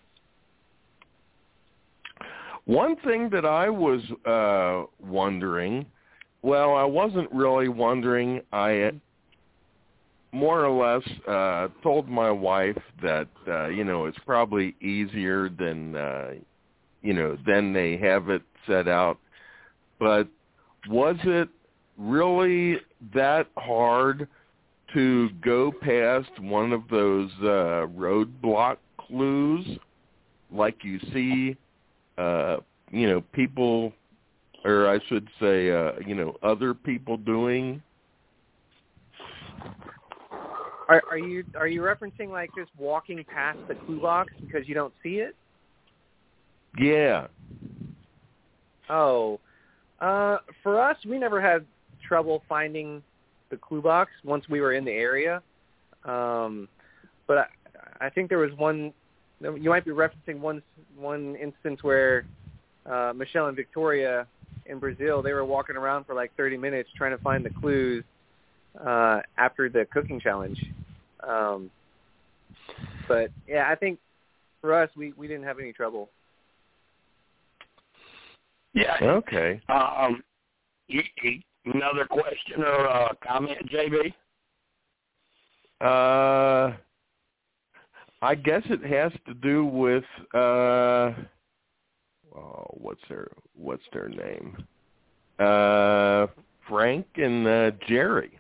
[2.66, 5.86] One thing that I was uh wondering,
[6.42, 8.42] well, I wasn't really wondering.
[8.52, 8.92] I
[10.32, 15.96] more or less uh told my wife that uh you know, it's probably easier than
[15.96, 16.32] uh
[17.04, 19.20] you know, than they have it set out.
[20.00, 20.28] But
[20.88, 21.50] was it
[21.98, 22.78] really
[23.14, 24.28] that hard
[24.94, 29.66] to go past one of those uh, roadblock clues,
[30.52, 31.56] like you see,
[32.18, 32.58] uh,
[32.92, 33.94] you know, people,
[34.66, 37.82] or I should say, uh, you know, other people doing.
[40.88, 44.74] Are, are you are you referencing like just walking past the clue box because you
[44.74, 45.36] don't see it?
[46.80, 47.28] Yeah.
[48.90, 49.40] Oh,
[50.02, 51.66] uh, for us, we never had
[52.08, 53.04] trouble finding
[53.50, 55.42] the clue box once we were in the area.
[56.06, 56.68] Um,
[57.28, 58.94] but I, I think there was one.
[59.42, 60.62] You might be referencing one
[60.98, 62.26] one instance where
[62.86, 64.28] uh, Michelle and Victoria
[64.66, 68.04] in Brazil they were walking around for like 30 minutes trying to find the clues
[68.86, 70.64] uh, after the cooking challenge.
[71.28, 71.72] Um,
[73.08, 74.00] but yeah, I think
[74.62, 76.10] for us we we didn't have any trouble.
[78.74, 78.98] Yeah.
[79.02, 79.62] Okay.
[79.70, 80.22] Um,
[80.88, 81.40] you, you,
[81.74, 84.14] another question or uh, comment, JB?
[85.82, 86.76] Uh,
[88.22, 91.14] I guess it has to do with uh,
[92.36, 94.58] oh, what's their what's their name?
[95.40, 96.28] Uh,
[96.68, 98.38] Frank and uh, Jerry.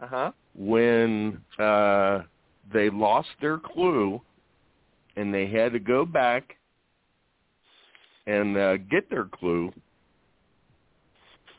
[0.00, 0.32] Uh huh.
[0.54, 2.22] When uh,
[2.72, 4.20] they lost their clue,
[5.16, 6.56] and they had to go back
[8.28, 9.72] and uh, get their clue.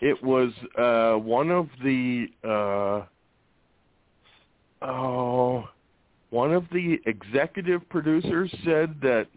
[0.02, 3.02] It was uh, one of the uh,
[4.82, 5.68] oh,
[6.30, 9.28] one of the executive producers said that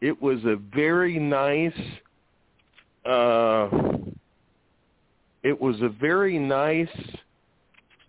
[0.00, 1.72] it was a very nice.
[3.04, 3.68] Uh,
[5.42, 6.88] it was a very nice.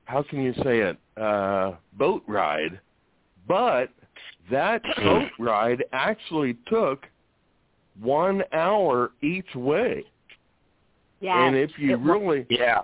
[0.06, 0.98] How can you say it?
[1.20, 2.80] Uh, boat ride,
[3.48, 3.90] but
[4.52, 7.06] that boat ride actually took
[8.00, 10.04] one hour each way.
[11.20, 11.46] Yeah.
[11.46, 12.82] And if you it was- really Yeah.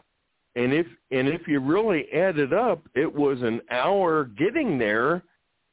[0.56, 5.24] and if and if you really add it up, it was an hour getting there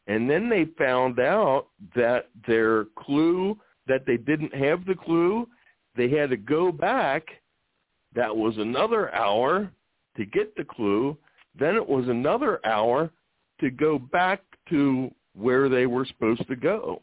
[0.07, 5.49] and then they found out that their clue that they didn't have the clue,
[5.97, 7.28] they had to go back.
[8.15, 9.70] That was another hour
[10.16, 11.16] to get the clue.
[11.59, 13.11] Then it was another hour
[13.61, 17.03] to go back to where they were supposed to go.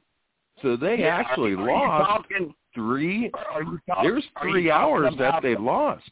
[0.61, 3.31] So they Yeah, actually are, are lost You talking, three.
[3.33, 6.09] are you talk, There's three hours that they the- lost.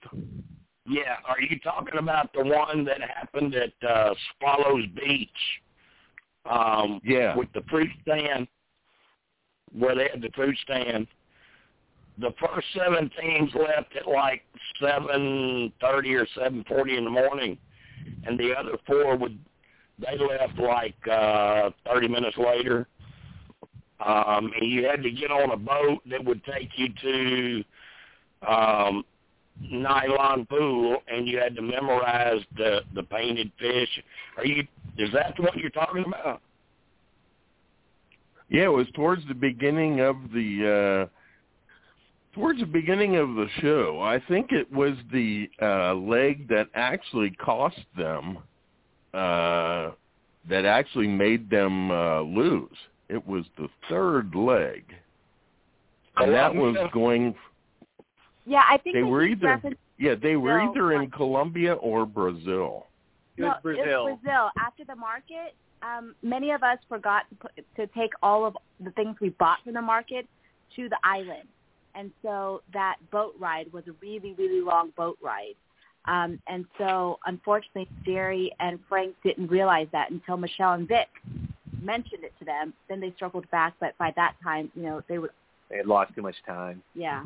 [0.87, 1.15] Yeah.
[1.27, 5.29] Are you talking about the one that happened at uh, Swallows Beach?
[6.49, 7.35] Um, Yeah.
[7.35, 8.47] With the fruit stand,
[9.77, 11.07] where they had the fruit stand.
[12.17, 14.43] The first seven teams left at like
[14.79, 17.57] seven thirty or seven forty in the morning,
[18.25, 19.37] and the other four would
[19.99, 22.87] they left like uh thirty minutes later.
[23.99, 27.63] Um, and you had to get on a boat that would take you to
[28.47, 29.05] um,
[29.61, 33.89] nylon pool, and you had to memorize the the painted fish.
[34.37, 34.67] Are you?
[34.97, 36.41] Is that what you're talking about?
[38.49, 44.01] Yeah, it was towards the beginning of the uh towards the beginning of the show.
[44.01, 48.39] I think it was the uh leg that actually cost them
[49.13, 49.91] uh
[50.49, 52.77] that actually made them uh lose.
[53.09, 54.83] It was the third leg.
[56.17, 57.35] And that was going
[58.45, 61.73] yeah, I think they they were either referenced- yeah, they were No, either in Colombia
[61.73, 62.87] or Brazil.
[63.37, 64.07] It was no, Brazil.
[64.07, 64.51] It was Brazil.
[64.59, 68.91] After the market, um, many of us forgot to put, to take all of the
[68.91, 70.27] things we bought from the market
[70.75, 71.47] to the island,
[71.95, 75.55] and so that boat ride was a really, really long boat ride.
[76.05, 81.07] Um, and so, unfortunately, Jerry and Frank didn't realize that until Michelle and Vic
[81.85, 82.73] mentioned it to them.
[82.89, 85.31] Then they struggled back, but by that time, you know, they would,
[85.69, 86.81] They had lost too much time.
[86.95, 87.23] yeah,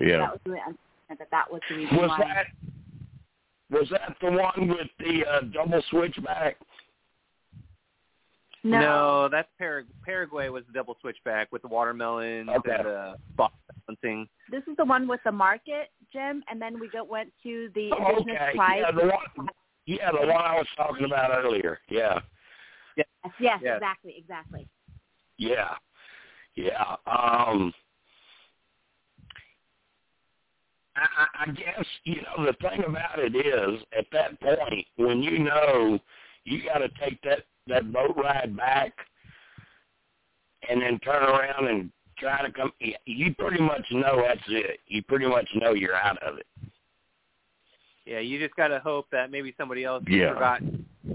[0.00, 0.18] Yeah.
[0.18, 2.18] that was really unfortunate that that was the reason Was why.
[2.18, 2.46] that
[3.68, 6.56] was that the one with the uh, double switchback?
[8.62, 12.74] No, no, that's Parag- Paraguay was the double switchback with the watermelons Okay.
[12.76, 13.54] and the box
[13.86, 14.28] balancing.
[14.50, 17.90] This is the one with the market, Jim, and then we go, went to the
[17.92, 18.80] Oh, indigenous okay, tribe.
[18.80, 19.48] yeah, the one,
[19.86, 21.78] yeah, the one I was talking about earlier.
[21.88, 22.18] Yeah,
[23.26, 23.76] Yes, yes, Yes.
[23.76, 24.68] exactly, exactly.
[25.38, 25.74] yeah,
[26.54, 26.96] yeah.
[27.06, 27.72] Um,
[30.96, 35.22] I, I I guess you know the thing about it is at that point when
[35.22, 35.98] you know
[36.44, 38.92] you got to take that that boat ride back
[40.68, 42.72] and then turn around and try to come.
[43.04, 44.80] You pretty much know that's it.
[44.86, 46.46] You pretty much know you're out of it.
[48.06, 50.32] Yeah, you just got to hope that maybe somebody else Yeah.
[50.32, 50.62] forgot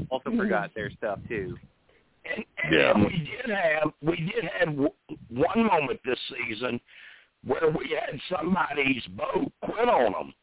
[0.09, 1.57] also forgot their stuff too.
[2.25, 2.93] And, and Yeah.
[2.97, 4.93] we did have we did have w-
[5.29, 6.79] one moment this season
[7.45, 10.33] where we had somebody's boat quit on them,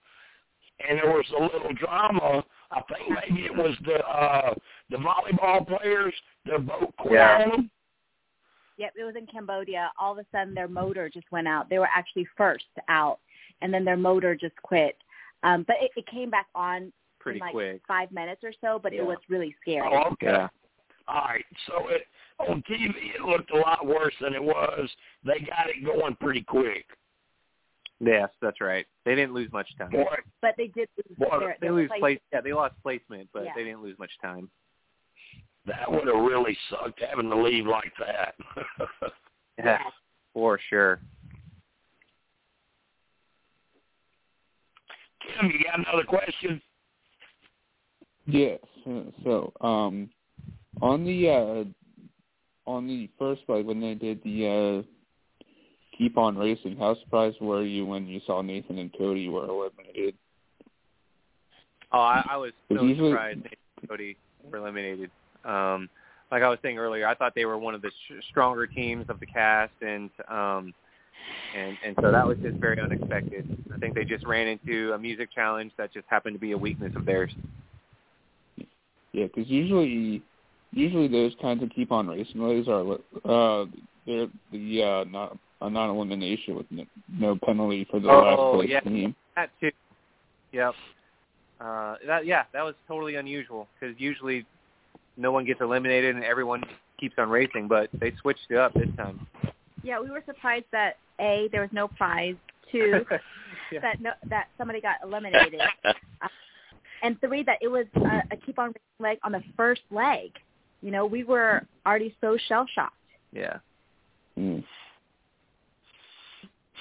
[0.89, 4.55] and there was a little drama I think maybe it was the uh
[4.91, 6.15] the volleyball players.
[6.45, 7.43] Their boat quit Yeah.
[7.45, 7.71] on them.
[8.77, 9.91] Yep, it was in Cambodia.
[9.99, 11.69] All of a sudden, their motor just went out.
[11.69, 13.19] They were actually first out,
[13.61, 14.97] and then their motor just quit.
[15.43, 17.81] Um, but it, it came back on Pretty in like quick.
[17.89, 18.79] five minutes or so.
[18.81, 19.01] But Yeah.
[19.01, 19.89] it was really scary.
[19.91, 20.27] Oh, okay.
[20.27, 20.49] Yeah.
[21.09, 21.45] All right.
[21.67, 22.03] So it
[22.39, 24.89] on TV it looked a lot worse than it was.
[25.25, 26.85] They got it going pretty quick.
[28.01, 28.87] Yes, that's right.
[29.05, 29.91] They didn't lose much time.
[29.91, 30.05] Boy,
[30.41, 32.01] But they did lose Boy, their, They lose place.
[32.01, 32.19] place.
[32.33, 33.53] Yeah, they lost placement, but Yeah.
[33.57, 34.49] they didn't lose much time.
[35.67, 38.35] that would have really sucked having to leave like that.
[39.59, 39.79] Yeah,
[40.33, 41.01] for sure.
[45.23, 46.63] Tim, you got another question?
[48.27, 48.61] Yes.
[49.25, 50.09] So, um,
[50.83, 55.47] on the uh, on the first like when they did the uh,
[55.97, 60.15] keep on racing, how surprised were you when you saw Nathan and Cody were eliminated?
[61.93, 64.17] Oh, I, I was so usually- surprised Nate and Cody
[64.51, 65.11] were eliminated.
[65.45, 65.89] Um,
[66.31, 69.07] like I was saying earlier, I thought they were one of the sh- stronger teams
[69.09, 70.75] of the cast, and um,
[71.57, 73.57] and and so that was just very unexpected.
[73.75, 76.59] I think they just ran into a music challenge that just happened to be a
[76.59, 77.35] weakness of theirs.
[79.13, 80.23] Yeah, because usually
[80.73, 82.93] usually those kinds of keep on racing ways are
[83.25, 83.67] uh
[84.07, 88.55] they're the uh not a non elimination with no, no penalty for the Oh, last
[88.55, 88.81] place yeah.
[88.81, 89.15] team.
[89.37, 89.71] That too.
[90.53, 90.75] Yep.
[91.61, 94.47] Uh, that yeah, that was totally unusual because usually
[95.17, 96.63] no one gets eliminated and everyone
[97.01, 99.27] keeps on racing, but they switched it up this time.
[99.83, 102.37] Yeah, we were surprised that a there was no prize.
[102.71, 103.05] Two
[103.71, 103.81] Yeah.
[103.81, 105.61] that no that somebody got eliminated,
[107.03, 110.31] and three that it was a, a keep on racing leg on the first leg.
[110.83, 112.95] You know, we were already so shell shocked.
[113.33, 113.59] Yeah.
[114.39, 114.65] Mm.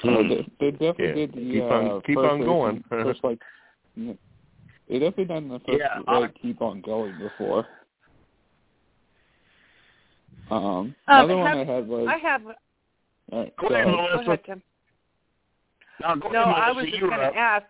[0.01, 0.09] Hmm.
[0.09, 2.75] Oh, they, they definitely Yeah, did the keep uh, on- keep on going.
[2.75, 3.39] racing- first like
[3.95, 4.13] yeah.
[4.87, 7.65] they definitely done the first Yeah, like I- keep on going before.
[10.49, 12.41] Um, Um, another one I had was I have.
[12.45, 13.97] all right, Go go ahead, ahead.
[13.97, 14.31] Go Melissa.
[14.31, 14.61] ahead, Tim.
[15.99, 17.65] No, No, ahead, I was just going to ask.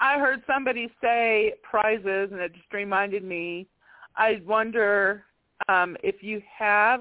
[0.00, 3.68] I heard somebody say prizes, and it just reminded me.
[4.16, 5.24] I wonder
[5.68, 7.00] um, if you have,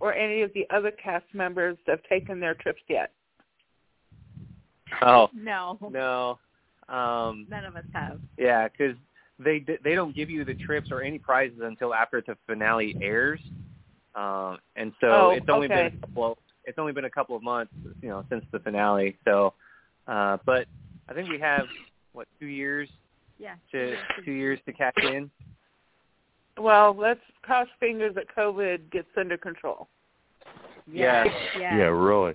[0.00, 3.12] or any of the other cast members have taken their trips yet.
[5.02, 6.38] Oh No, no.
[6.88, 8.18] Um, none of us have.
[8.38, 8.96] yeah, because
[9.38, 13.40] they they don't give you the trips or any prizes until after the finale airs,
[14.14, 15.74] um, and so Oh, it's only okay.
[15.74, 16.38] been a couple.
[16.64, 17.72] It's only been a couple of months,
[18.02, 19.16] you know, since the finale.
[19.26, 19.54] So,
[20.06, 20.66] uh, but
[21.08, 21.66] I think we have
[22.12, 22.88] what two years
[23.38, 23.54] Yeah.
[23.72, 25.30] to two years to catch in.
[26.58, 29.88] Well, let's cross fingers that COVID gets under control.
[30.90, 31.24] Yeah.
[31.58, 31.76] Yeah.
[31.76, 32.34] Yeah, really.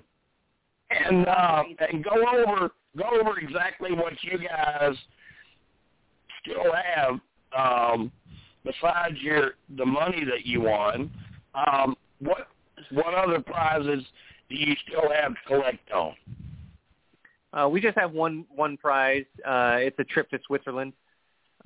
[0.91, 4.95] and uh, and go over go over exactly what you guys
[6.41, 7.19] still have
[7.57, 8.11] um,
[8.63, 11.09] besides your the money that you won.
[11.55, 12.47] Um, what
[12.91, 14.03] what other prizes
[14.49, 16.13] do you still have to collect on?
[17.53, 19.25] Uh, we just have one one prize.
[19.45, 20.93] Uh, it's a trip to Switzerland.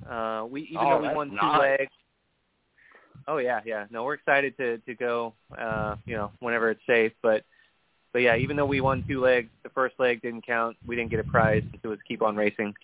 [0.08, 1.92] Uh, we even Oh, though we that's won two legs.
[3.28, 3.84] Oh yeah, yeah.
[3.90, 5.34] No, we're excited to to go.
[5.56, 7.12] Uh, you know, whenever it's safe.
[7.22, 7.44] But
[8.14, 10.78] but yeah, even though we won two legs, the first leg didn't count.
[10.86, 11.62] We didn't get a prize.
[11.74, 12.74] So it was keep on racing.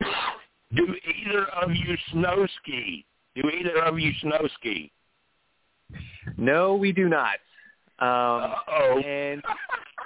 [0.00, 0.94] Do
[1.26, 3.04] either of you snow ski?
[3.34, 4.92] Do either of you snow ski?
[6.36, 7.34] No, we do not.
[7.98, 9.00] Um, oh.
[9.04, 9.42] and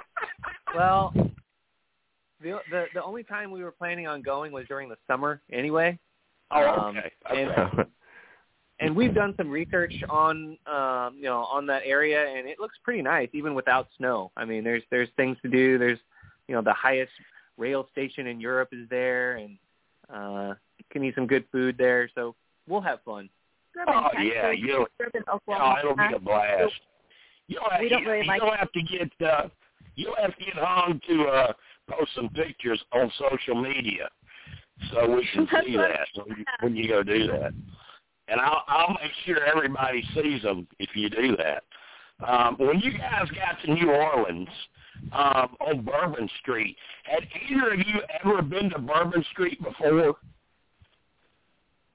[0.75, 1.13] well,
[2.41, 5.99] the, the the only time we were planning on going was during the summer anyway.
[6.49, 7.11] oh, um, okay.
[7.29, 7.89] and- okay.
[8.79, 12.77] And we've done some research on um you know on that area and it looks
[12.83, 15.99] pretty nice even without snow i mean there's there's things to do there's
[16.47, 17.11] you know the highest
[17.57, 19.57] rail station in europe is there and
[20.13, 22.35] uh you can eat some good food there so
[22.67, 23.29] we'll have fun
[23.87, 25.75] Oh yeah, you Urban, oh, Oklahoma.
[25.79, 26.73] it'll be a blast.
[27.47, 29.47] You don't have, We don't really you like- don't have to get uh,
[29.95, 31.53] you don't have to get home to uh,
[31.89, 34.09] post some pictures on social media,
[34.91, 37.53] so we can see that when you, when you go do that.
[38.29, 41.63] And I'll I'll make sure everybody sees them if you do that.
[42.25, 44.49] Um, when you guys got to New Orleans
[45.13, 50.15] um, on Bourbon Street, had either of you ever been to Bourbon Street before?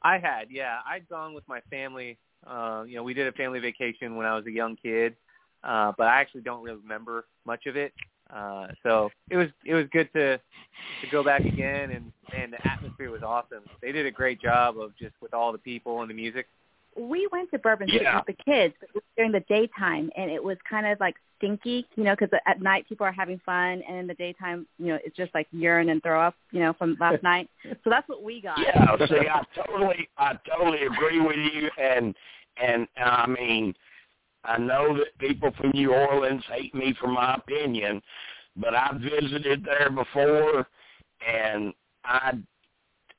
[0.05, 2.16] i had yeah i'd gone with my family
[2.47, 5.16] uh you know we did a family vacation when i was a young kid
[5.65, 7.93] uh but i actually don't really remember much of it
[8.35, 10.36] uh so it was it was good to
[11.01, 14.78] to go back again and and the atmosphere was awesome they did a great job
[14.78, 16.47] of just with all the people and the music
[16.97, 18.16] we went to Bourbon Street Yeah.
[18.27, 21.16] with the kids but it was during the daytime, and it was kind of like
[21.39, 24.86] stinky, you know, because at night people are having fun, and in the daytime, you
[24.86, 27.48] know, it's just like urine and throw up, you know, from last night.
[27.65, 28.59] So that's what we got.
[28.61, 32.15] Yeah, see, I totally, I totally agree with you, and
[32.62, 33.74] and I mean,
[34.45, 38.03] I know that people from New Orleans hate me for my opinion,
[38.57, 40.66] but I visited there before,
[41.27, 41.73] and
[42.05, 42.35] I,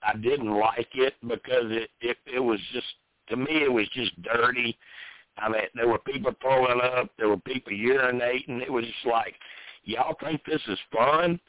[0.04, 2.88] I didn't like it because it, it, it was just
[3.30, 4.78] to me it was just dirty.
[5.38, 8.62] I mean, there were people throwing up, there were people urinating.
[8.62, 9.34] It was just like,
[9.84, 11.40] y'all think this is fun?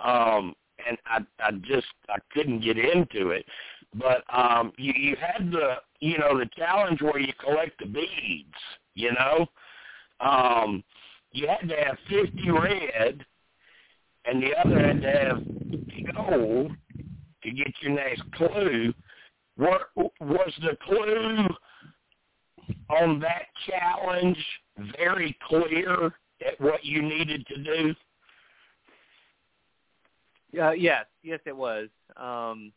[0.00, 0.54] Um,
[0.86, 3.46] and I, I just, I couldn't get into it
[3.94, 8.54] but um you you had the you know the challenge where you collect the beads
[8.94, 9.46] you know
[10.20, 10.82] um
[11.32, 13.24] you had to have 50 red
[14.24, 16.72] and the other had to have gold
[17.42, 18.92] to get your next clue
[19.56, 21.46] what was the clue
[22.88, 24.38] on that challenge
[24.96, 26.06] very clear
[26.46, 27.94] at what you needed to do
[30.60, 31.88] Uh, yes, yes, it was.
[32.16, 32.72] Um,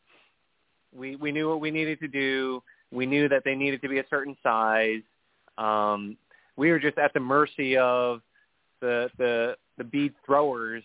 [0.96, 2.62] we we knew what we needed to do.
[2.92, 5.02] We knew that they needed to be a certain size.
[5.58, 6.16] Um,
[6.56, 8.20] we were just at the mercy of
[8.80, 10.84] the the the bead throwers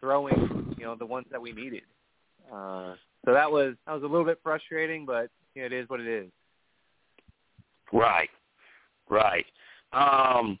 [0.00, 1.82] throwing, you know, the ones that we needed.
[2.52, 2.94] Uh,
[3.24, 6.00] so that was that was a little bit frustrating, but you know, it is what
[6.00, 6.30] it is.
[7.92, 8.30] Right,
[9.08, 9.44] right.
[9.92, 10.58] Um,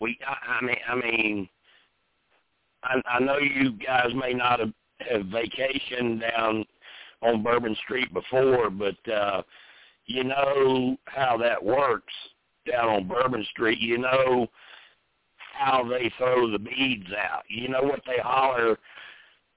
[0.00, 1.48] we, I, I mean, I mean,
[2.82, 4.72] I, I know you guys may not have,
[5.10, 6.64] have vacationed down
[7.22, 9.42] on Bourbon Street before, but uh,
[10.08, 12.12] you know how that works
[12.70, 13.78] down on Bourbon Street.
[13.78, 14.48] You know
[15.36, 17.42] how they throw the beads out.
[17.48, 18.72] You know what they holler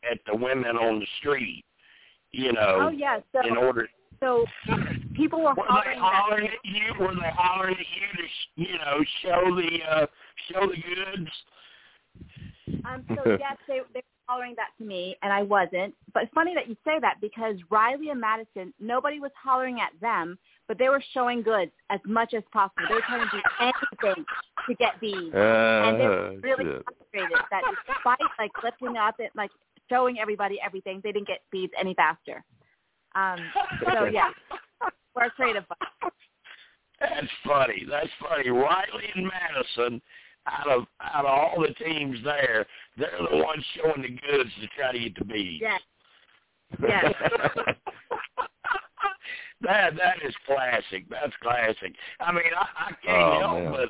[0.09, 1.63] at the women on the street.
[2.31, 3.19] You know, Oh yeah.
[3.33, 3.87] So in order
[4.19, 4.45] so
[5.15, 5.99] people were were hollering.
[5.99, 6.93] that- hollering at you?
[6.99, 10.05] Were they hollering at you to, sh- you know, show the uh,
[10.51, 11.31] show the goods?
[12.85, 15.93] Um, so yes, they they hollering that to me, and I wasn't.
[16.13, 19.91] But it's funny that you say that because Riley and Madison, nobody was hollering at
[19.99, 20.37] them,
[20.67, 22.83] but they were showing goods as much as possible.
[22.87, 24.25] They were trying to do anything
[24.67, 29.51] to get beads, and they were really frustrated that despite like lifting up and like
[29.89, 32.43] showing everybody everything, they didn't get beads any faster.
[33.15, 33.39] Um,
[33.93, 34.29] so yeah,
[35.15, 36.13] we're a creative bunch.
[37.01, 37.85] That's funny.
[37.89, 38.49] That's funny.
[38.49, 40.01] Riley and Madison,
[40.47, 42.65] out of out of all the teams there,
[42.97, 45.61] they're the ones showing the goods to try to get the beads.
[45.61, 45.81] Yes.
[46.81, 47.13] Yes.
[49.61, 51.05] that that is classic.
[51.09, 51.93] That's classic.
[52.19, 53.71] I mean, I, I can't Oh, help man.
[53.71, 53.89] but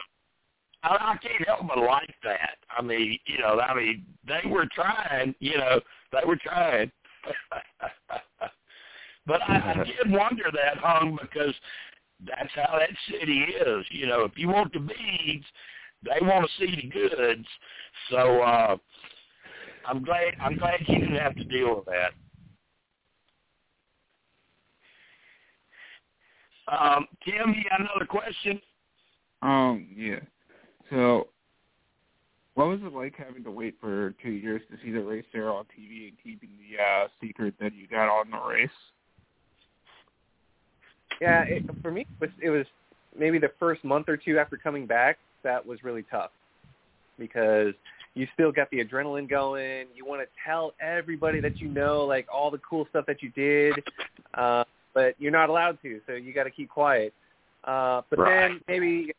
[0.84, 2.58] I, I can't help but like that.
[2.76, 5.36] I mean, you know, I mean, they were trying.
[5.40, 5.80] You know,
[6.12, 6.92] they were trying.
[9.28, 11.54] but I, I did wonder that, hung because
[12.26, 13.86] that's how that city is.
[13.92, 15.46] You know, if you want the beads,
[16.04, 17.48] they want to see the goods.
[18.10, 18.78] So uh
[19.88, 22.12] I'm glad I'm glad you didn't have to deal with that.
[26.68, 28.62] Um, Tim, you got another question?
[29.42, 30.20] Um, yeah.
[30.90, 31.28] So,
[32.54, 35.50] what was it like having to wait for two years to see the race there
[35.50, 38.70] on TV and keeping the uh, secret that you got on the race?
[41.20, 42.66] Yeah, it, for me, it was, it was
[43.18, 46.32] maybe the first month or two after coming back that was really tough
[47.18, 47.74] because
[48.14, 49.88] you still got the adrenaline going.
[49.96, 53.30] You want to tell everybody that you know, like all the cool stuff that you
[53.30, 53.84] did,
[54.34, 54.64] uh,
[54.94, 57.14] but you're not allowed to, so you got to keep quiet.
[57.64, 58.50] Uh, but Right.
[58.50, 59.12] then maybe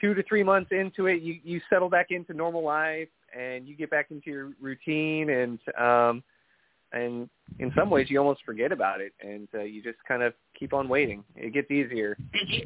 [0.00, 3.74] two to three months into it, you you settle back into normal life and you
[3.74, 6.22] get back into your routine and um,
[6.92, 7.28] and
[7.58, 10.72] in some ways you almost forget about it and uh, you just kind of keep
[10.72, 11.24] on waiting.
[11.34, 12.16] It gets easier.
[12.32, 12.62] Did you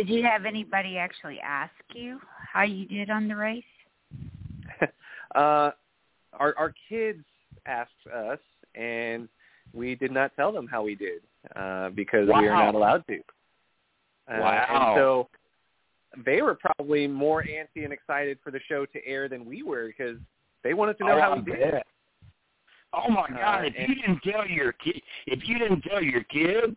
[0.00, 2.18] did you have anybody actually ask you
[2.52, 3.62] how you did on the race?
[5.34, 5.70] uh,
[6.38, 7.22] our our kids
[7.66, 8.38] asked us,
[8.74, 9.28] and
[9.74, 11.20] we did not tell them how we did
[11.54, 13.16] uh, because we are not allowed to.
[13.16, 14.66] Uh, Wow.
[14.70, 15.28] And so
[16.24, 19.86] they were probably more antsy and excited for the show to air than we were
[19.88, 20.16] because
[20.64, 21.60] they wanted to know Oh, how I we did.
[21.72, 21.86] bet.
[22.94, 23.64] Oh my God!
[23.64, 26.76] Uh, if and- you didn't tell your ki- if you didn't tell your kids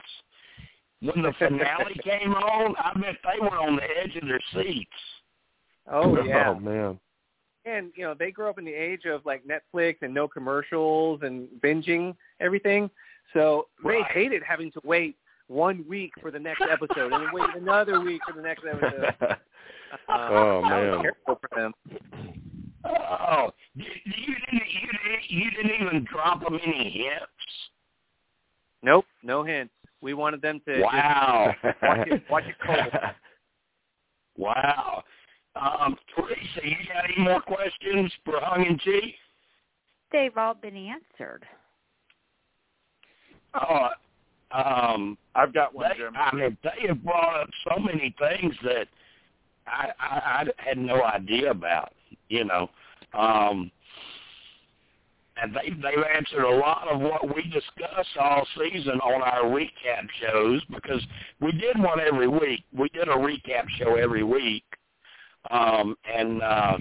[1.04, 4.90] when the finale came on, I bet they were on the edge of their seats.
[5.92, 6.50] Oh yeah.
[6.56, 7.00] Oh man.
[7.66, 11.20] and you know they grew up in the age of like Netflix and no commercials
[11.24, 12.90] and binging everything.
[13.34, 14.12] So they Right.
[14.12, 15.18] hated having to wait
[15.48, 19.14] one week for the next episode and then wait another week for the next episode.
[20.10, 21.02] Uh, Oh, man.
[21.04, 21.72] terrible for them.
[22.84, 27.26] Oh, you you didn't you didn't you didn't even drop them any hints.
[28.82, 29.72] Nope, no hints.
[30.04, 31.56] We wanted them to Wow.
[31.64, 32.94] just watch it, watch it cold.
[34.38, 35.02] wow.
[35.56, 39.16] Um, Teresa, you got any more questions for Hung and Chee?
[40.12, 41.46] They've all been answered.
[43.54, 43.90] Uh,
[44.52, 46.14] um, I've got one, they, Jim.
[46.18, 48.88] I mean, they have brought up so many things that
[49.68, 51.94] I, I, I had no idea about.
[52.28, 52.70] You know,
[53.14, 53.72] um,
[55.44, 60.08] and they they've answered a lot of what we discussed all season on our recap
[60.22, 61.06] shows because
[61.42, 62.64] we did one every week.
[62.76, 64.64] We did a recap show every week,
[65.52, 66.78] um, and uh,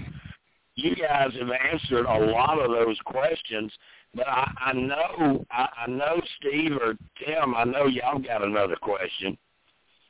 [0.75, 3.71] you guys have answered a lot of those questions.
[4.15, 6.93] But I, I know, I, I know, Steve or
[7.25, 9.37] Tim, I know y'all got another question.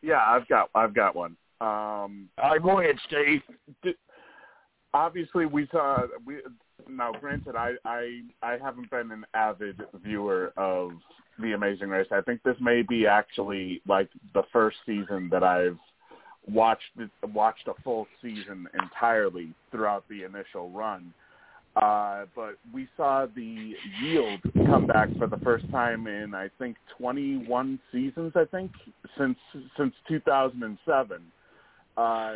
[0.01, 1.38] Yeah, I've got I've got one.
[1.59, 3.41] Um, All right, go ahead, Steve.
[4.93, 6.41] obviously, we saw we
[6.90, 7.12] now.
[7.20, 10.91] Granted, I I I haven't been an avid viewer of
[11.40, 12.08] The Amazing Race.
[12.12, 15.78] I think this may be actually like the first season that I've
[16.48, 16.84] watched
[17.34, 21.14] watched a full season entirely throughout the initial run.
[21.76, 26.78] Uh, but we saw the yield come back for the first time in I think
[27.00, 28.34] 21 seasons.
[28.36, 28.72] I think
[29.18, 29.38] since
[29.78, 31.22] since 2007.
[31.95, 32.34] Uh,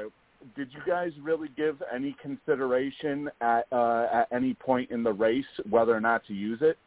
[0.56, 5.46] did you guys really give any consideration at uh, at any point in the race
[5.70, 6.78] whether or not to use it?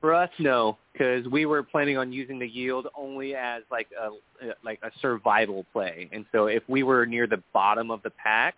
[0.00, 4.10] For us, no, because we were planning on using the yield only as like a
[4.62, 8.54] like a survival play, and so if we were near the bottom of the pack,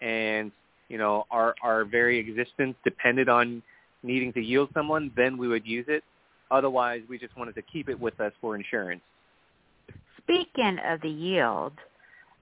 [0.00, 0.52] and
[0.88, 3.62] you know our our very existence depended on
[4.02, 6.04] needing to yield someone, then we would use it.
[6.50, 9.02] Otherwise, we just wanted to keep it with us for insurance.
[10.22, 11.72] Speaking of the yield,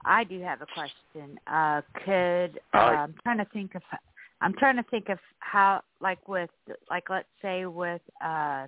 [0.05, 1.39] I do have a question.
[1.47, 3.81] Uh, could uh, I'm trying to think of
[4.41, 6.49] I'm trying to think of how like with
[6.89, 8.67] like let's say with uh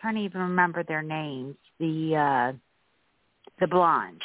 [0.00, 2.52] trying to even remember their names the uh
[3.60, 4.22] the blondes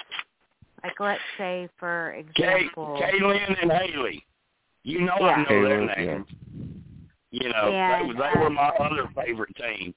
[0.83, 4.23] like let's say for Kay, example Kaylynn and Haley.
[4.83, 5.25] You know Yeah.
[5.27, 6.05] I know their Kaylynn, yeah.
[6.05, 6.27] names.
[7.31, 9.93] You know, And, they, they were uh, my other favorite team.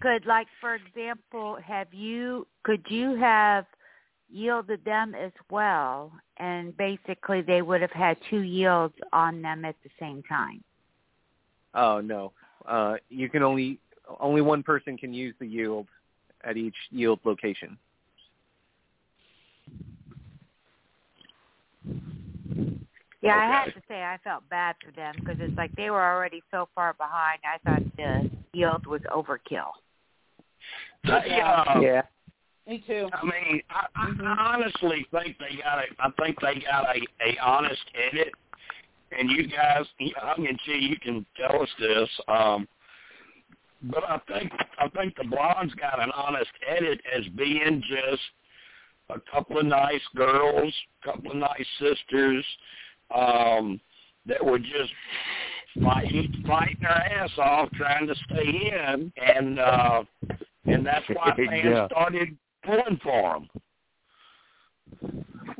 [0.00, 3.66] could like for example have you could you have
[4.30, 9.74] yielded them as well and basically they would have had two yields on them at
[9.82, 10.62] the same time.
[11.74, 12.32] Oh no,
[12.66, 13.78] uh, you can only
[14.20, 15.86] only one person can use the yield
[16.44, 17.76] at each yield location.
[23.20, 26.02] yeah i had to say i felt bad for them because it's like they were
[26.02, 29.72] already so far behind i thought the yield was overkill.
[31.04, 32.02] They, uh, Yeah.
[32.68, 33.08] Me too.
[33.14, 34.26] I mean, I, I, Mm-hmm.
[34.26, 35.84] I honestly think they got a.
[35.98, 38.34] I think they got a a honest edit.
[39.18, 39.86] And you guys,
[40.16, 42.08] Hung and Chee, you can tell us this.
[42.28, 42.68] Um,
[43.84, 48.22] but I think I think the blondes got an honest edit as being just
[49.08, 52.44] a couple of nice girls, a couple of nice sisters
[53.14, 53.80] um,
[54.26, 54.92] that were just
[55.82, 60.02] fighting fighting their ass off trying to stay in, and uh,
[60.66, 61.86] and that's why fans Yeah.
[61.86, 62.36] started
[62.68, 63.48] pulling for them.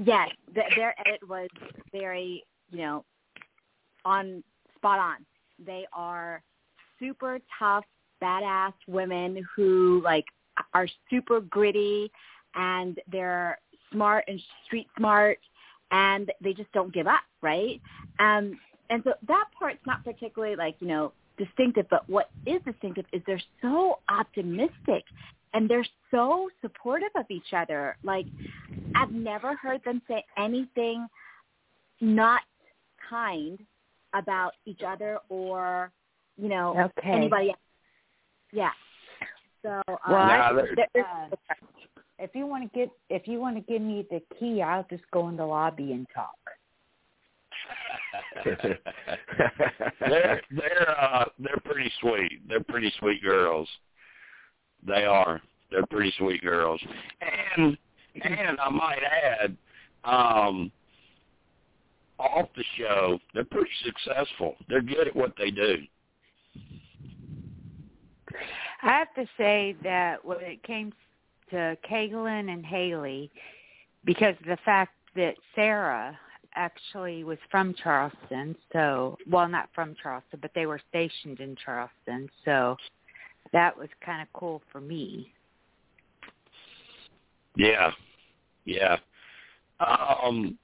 [0.05, 1.49] Yes, th- their edit was
[1.93, 3.05] very, you know,
[4.05, 4.43] on
[4.77, 5.17] spot on.
[5.65, 6.43] They are
[7.01, 7.85] super tough,
[8.23, 10.25] badass women who like
[10.75, 12.11] are super gritty
[12.55, 13.59] and they're
[13.93, 15.39] smart and street smart
[15.91, 17.81] and they just don't give up, right?
[18.19, 18.59] Um
[18.91, 23.23] and so that part's not particularly like, you know, distinctive, but what is distinctive is
[23.27, 25.05] they're so optimistic
[25.55, 27.97] and they're so supportive of each other.
[28.03, 28.27] Like
[28.95, 31.07] I've never heard them say anything
[32.01, 32.43] not
[33.09, 33.59] kind
[34.15, 35.91] about each other or,
[36.37, 37.59] you know, okay anybody else.
[38.53, 38.71] Yeah.
[39.63, 41.29] So um, Well, I- there- uh,
[42.21, 45.05] if you want to get if you want to give me the key i'll just
[45.13, 46.35] go in the lobby and talk
[48.45, 52.41] they're they're uh they're pretty sweet.
[52.49, 53.69] They're pretty sweet girls.
[54.87, 55.41] They are.
[55.71, 56.81] They're pretty sweet girls.
[57.57, 57.77] And
[58.23, 59.57] and I might add,
[60.05, 60.73] um
[62.19, 64.57] off the show, they're pretty successful.
[64.69, 65.77] They're good at what they do.
[68.83, 70.93] I have to say that when it came
[71.51, 73.31] to Kaylynn and Haley,
[74.05, 76.19] because of the fact that Sarah
[76.55, 82.29] actually was from Charleston, so well, not from Charleston, but they were stationed in Charleston,
[82.45, 82.77] so
[83.53, 85.33] that was kind of cool for me.
[87.57, 87.91] Yeah.
[88.65, 88.97] Yeah.
[89.81, 90.59] Um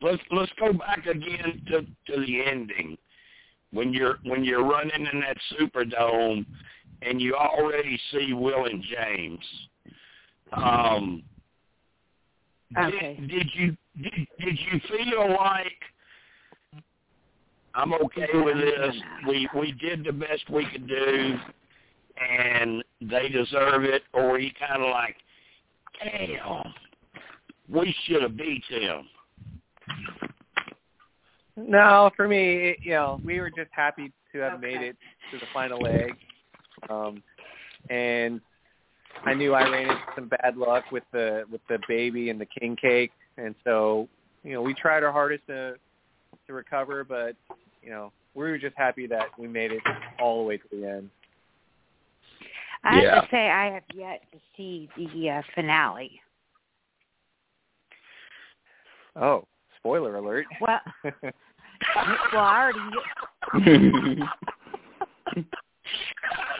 [0.00, 2.98] let's let's go back again to to the ending.
[3.72, 6.46] when you're when you're running in that Superdome
[7.02, 9.44] and you already see Will and James.
[10.52, 11.22] Um,
[12.78, 13.16] Okay.
[13.20, 15.78] did, did you did, did you feel like
[17.74, 18.94] I'm okay with this?
[19.28, 21.36] We we did the best we could do,
[22.20, 24.02] and they deserve it.
[24.12, 25.16] Or were you kind of like,
[26.02, 26.74] damn,
[27.68, 29.08] we should have beat them?
[31.56, 34.96] No, for me, you know, we were just happy to have made it
[35.30, 36.12] to the final leg.
[36.88, 37.22] Um,
[37.90, 38.40] and
[39.24, 42.46] I knew I ran into some bad luck with the with the baby and the
[42.46, 44.08] king cake, and so
[44.42, 45.74] you know we tried our hardest to
[46.46, 47.36] to recover, but
[47.82, 49.82] you know we were just happy that we made it
[50.20, 51.10] all the way to the end.
[52.84, 56.20] I have to say I have yet to see the uh, finale.
[59.14, 59.44] Oh,
[59.78, 60.46] spoiler alert!
[60.60, 61.32] Well, well,
[62.34, 62.78] I already
[64.10, 64.24] knew.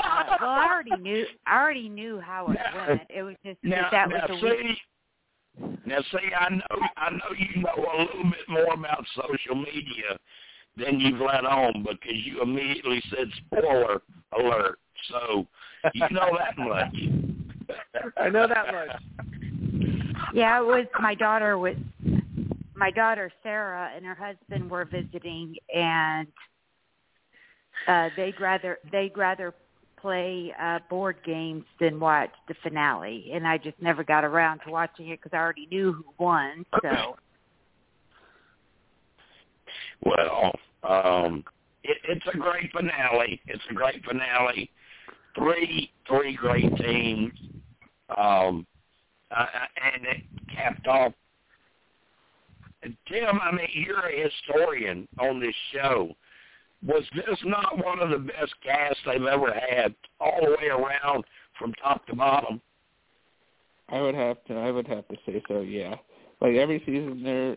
[0.05, 1.25] Uh, well, I already knew.
[1.47, 3.03] I already knew how it Now- went.
[3.09, 4.67] It was just Now, that now was a weird.
[4.67, 9.55] see, now see, I know, I know you know a little bit more about social
[9.55, 10.19] media
[10.77, 14.03] than you've let on because you immediately said spoiler
[14.39, 14.79] alert.
[15.11, 15.47] So
[15.95, 16.95] you know that much.
[18.17, 18.91] I know that much.
[20.35, 21.77] Yeah, it was my daughter was
[22.75, 26.27] my daughter Sarah and her husband were visiting, and
[27.87, 29.55] uh, they'd rather they'd rather
[30.01, 33.31] play uh, board games than watch the finale.
[33.33, 36.67] And I just never got around to watching it because I already knew who won.
[36.83, 37.17] So
[40.05, 40.53] Well,
[40.89, 41.45] um,
[41.85, 43.41] it, it's a great finale.
[43.47, 44.71] It's a great finale.
[45.37, 47.33] Three three great teams,
[48.19, 48.67] um,
[49.35, 49.47] uh,
[49.95, 50.23] and it
[50.55, 51.13] capped off.
[52.83, 56.11] Tim, I mean, you're a historian on this show.
[56.85, 61.25] Was this not one of the best casts they've ever had, all the way around
[61.59, 62.61] from top to bottom?
[63.89, 64.55] I would have to.
[64.55, 65.61] I would have to say so.
[65.61, 65.95] Yeah.
[66.43, 67.57] Like every season, there,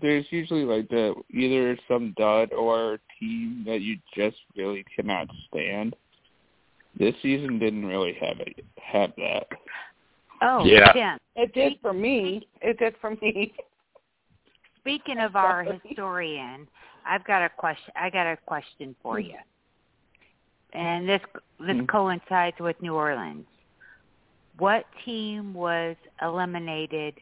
[0.00, 5.94] there's usually like the either some dud or team that you just really cannot stand.
[6.98, 8.64] This season didn't really have it.
[8.78, 9.46] Have that.
[10.40, 10.92] oh, Yeah.
[10.92, 12.48] Tim, It did for me.
[12.62, 13.52] It did for me.
[14.80, 16.66] speaking of our historian,
[17.06, 17.92] I've got a question.
[17.94, 19.36] I got a question for you,
[20.72, 21.20] and this
[21.60, 21.88] this Mhm.
[21.88, 23.46] coincides with New Orleans.
[24.58, 27.20] What team was eliminated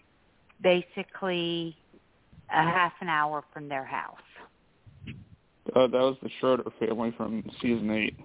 [0.63, 1.77] basically
[2.51, 4.17] a half an hour from their house?
[5.75, 8.19] Uh, that was the Schroeder family from season eight.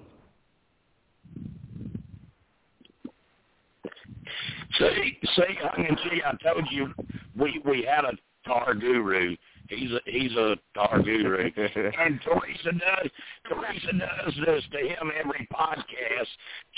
[4.80, 6.94] See, see, Hung and Chee, I told you
[7.38, 8.14] we we had a
[8.46, 9.36] TAR guru.
[9.70, 11.50] He's a he's a tar guru.
[11.56, 13.12] and Teresa does
[13.48, 16.28] Teresa does this to him every podcast.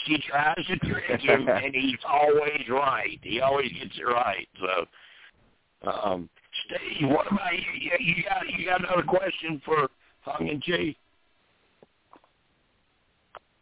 [0.05, 3.19] She tries to trick him, and he's always right.
[3.21, 4.47] He always gets it right.
[4.59, 4.85] So,
[5.85, 6.29] um,
[6.65, 7.89] Steve, what about you?
[7.99, 9.89] You, got you got another question for
[10.21, 10.97] Hung and Chee?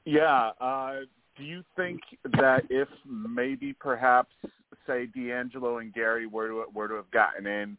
[0.06, 0.52] Yeah.
[0.62, 1.02] Uh,
[1.38, 2.00] do you think
[2.40, 4.32] that if maybe perhaps
[4.88, 7.78] say DeAngelo and Gary were to were to have gotten in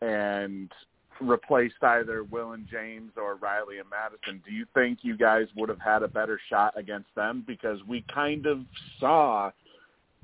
[0.00, 0.70] and
[1.20, 5.68] replaced either Will and James or Riley and Madison, do you think you guys would
[5.68, 7.44] have had a better shot against them?
[7.46, 8.60] Because we kind of
[9.00, 9.50] saw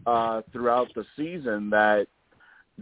[0.06, 2.06] uh, throughout the season that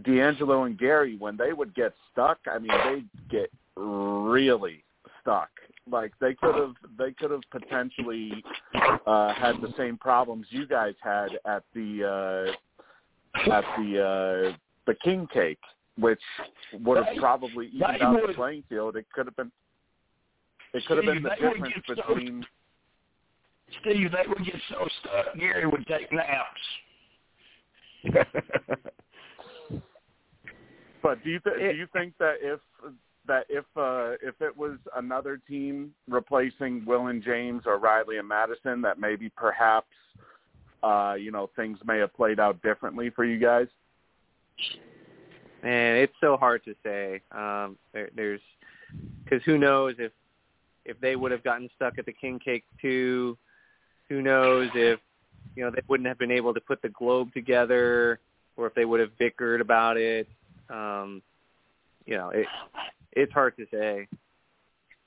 [0.01, 4.83] DeAngelo and Gary, when they would get stuck, I mean, they'd get really
[5.21, 5.49] stuck.
[5.89, 8.43] Like they could have, they could have potentially
[9.05, 12.55] uh, had the same problems you guys had at the
[13.35, 14.55] uh, at the uh,
[14.85, 15.59] the king cake,
[15.97, 16.21] which
[16.81, 18.95] would have probably evened out the playing field.
[18.95, 19.51] It could have been.
[20.73, 22.45] It could have been the difference between.
[23.81, 25.35] Steve, they would get so stuck.
[25.37, 26.61] Gary would take naps.
[31.01, 32.59] But do you th- It- do you think that if
[33.27, 38.27] that if uh, if it was another team replacing Will and James or Riley and
[38.27, 39.93] Madison, that maybe perhaps
[40.83, 43.67] uh, you know things may have played out differently for you guys?
[45.63, 47.21] Man, it's so hard to say.
[47.31, 48.41] Um, there, there's
[49.23, 50.11] because who knows if
[50.85, 53.37] if they would have gotten stuck at the king cake too.
[54.09, 54.99] Who knows if
[55.55, 58.19] you know they wouldn't have been able to put the globe together,
[58.57, 60.27] or if they would have bickered about it.
[60.71, 61.21] Um,
[62.05, 62.47] you know, it
[63.13, 64.07] it's hard to say.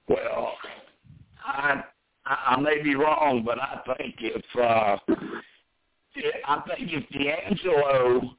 [0.08, 0.54] Well,
[1.44, 1.82] I
[2.26, 4.96] I I may be wrong, but I think if uh,
[6.46, 8.30] I think if DeAngelo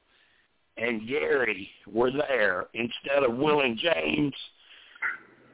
[0.76, 4.34] and Gary were there instead of Will and James,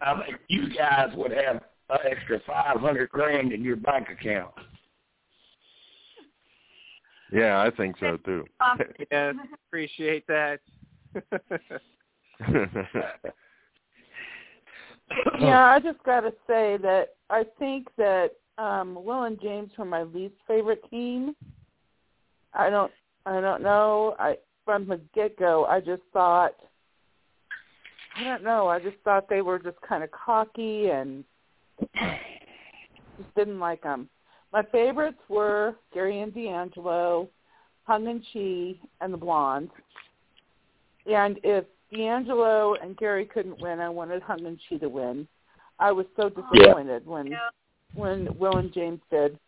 [0.00, 4.52] I think you guys would have an extra five hundred grand in your bank account.
[7.32, 8.44] Yeah, I think so too.
[9.10, 9.34] yes,
[9.68, 10.60] appreciate that.
[15.40, 19.84] yeah, I just got to say that I think that um Will and James were
[19.84, 21.34] my least favorite team.
[22.54, 22.92] I don't
[23.26, 24.16] I don't know.
[24.18, 26.54] I from the get go I just thought
[28.16, 31.24] I don't know, I just thought they were just kind of cocky and
[31.98, 34.08] just didn't like them.
[34.52, 37.28] My favorites were Gary and DeAngelo,
[37.84, 39.70] Hung and Chee, and the Blonde.
[41.06, 45.26] And if DeAngelo and Gary couldn't win, I wanted Hung and Chee to win.
[45.78, 47.10] I was so disappointed yeah.
[47.12, 47.48] when yeah.
[47.94, 49.38] when Will and James did.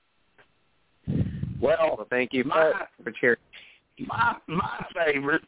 [1.60, 2.72] Well, well thank you for,
[3.02, 3.38] for cheering.
[4.06, 5.44] My my favorites,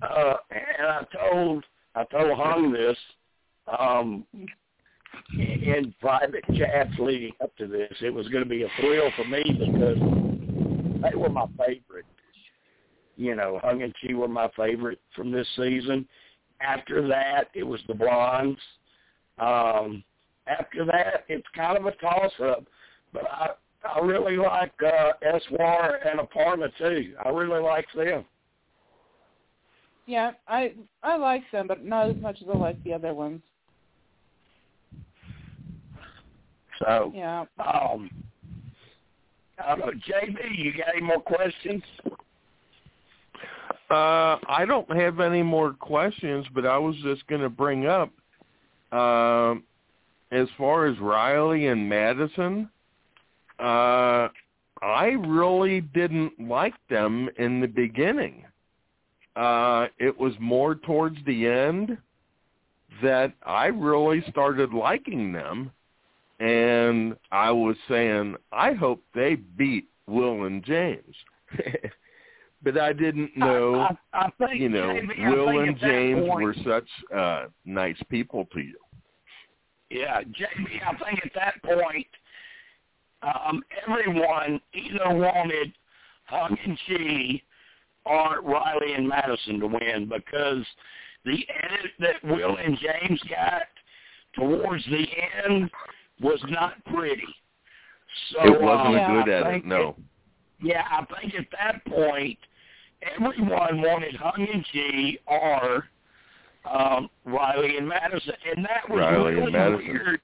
[0.00, 1.64] uh, and I told
[1.94, 2.96] I told Hung this
[3.78, 4.24] um,
[5.34, 7.92] in private chats leading up to this.
[8.00, 9.98] It was going to be a thrill for me because
[11.02, 12.06] they were my favorite.
[13.16, 16.08] You know, Hung and Chee were my favorite from this season.
[16.60, 18.60] After that, it was the Blondes.
[19.38, 20.02] Um,
[20.46, 22.64] after that, it's kind of a toss-up,
[23.12, 23.50] but I
[23.84, 27.14] I really like uh, Eswar and Aparna too.
[27.24, 28.24] I really like them.
[30.06, 33.40] Yeah, I I like them, but not as much as I like the other ones.
[36.78, 37.44] So yeah.
[37.64, 38.10] Um,
[39.64, 41.82] I don't JB, you got any more questions?
[43.92, 48.10] Uh, I don't have any more questions, but I was just going to bring up,
[48.90, 49.56] uh,
[50.30, 52.70] as far as Riley and Madison,
[53.58, 54.28] uh,
[54.80, 58.46] I really didn't like them in the beginning.
[59.36, 61.98] Uh, it was more towards the end
[63.02, 65.70] that I really started liking them
[66.40, 71.14] and I was saying, I hope they beat Will and James.
[72.62, 76.42] but I didn't know, I, I, I think, you know, Jamie, Will and James point,
[76.42, 78.78] were such uh, nice people to you.
[79.90, 82.06] Yeah, Jamie, I think at that point,
[83.22, 85.72] um, everyone either wanted
[86.26, 87.42] Hung and Chee
[88.04, 90.64] or Riley and Madison to win because
[91.24, 93.62] the edit that Will and James got
[94.34, 95.06] towards the
[95.44, 95.70] end
[96.20, 97.22] was not pretty.
[98.30, 99.64] So it wasn't um, good at it.
[99.64, 99.96] No.
[100.60, 102.38] Yeah, I think at that point,
[103.14, 105.84] everyone wanted Hung and Chee or
[106.70, 110.20] um, Riley and Madison, and that was Riley really weird.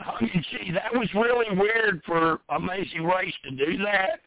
[0.00, 4.20] Hung and Chee, that was really weird for Amazing Race to do that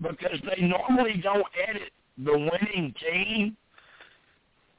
[0.00, 3.56] because they normally don't edit the winning team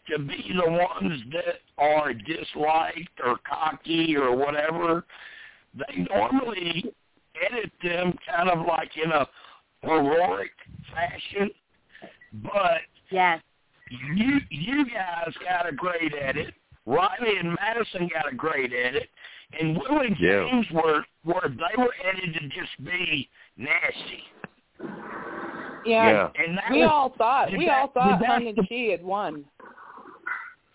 [0.09, 5.05] to be the ones that are disliked or cocky or whatever,
[5.75, 6.91] they normally
[7.45, 9.27] edit them kind of like in a
[9.81, 10.51] heroic
[10.91, 11.51] fashion.
[12.33, 12.81] But
[13.11, 13.41] yes,
[14.15, 16.53] you you guys got a great edit.
[16.85, 19.09] Riley and Madison got a great edit,
[19.59, 20.47] and Will and yeah.
[20.49, 24.23] James were were they were edited to just be nasty.
[25.85, 26.29] Yeah, yeah.
[26.43, 29.03] and that we was, all thought we that, all thought that, Hung and Chee had
[29.03, 29.45] won.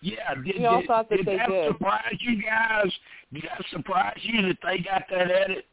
[0.01, 1.67] Yeah, did, we all did, thought that did they that did.
[1.67, 2.91] surprise you guys?
[3.33, 5.65] Did that surprise you that they got that edit?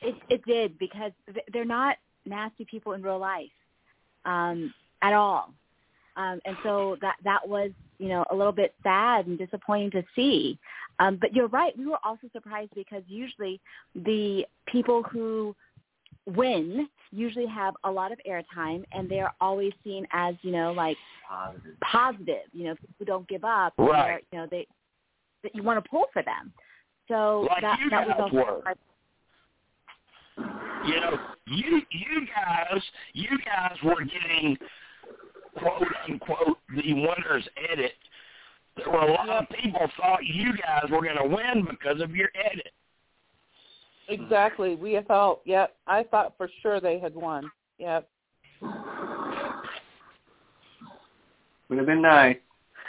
[0.00, 1.12] It it did because
[1.52, 1.96] they're not
[2.28, 3.50] nasty people in real life
[4.24, 4.72] um,
[5.02, 5.52] at all,
[6.16, 10.02] um, and so that that was you know a little bit sad and disappointing to
[10.14, 10.58] see.
[11.00, 11.76] Um, but you're right.
[11.78, 13.60] We were also surprised because usually
[13.94, 15.54] the people who
[16.26, 20.96] win usually have a lot of airtime and they're always seen as you know like
[21.28, 24.66] positive, positive you know who don't give up right you know they
[25.42, 26.52] that you want to pull for them
[27.08, 28.62] so like that that was also were.
[30.86, 32.82] You know you you guys
[33.12, 34.56] you guys were getting
[35.56, 37.92] quote unquote the winners edit
[38.76, 42.14] there were a lot of people thought you guys were going to win because of
[42.14, 42.72] your edit
[44.08, 44.74] Exactly.
[44.74, 45.76] We thought, yep.
[45.86, 47.50] I thought for sure they had won.
[47.78, 48.08] Yep.
[51.68, 52.36] Would have been nice.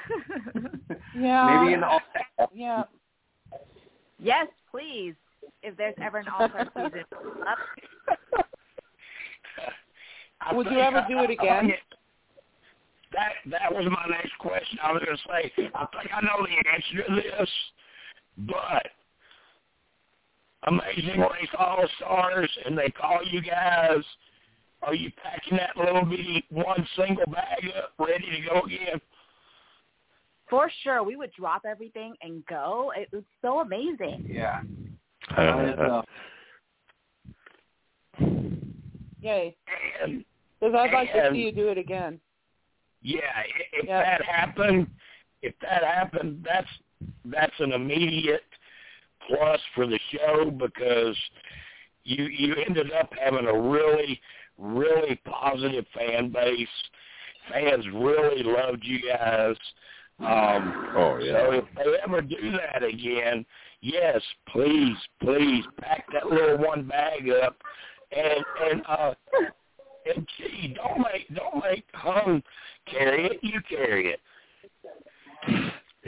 [1.20, 1.62] yeah.
[1.62, 2.00] Maybe in all.
[2.54, 2.84] Yeah.
[4.18, 5.14] Yes, please.
[5.61, 7.03] If there's ever an all-star season.
[10.53, 11.72] Would you ever do it again?
[13.11, 14.77] That that was my next question.
[14.81, 17.49] I was going to say, I think I know the answer to this,
[18.38, 18.88] but
[20.64, 24.03] Amazing Race All the Stars, and they call you guys.
[24.81, 29.02] Are you packing that little bitty one single bag up, ready to go again?
[30.49, 32.91] for sure we would drop everything and go.
[32.95, 34.26] It was so amazing.
[34.27, 34.61] Yeah.
[35.38, 36.01] Uh,
[39.22, 39.56] Yay.
[40.01, 40.23] And
[40.60, 42.19] Because I'd like to see you do it again.
[43.01, 44.01] yeah, i- if Yeah.
[44.03, 44.88] that happened,
[45.41, 46.69] if that happened, that's
[47.26, 48.43] that's an immediate
[49.27, 51.18] plus for the show because
[52.03, 54.19] you you ended up having a really
[54.57, 56.68] really positive fan base.
[57.49, 59.56] Fans really loved you guys.
[60.19, 61.31] Um, Oh, yeah.
[61.31, 63.45] So if they ever do that again,
[63.81, 67.56] yes, please, please pack that little one bag up,
[68.11, 69.14] and and uh,
[70.15, 72.41] and Chee, don't make don't make hung
[72.85, 73.39] carry it.
[73.41, 74.19] You carry it.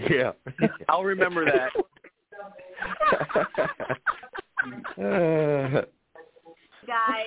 [0.09, 0.31] yeah.
[0.89, 1.71] I'll remember that.
[4.97, 5.81] Uh,
[6.87, 7.25] Guys,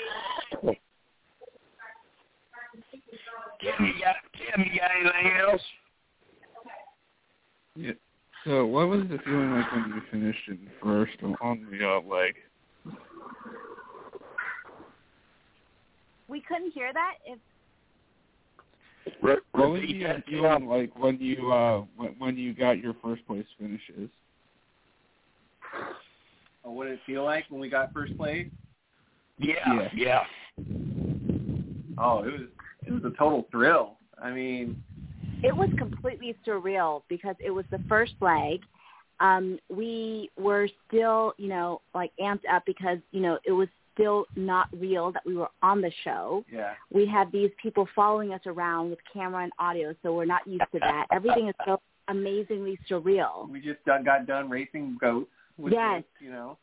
[3.60, 5.62] Kim, you got Kim, you got anything else?
[8.46, 8.52] Yeah.
[8.52, 12.34] So, what was the feeling like when you finished in first on the uh, leg?
[16.28, 17.14] we couldn't hear that.
[17.24, 17.38] If
[19.22, 22.78] Re- What was repeat the that, feeling like when you uh when, when you got
[22.78, 24.10] your first place finishes?
[26.64, 28.46] Oh, what did it feel like when we got first place?
[29.38, 30.24] Yeah, yeah.
[31.98, 32.48] Oh, it was
[32.86, 33.98] it was a total thrill.
[34.22, 34.76] I mean,
[35.44, 38.60] it was completely surreal because it was the first leg.
[39.20, 44.26] Um, we were still, you know, like amped up because, you know, it was still
[44.34, 46.44] not real that we were on the show.
[46.52, 46.72] yeah.
[46.92, 50.64] We had these people following us around with camera and audio, so we're not used
[50.72, 51.06] to that.
[51.12, 53.48] Everything is so amazingly surreal.
[53.48, 55.30] We just done, got done racing goats.
[55.56, 55.98] Which Yes.
[55.98, 56.58] Was, you know.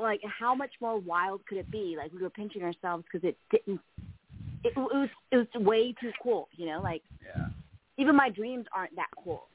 [0.00, 1.94] Like, how much more wild could it be?
[1.96, 3.80] Like, we were pinching ourselves because it didn't.
[4.64, 6.80] It, it was it was way too cool, you know.
[6.82, 7.48] Like, Yeah.
[7.96, 9.48] Even my dreams aren't that cool.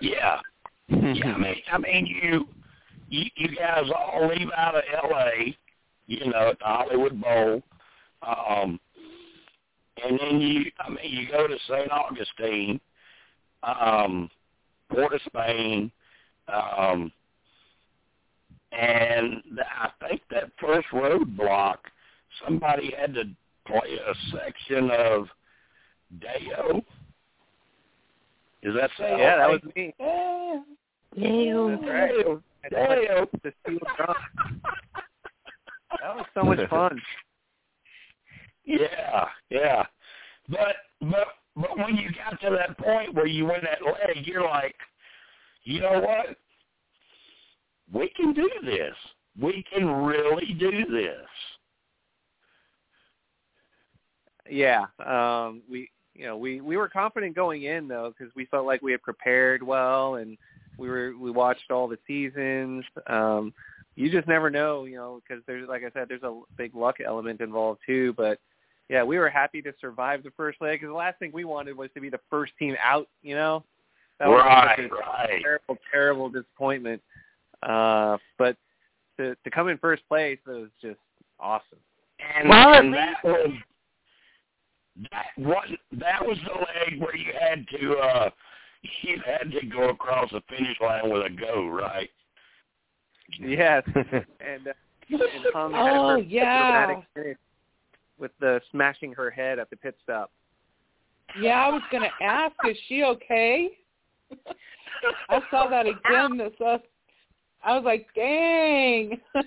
[0.00, 0.40] Yeah.
[0.88, 2.46] Yeah, I mean, I mean, you,
[3.08, 5.56] you, you guys all leave out of L.A.,
[6.06, 7.62] you know, at the Hollywood Bowl,
[8.22, 8.78] um,
[10.04, 11.90] and then you, I mean, you go to St.
[11.90, 12.80] Augustine,
[13.62, 14.28] um,
[14.90, 15.90] Port of Spain,
[16.52, 17.10] um,
[18.72, 21.76] and I think that first roadblock,
[22.44, 23.24] somebody had to
[23.66, 25.28] play a section of
[26.20, 26.82] Deo.
[28.64, 29.04] Is that so?
[29.04, 29.94] yeah, that was me.
[31.16, 31.70] Ew.
[31.70, 32.10] That's right.
[32.10, 32.42] Deo.
[32.70, 33.28] Deo.
[33.42, 33.78] The steel.
[36.00, 37.00] That was so much fun.
[38.66, 39.84] Yeah, yeah.
[40.48, 44.40] But but but when you got to that point where you win that leg, you're
[44.40, 44.74] like,
[45.64, 46.38] you know what?
[47.92, 48.94] We can do this.
[49.38, 51.26] We can really do this.
[54.48, 58.66] Yeah, um, we you know we we were confident going in though because we felt
[58.66, 60.38] like we had prepared well and
[60.78, 62.84] we were we watched all the seasons.
[63.06, 63.52] Um,
[63.96, 66.96] you just never know, you know, because there's like I said, there's a big luck
[67.04, 68.12] element involved too.
[68.16, 68.38] But
[68.88, 71.76] yeah, we were happy to survive the first leg because the last thing we wanted
[71.76, 73.08] was to be the first team out.
[73.22, 73.64] You know,
[74.18, 75.42] that was right, such a right.
[75.42, 77.02] terrible, terrible disappointment.
[77.62, 78.56] Uh, but
[79.18, 80.98] to to come in first place was just
[81.38, 81.78] awesome.
[82.36, 82.94] And, Well, at and
[85.10, 88.30] that was that what that was the leg where you had to uh
[89.02, 92.10] you had to go across the finish line with a go, right?
[93.40, 94.72] Yes, and, uh,
[95.10, 96.94] and Hung had Oh, her yeah.
[98.18, 100.30] with the smashing her head at the pit stop.
[101.40, 103.70] Yeah, I was going to ask, is she okay?
[105.28, 106.36] I saw that again.
[106.36, 106.78] This, uh,
[107.64, 109.20] I was like, dang.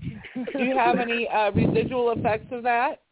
[0.00, 3.02] Do you have any uh, residual effects of that?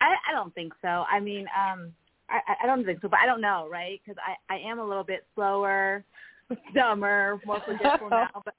[0.00, 1.04] I, I don't think so.
[1.10, 1.92] I mean, um,
[2.30, 4.00] I, I don't think so, but I don't know, right?
[4.04, 6.04] Because I, I am a little bit slower,
[6.74, 8.28] dumber, more forgetful now.
[8.44, 8.54] But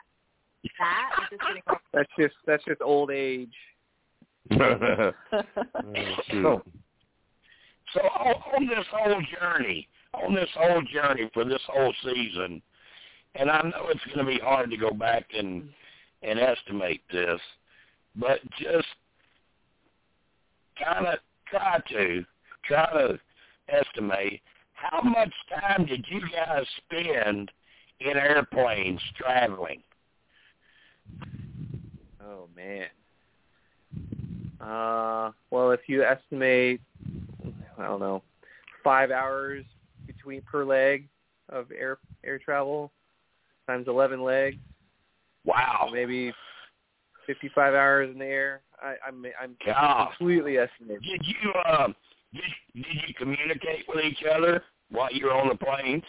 [0.79, 1.61] that is just getting
[1.93, 3.53] That's just that's just old age.
[4.51, 5.11] Oh,
[6.31, 6.61] So,
[7.93, 12.61] so on, on this whole journey, on this whole journey for this whole season,
[13.35, 15.69] and I know it's going to be hard to go back and
[16.21, 17.39] and estimate this,
[18.15, 18.87] but just
[20.83, 21.19] kind of
[21.51, 22.25] try to
[22.65, 23.19] try to
[23.67, 24.41] estimate
[24.73, 27.51] how much time did you guys spend
[27.99, 29.81] in airplanes traveling?
[32.23, 32.87] Oh man.
[34.61, 36.81] Uh, well, if you estimate,
[37.77, 38.23] I don't know,
[38.83, 39.63] five hours
[40.05, 41.07] between per leg
[41.49, 42.91] of air air travel
[43.67, 44.57] times eleven legs,
[45.45, 46.33] Wow, maybe
[47.25, 48.61] fifty-five hours in the air.
[48.81, 50.09] I, I'm I'm God.
[50.17, 51.01] completely estimating.
[51.01, 51.95] Did you um
[52.33, 52.43] did
[52.75, 54.63] did you communicate with each other?
[54.91, 56.03] while you were on the planes?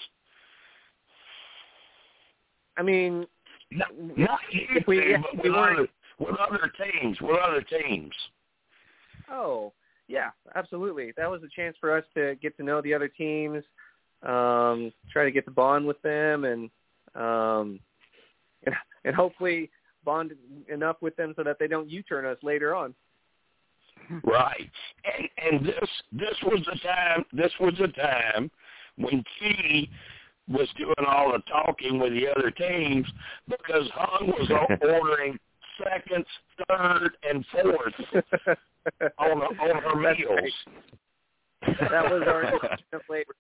[2.77, 3.27] I mean,
[3.71, 5.89] not, not you, if we, but we with, weren't other,
[6.19, 8.13] with other teams, with other teams.
[9.31, 9.73] Oh,
[10.09, 11.13] yeah, absolutely.
[11.17, 13.63] That was a chance for us to get to know the other teams,
[14.23, 16.71] um, try to get to bond with them, and
[17.15, 17.81] um,
[18.65, 18.75] and,
[19.05, 19.71] and hopefully
[20.05, 20.33] bond
[20.73, 22.95] enough with them so that they don't U-turn us later on.
[24.25, 24.71] Right,
[25.05, 27.25] and and this this was the time.
[27.33, 28.51] This was the time
[28.97, 29.89] when Chee
[30.49, 33.07] was doing all the talking with the other teams
[33.49, 34.51] because Hung was
[34.83, 35.39] ordering
[35.83, 36.27] seconds,
[36.69, 37.95] third, and fourth
[39.19, 40.41] on on her That's meals.
[40.41, 41.77] right.
[41.91, 42.45] That was our
[42.93, 43.35] of labor.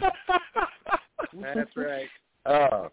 [1.54, 2.08] That's right.
[2.44, 2.88] Uh,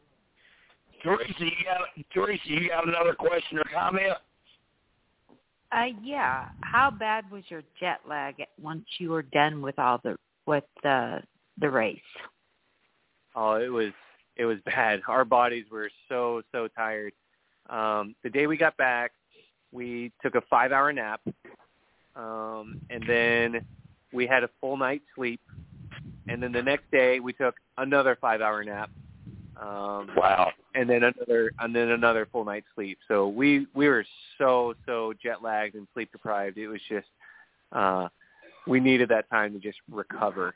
[1.01, 4.13] Teresa, you got Teresa, you got another question or comment?
[5.71, 6.49] Uh, yeah.
[6.61, 11.21] How bad was your jet lag once you were done with all the with the
[11.59, 11.99] the race?
[13.35, 13.91] Oh, it was
[14.35, 15.01] it was bad.
[15.07, 17.13] Our bodies were so so tired.
[17.69, 19.11] Um, the day we got back,
[19.71, 21.21] we took a five hour nap,
[22.15, 23.65] um, and then
[24.11, 25.41] we had a full night's sleep.
[26.27, 28.89] And then the next day, we took another five hour nap.
[29.61, 30.51] Um, Wow.
[30.75, 32.97] and then another and then another full night's sleep.
[33.07, 34.05] So we we were
[34.37, 36.57] so so jet lagged and sleep deprived.
[36.57, 37.07] It was just
[37.71, 38.07] uh
[38.67, 40.53] we needed that time to just recover.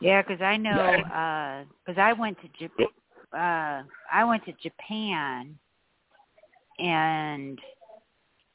[0.00, 5.58] Yeah, because I know because I went to Jap- uh I went to Japan,
[6.78, 7.58] and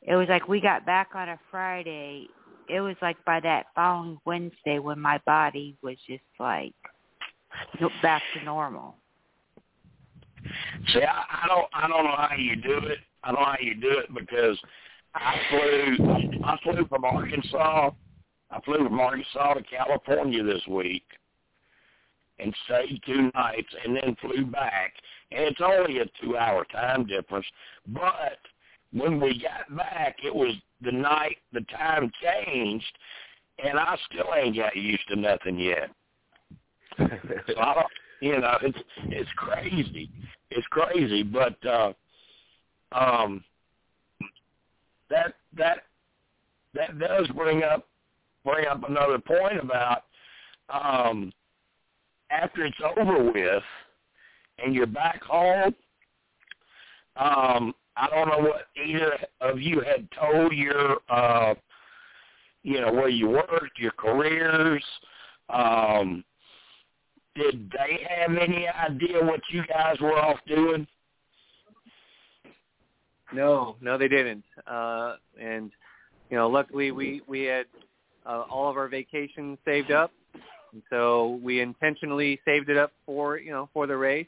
[0.04, 2.28] it was like we got back on a Friday.
[2.70, 6.74] It was like by that following Wednesday when my body was just like
[8.02, 8.96] back to normal.
[10.94, 13.00] See, I, I don't, I don't know how you do it.
[13.24, 14.58] I don't know how you do it because
[15.16, 17.92] I flew, I flew from Arkansas.
[18.52, 21.06] I flew from Arkansas to California this week,
[22.40, 24.94] and stayed two nights, and then flew back.
[25.32, 27.46] And it's only a two-hour time difference,
[27.88, 28.38] but
[28.92, 32.98] when we got back, it was the night the time changed,
[33.64, 35.90] and I still ain't got used to nothing yet.
[37.48, 37.88] So I don't,
[38.24, 38.78] you know, it's
[39.10, 40.10] it's crazy.
[40.50, 41.92] It's crazy, but uh
[42.94, 43.44] um
[45.10, 45.80] that that
[46.74, 47.86] that does bring up
[48.46, 50.04] bring up another point about
[50.70, 51.34] um
[52.32, 53.64] after it's over with
[54.58, 55.76] and you're back home,
[57.18, 61.56] um, I don't know what either of you had told your uh
[62.66, 64.84] you know, where you worked, your careers,
[65.50, 66.24] um
[67.36, 70.88] did they have any idea what you guys were off doing?
[73.34, 74.44] No, no, they didn't.
[74.68, 75.72] Uh, and
[76.30, 77.66] you know, luckily we we had
[78.26, 80.12] uh, all of our vacations saved up,
[80.72, 84.28] and so we intentionally saved it up for you know for the race.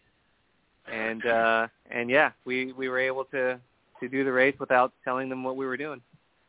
[0.91, 3.59] And uh, and yeah, we we were able to
[3.99, 6.01] to do the race without telling them what we were doing.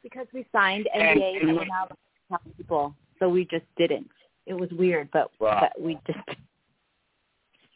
[0.03, 1.97] because we signed And- NDAs and and we- we're not allowed to
[2.29, 4.09] tell people, so we just didn't.
[4.47, 5.71] It was weird, but, Right.
[5.75, 6.19] but we just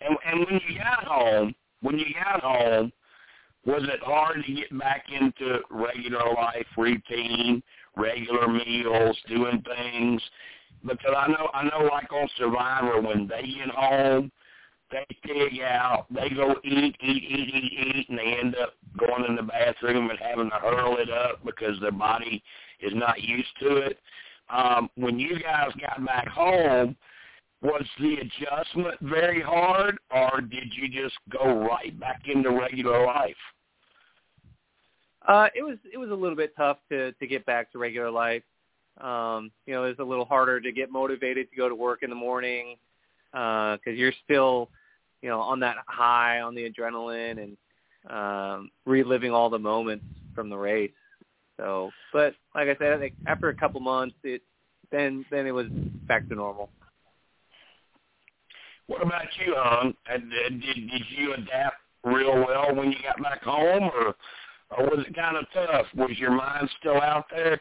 [0.00, 2.92] And and when you got home, when you got home,
[3.66, 7.62] was it hard to get back into regular life routine,
[7.96, 10.22] regular meals, doing things?
[10.82, 14.32] Because I know I know like on Survivor when they get home,
[14.90, 19.24] they dig out, they go eat, eat, eat, eat, eat, and they end up going
[19.28, 22.42] in the bathroom and having to hurl it up because their body
[22.80, 23.98] is not used to it.
[24.50, 26.96] Um, when you guys got back home,
[27.62, 33.36] was the adjustment very hard, or did you just go right back into regular life?
[35.28, 38.10] Uh, it was it was a little bit tough to to get back to regular
[38.10, 38.42] life.
[39.00, 42.02] Um, you know, it was a little harder to get motivated to go to work
[42.02, 42.76] in the morning
[43.30, 44.68] because you're still,
[45.22, 47.56] you know, on that high on the adrenaline and
[48.10, 50.04] um, reliving all the moments
[50.34, 50.90] from the race.
[51.60, 54.40] So, but like I said, I think after a couple months, it
[54.90, 55.66] then then it was
[56.08, 56.70] back to normal.
[58.86, 59.94] What about you, hon?
[60.08, 64.14] Uh, did, did did you adapt real well when you got back home, or
[64.76, 65.86] or was it kind of tough?
[65.94, 67.60] Was your mind still out there?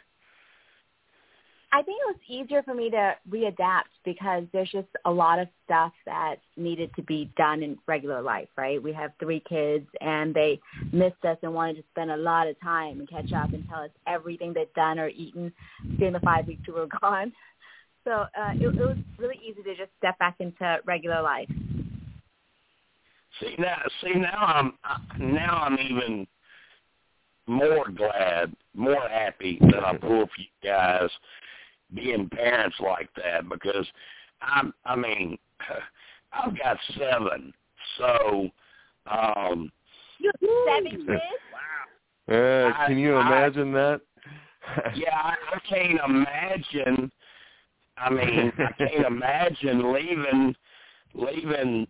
[1.71, 5.47] I think it was easier for me to readapt because there's just a lot of
[5.65, 8.81] stuff that needed to be done in regular life, right?
[8.81, 10.59] We have three kids and they
[10.91, 13.81] missed us and wanted to spend a lot of time and catch up and tell
[13.81, 15.53] us everything they'd done or eaten
[15.99, 17.31] during the five weeks we were gone.
[18.03, 21.49] So uh, it, it was really easy to just step back into regular life.
[23.39, 24.73] See now, see now I'm
[25.19, 26.27] now I'm even
[27.45, 31.09] more glad, more happy that I'm pulled for you guys
[31.93, 33.85] being parents like that because
[34.41, 35.37] I'm I mean
[36.33, 37.53] I've got seven,
[37.97, 38.49] so
[39.11, 39.71] um
[40.19, 41.21] You have seven kids?
[41.51, 42.35] wow.
[42.35, 44.01] Uh, I- can you I- imagine that?
[44.95, 47.11] yeah, I, I can't imagine.
[47.97, 50.55] I mean, I can't imagine leaving
[51.15, 51.87] leaving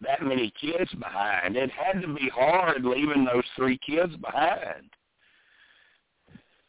[0.00, 1.56] that many kids behind.
[1.56, 4.90] It had to be hard leaving those three kids behind.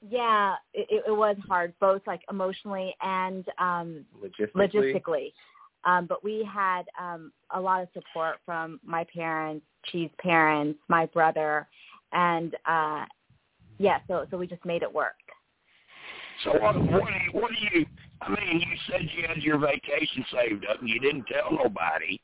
[0.08, 4.56] Yeah, it, it was hard, both like emotionally and um Logistically.
[4.56, 5.34] logistically.
[5.84, 11.08] Um, but we had um, a lot of support from my parents, Chee's parents, my
[11.08, 11.68] brother,
[12.12, 13.06] and uh,
[13.80, 15.16] yeah, so so we just made it work.
[16.44, 16.76] So what?
[16.76, 17.32] What do you?
[17.42, 17.86] What do you?
[18.22, 22.20] I mean, you said you had your vacation saved up, and you didn't tell nobody.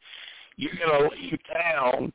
[0.56, 2.14] You're gonna leave town,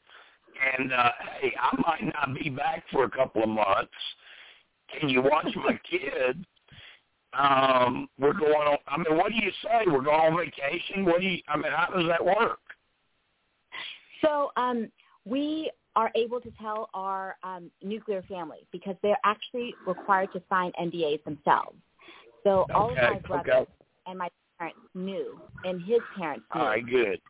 [0.76, 1.10] and uh,
[1.40, 3.90] hey, I might not be back for a couple of months.
[4.98, 6.44] Can you watch my kid?
[7.39, 8.77] Um, we're going on.
[8.86, 9.85] I mean, what do you say?
[9.86, 11.05] We're going on vacation.
[11.05, 11.39] What do you?
[11.48, 12.59] I mean, how does that work?
[14.20, 14.90] So um,
[15.24, 20.73] we are able to tell our um, nuclear family because they're actually required to sign
[20.81, 21.77] NDAs themselves.
[22.44, 23.70] So all of my brothers okay.
[24.06, 24.28] and my
[24.59, 26.60] parents knew, and his parents knew.
[26.60, 27.20] All right, good.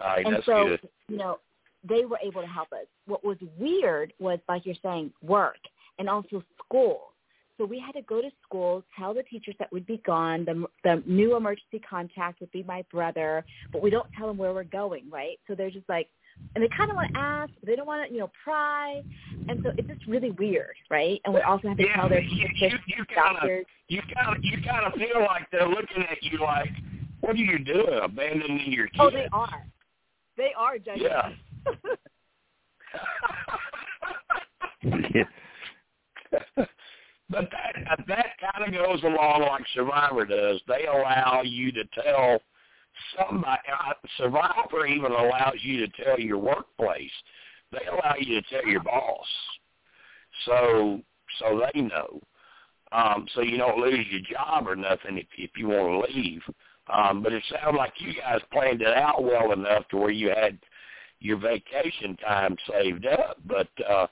[0.00, 0.88] All right, and that's so, good.
[1.08, 1.38] you know,
[1.88, 2.86] they were able to help us.
[3.06, 5.58] What was weird was, like you're saying, work
[5.98, 7.08] and also school.
[7.58, 10.44] So we had to go to school, tell the teachers that we'd be gone.
[10.44, 14.52] The the new emergency contact would be my brother, but we don't tell them where
[14.54, 15.38] we're going, right?
[15.46, 16.08] So they're just like,
[16.54, 19.02] and they kind of want to ask, but they don't want to, you know, pry.
[19.48, 21.20] And so it's just really weird, right?
[21.24, 23.66] And we also have to Yeah, tell their you- pediatricians, you- you kinda- doctors.
[23.88, 26.70] You kind of you kind of feel like they're looking at you like,
[27.20, 28.98] what are you doing, abandoning your kids?
[28.98, 29.66] Oh, they are.
[30.38, 31.02] They are judging.
[31.04, 31.32] Yeah.
[31.66, 31.76] us.
[36.56, 40.60] but that that kind of goes along like Survivor does.
[40.66, 42.40] They allow you to tell
[43.18, 43.60] somebody.
[43.72, 47.10] uh, Survivor even allows you to tell your workplace.
[47.70, 49.26] They allow you to tell your boss,
[50.46, 51.00] so
[51.38, 52.20] so they know.
[52.92, 56.42] Um, so you don't lose your job or nothing if if you want to leave.
[56.92, 60.28] Um, but it sounds like you guys planned it out well enough to where you
[60.30, 60.58] had
[61.20, 63.38] your vacation time saved up.
[63.46, 64.08] But uh,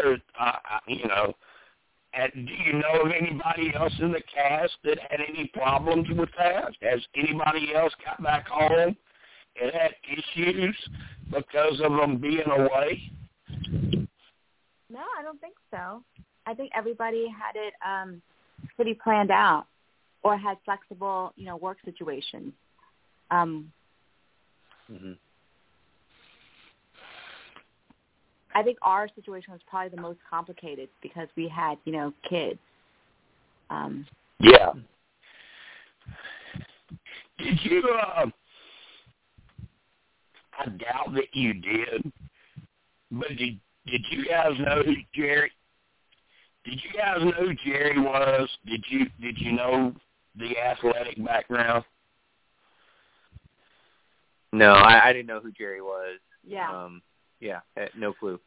[0.00, 1.34] there, uh, you know,
[2.14, 6.30] and do you know of anybody else in the cast that had any problems with
[6.38, 6.72] that?
[6.80, 8.96] Has anybody else got back home
[9.60, 10.76] and had issues
[11.30, 13.12] because of them being away?
[14.90, 16.02] No, I don't think so.
[16.46, 18.22] I think everybody had it um,
[18.74, 19.66] pretty planned out
[20.22, 22.52] or had flexible, you know, work situations.
[23.30, 23.70] Um,
[24.90, 25.12] hmm
[28.58, 32.58] I think our situation was probably the most complicated because we had, you know, kids.
[33.70, 34.04] Um,
[34.40, 34.72] Yeah.
[37.38, 37.88] Did you?
[37.88, 38.26] Uh,
[40.58, 42.12] I doubt that you did,
[43.12, 45.52] but did did you guys know who Jerry?
[46.64, 48.48] Did you guys know who Jerry was?
[48.66, 49.94] Did you did you know
[50.36, 51.84] the athletic background?
[54.52, 56.18] No, I, I didn't know who Jerry was.
[56.44, 56.72] yeah.
[56.72, 57.02] Um,
[57.40, 57.60] yeah,
[57.96, 58.40] no clue.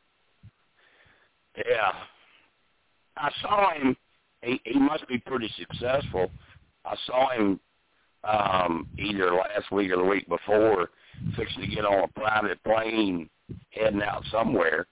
[1.57, 1.91] Yeah.
[3.17, 3.95] I saw him.
[4.41, 6.31] He, he must be pretty successful.
[6.85, 7.59] I saw him
[8.23, 10.89] um, either last week or the week before,
[11.35, 13.29] fixing to get on a private plane,
[13.71, 14.87] heading out somewhere.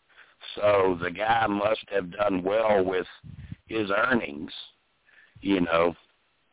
[0.55, 3.07] So the guy must have done well with
[3.67, 4.51] his earnings,
[5.41, 5.95] you know,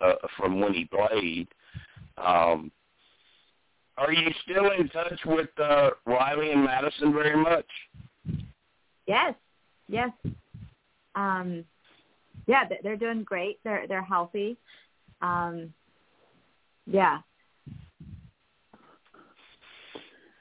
[0.00, 1.48] uh, from when he played.
[2.18, 2.70] Um,
[3.96, 7.66] are you still in touch with uh, Riley and Madison very much?
[9.06, 9.34] Yes.
[9.88, 10.10] Yes.
[11.14, 11.64] Um,
[12.46, 13.58] yeah, they- they're doing great.
[13.64, 14.56] They're they're healthy.
[15.22, 15.72] Um,
[16.86, 17.20] yeah.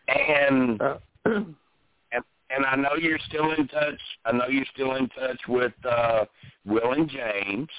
[0.07, 3.99] And Uh, and and I know you're still in touch.
[4.25, 6.25] I know you're still in touch with uh,
[6.65, 7.69] Will and James.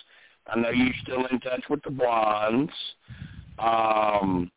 [0.48, 2.72] I know you're still in touch with the blondes.
[3.58, 4.50] Um,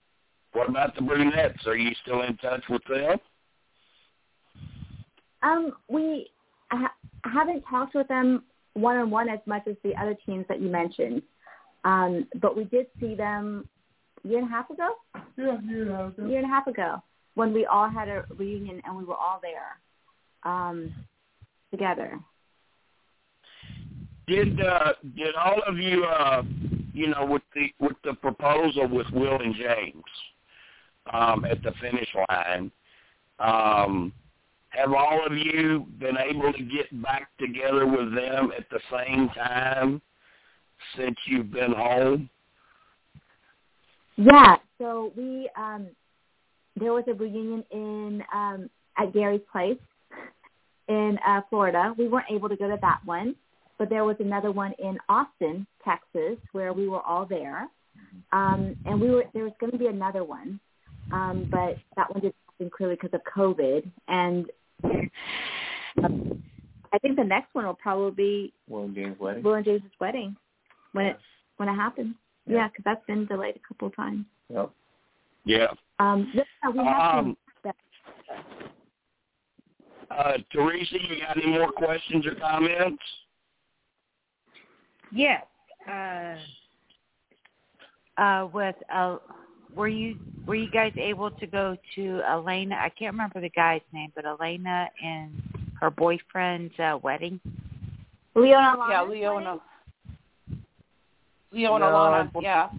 [0.53, 1.65] what about the brunettes?
[1.67, 3.17] Are you still in touch with them?
[5.41, 6.31] Um, we
[6.71, 6.93] ha-
[7.23, 8.43] haven't talked with them
[8.73, 11.21] one on one as much as the other teams that you mentioned,
[11.83, 13.67] um, but we did see them
[14.23, 14.95] a year and a half ago.
[15.37, 15.81] yeah, yeah.
[15.81, 16.27] And a half ago.
[16.27, 17.03] year and a half ago
[17.35, 20.93] when we all had a reunion and we were all there um,
[21.71, 22.19] together.
[24.27, 26.43] Did uh, did all of you, uh,
[26.93, 30.03] you know, with the with the proposal with Will and James
[31.11, 32.71] um, at the finish line,
[33.39, 34.13] um,
[34.69, 39.29] have all of you been able to get back together with them at the same
[39.29, 40.01] time
[40.95, 42.29] since you've been home?
[44.15, 45.87] Yeah, so we um
[46.75, 49.77] there was a reunion in um at Gary's place
[50.87, 51.93] in uh Florida.
[51.97, 53.35] We weren't able to go to that one,
[53.77, 57.67] but there was another one in Austin, Texas, where we were all there.
[58.31, 60.59] Um and we were there was going to be another one.
[61.11, 62.35] Um but that one didn't
[62.73, 64.47] clearly because of COVID and
[64.83, 65.11] um,
[66.93, 69.43] I think the next one will probably be Will and James' wedding.
[69.43, 70.35] Will and James' wedding
[70.93, 71.19] when it
[71.57, 72.15] when it happens.
[72.47, 72.55] Yeah.
[72.55, 74.25] Yeah, because that's been delayed a couple of times.
[74.51, 74.71] Yep.
[75.45, 75.67] Yeah.
[75.99, 77.73] Um, yeah, we have Um, some,
[80.09, 83.03] Uh, Teresa, you got any more questions or comments?
[85.11, 85.45] Yes.
[85.87, 86.35] Uh,
[88.19, 89.17] uh, with uh,
[89.75, 92.75] were you were you guys able to go to Elena?
[92.75, 95.41] I can't remember the guy's name, but Elena and
[95.79, 97.39] her boyfriend's uh, wedding.
[98.35, 99.61] Leo and Yeah, Leo and Al-
[101.51, 102.31] Leo and No, Alana.
[102.31, 102.69] unfor- Yeah.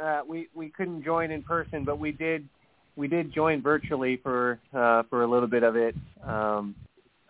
[0.00, 2.48] Uh, we we couldn't join in person, but we did
[2.96, 5.94] we did join virtually for uh, for a little bit of it.
[6.26, 6.74] Um,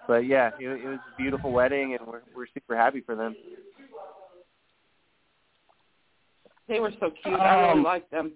[0.07, 3.35] but yeah, it, it was a beautiful wedding, and we're we're super happy for them.
[6.69, 7.39] They were so cute.
[7.39, 8.33] I really Um, liked them.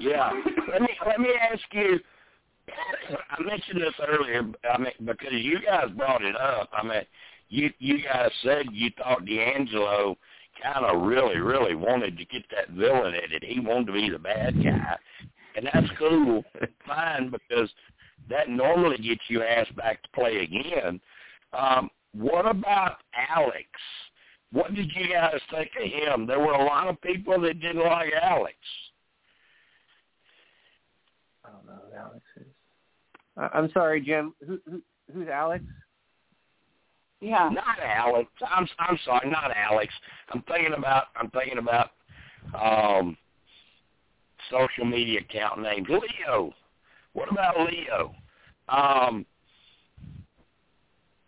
[0.00, 0.32] Yeah.
[0.70, 2.00] let me let me ask you.
[3.30, 4.42] I mentioned this earlier.
[4.72, 6.70] I mean, because you guys brought it up.
[6.72, 7.02] I mean,
[7.48, 10.16] you you guys said you thought DeAngelo
[10.62, 13.44] kind of really really wanted to get that villain in it.
[13.44, 14.96] He wanted to be the bad guy,
[15.56, 16.44] and that's cool,
[16.86, 17.68] fine, because
[18.30, 21.00] that normally gets you asked back to play again.
[21.52, 22.98] Um, what about
[23.34, 23.66] Alex?
[24.52, 26.26] What did you guys think of him?
[26.26, 28.56] There were a lot of people that didn't like Alex.
[31.44, 32.46] I don't know who Alex is.
[33.36, 34.34] I, I'm sorry, Jim.
[34.46, 35.64] Who, who who's Alex?
[37.20, 37.48] Yeah.
[37.50, 38.28] Not Alex.
[38.46, 39.92] I'm I'm sorry, not Alex.
[40.32, 41.90] I'm thinking about I'm thinking about
[42.60, 43.16] um
[44.50, 45.88] social media account names.
[45.88, 46.52] Leo.
[47.14, 48.14] What about Leo?
[48.68, 49.24] Um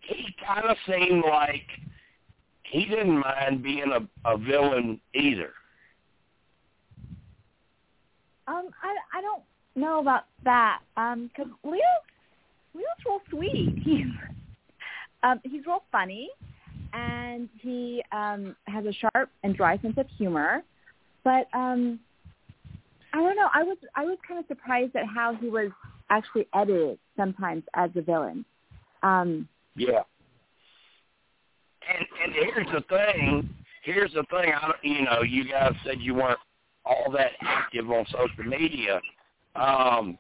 [0.00, 1.66] he kind of seemed like
[2.74, 5.52] he didn't mind being a, a villain either.
[8.48, 9.42] Um, I I don't
[9.76, 10.80] know about that.
[10.96, 11.80] Um, because Leo
[12.74, 13.78] Leo's real sweet.
[13.84, 14.06] He's
[15.22, 16.28] um he's real funny,
[16.92, 20.64] and he um has a sharp and dry sense of humor.
[21.22, 22.00] But um,
[23.12, 23.48] I don't know.
[23.54, 25.70] I was I was kind of surprised at how he was
[26.10, 28.44] actually edited sometimes as a villain.
[29.04, 30.02] Um, Yeah.
[31.88, 33.48] And and here's the thing.
[33.82, 34.52] Here's the thing.
[34.54, 36.38] I don't, you know, you guys said you weren't
[36.84, 39.00] all that active on social media.
[39.56, 40.18] Um,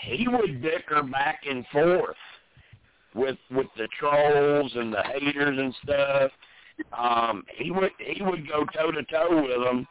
[0.00, 2.16] he would bicker back and forth
[3.14, 6.30] with with the trolls and the haters and stuff.
[6.96, 9.86] Um, he would he would go toe to toe with them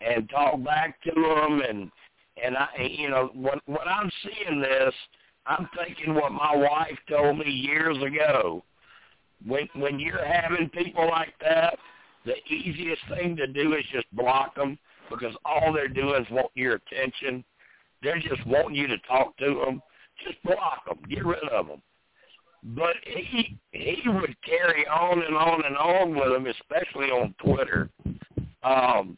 [0.00, 1.90] and talk back to them and
[2.42, 4.94] and I you know when when I'm seeing this,
[5.46, 8.62] I'm thinking what my wife told me years ago.
[9.46, 11.78] When when you're having people like that,
[12.24, 14.78] the easiest thing to do is just block them
[15.10, 17.44] because all they're doing is want your attention.
[18.02, 19.82] They're just wanting you to talk to them.
[20.24, 20.98] Just block them.
[21.08, 21.82] Get rid of them.
[22.76, 27.88] But he he would carry on and on and on with them, especially on Twitter.
[28.62, 29.16] Um,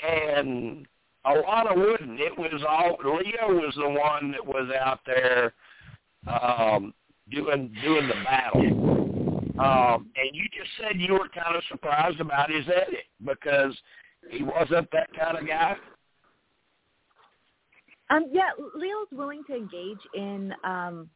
[0.00, 0.86] and
[1.26, 2.20] Alana wouldn't.
[2.20, 5.52] It was all Leo was the one that was out there
[6.26, 6.94] um,
[7.30, 8.60] doing doing the battle.
[9.58, 13.76] Um, and you just said you were kind of surprised about his edit because
[14.30, 15.76] he wasn't that kind of guy.
[18.10, 21.08] Um, yeah, Leo's willing to engage in um,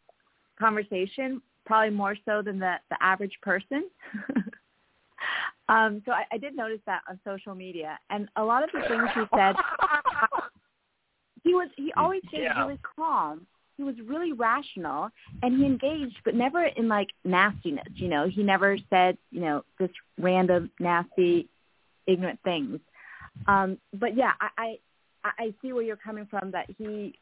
[0.58, 3.90] conversation, probably more so than the, the average person.
[5.68, 8.80] um, so I, I did notice that on social media, and a lot of the
[8.88, 9.56] things he said,
[11.44, 12.62] he was he always stayed Yeah.
[12.62, 13.46] really calm.
[13.76, 15.10] He was really rational,
[15.42, 17.88] and he engaged, but never in like nastiness.
[17.94, 21.48] You know, he never said you know this random nasty,
[22.06, 22.80] ignorant things.
[23.46, 24.78] Um, but yeah, I,
[25.24, 26.50] I I see where you're coming from.
[26.52, 27.14] That he,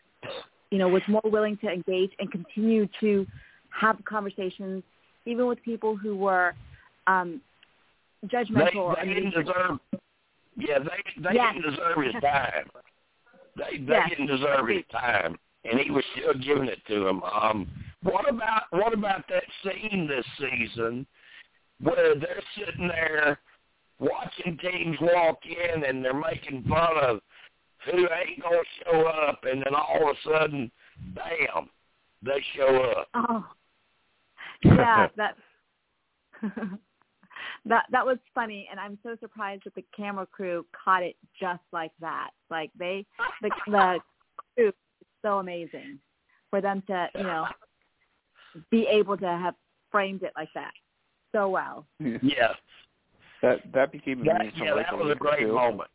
[0.70, 3.26] you know, was more willing to engage and continue to
[3.70, 4.85] have conversations,
[5.26, 6.55] even with people who were
[7.09, 7.40] um,
[8.26, 8.76] judgmental.
[8.76, 9.78] or they didn't deserve.
[10.56, 11.55] Yeah, they they Yes.
[11.55, 12.70] didn't deserve his time.
[13.56, 14.09] They they Yes.
[14.10, 17.22] didn't deserve his time, and he was still giving it to them.
[17.22, 17.68] Um,
[18.02, 21.06] what about what about that scene this season
[21.80, 23.38] where they're sitting there
[23.98, 27.20] watching teams walk in and they're making fun of
[27.84, 30.70] who ain't gonna show up, and then all of a sudden,
[31.14, 31.68] bam,
[32.22, 33.08] they show up.
[33.14, 33.46] Oh,
[34.64, 35.36] yeah, that
[37.66, 41.62] that that was funny, and I'm so surprised that the camera crew caught it just
[41.72, 42.30] like that.
[42.50, 43.04] Like they,
[43.42, 43.98] the the
[44.56, 44.72] crew
[45.24, 45.98] so amazing
[46.51, 47.46] for them to you know
[48.70, 49.55] be able to have
[49.90, 50.72] framed it like that
[51.32, 51.86] so well.
[51.98, 52.52] Yeah.
[53.42, 55.52] That that became a That, yeah, that was a great too.
[55.52, 55.90] moment.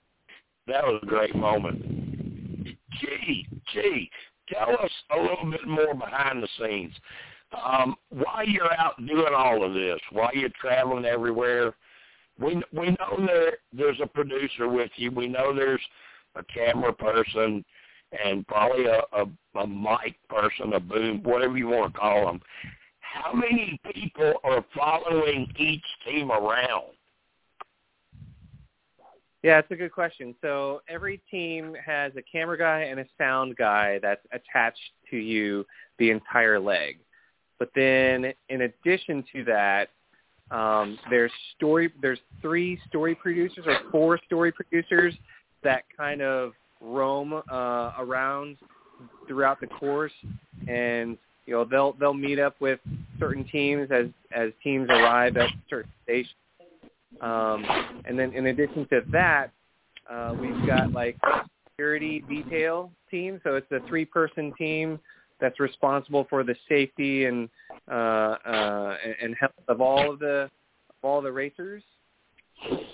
[0.67, 1.81] That was a great moment.
[2.99, 4.11] Chee, Chee,
[4.49, 6.93] tell us a little bit more behind the scenes.
[7.65, 11.73] Um, while you're out doing all of this, while you're traveling everywhere,
[12.39, 15.09] we we know there there's a producer with you.
[15.09, 15.81] We know there's
[16.35, 17.65] a camera person
[18.11, 19.25] and probably a, a,
[19.59, 22.41] a mic person, a boom, whatever you want to call them.
[22.99, 26.93] How many people are following each team around?
[29.41, 30.35] Yeah, it's a good question.
[30.41, 34.79] So every team has a camera guy and a sound guy that's attached
[35.11, 35.65] to you
[35.97, 36.99] the entire leg.
[37.57, 39.89] But then in addition to that,
[40.51, 45.13] um, there's story there's three story producers or four story producers
[45.63, 48.57] that kind of roam uh, around
[49.27, 50.11] throughout the course
[50.67, 52.79] and you know they'll they'll meet up with
[53.19, 56.35] certain teams as as teams arrive at certain stations
[57.21, 57.65] um,
[58.05, 59.51] and then in addition to that,
[60.09, 61.17] uh, we've got like
[61.71, 63.41] security detail team.
[63.43, 64.99] So it's a three-person team
[65.41, 67.49] that's responsible for the safety and
[67.89, 67.93] uh,
[68.45, 70.49] uh, and health of all of the
[70.89, 71.83] of all the racers.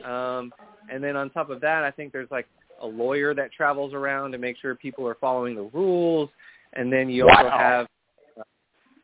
[0.04, 0.54] Um,
[0.92, 2.48] and then on top of that, I think there's like
[2.82, 6.30] a lawyer that travels around to make sure people are following the rules.
[6.74, 7.58] And then you also Wow.
[7.58, 7.88] have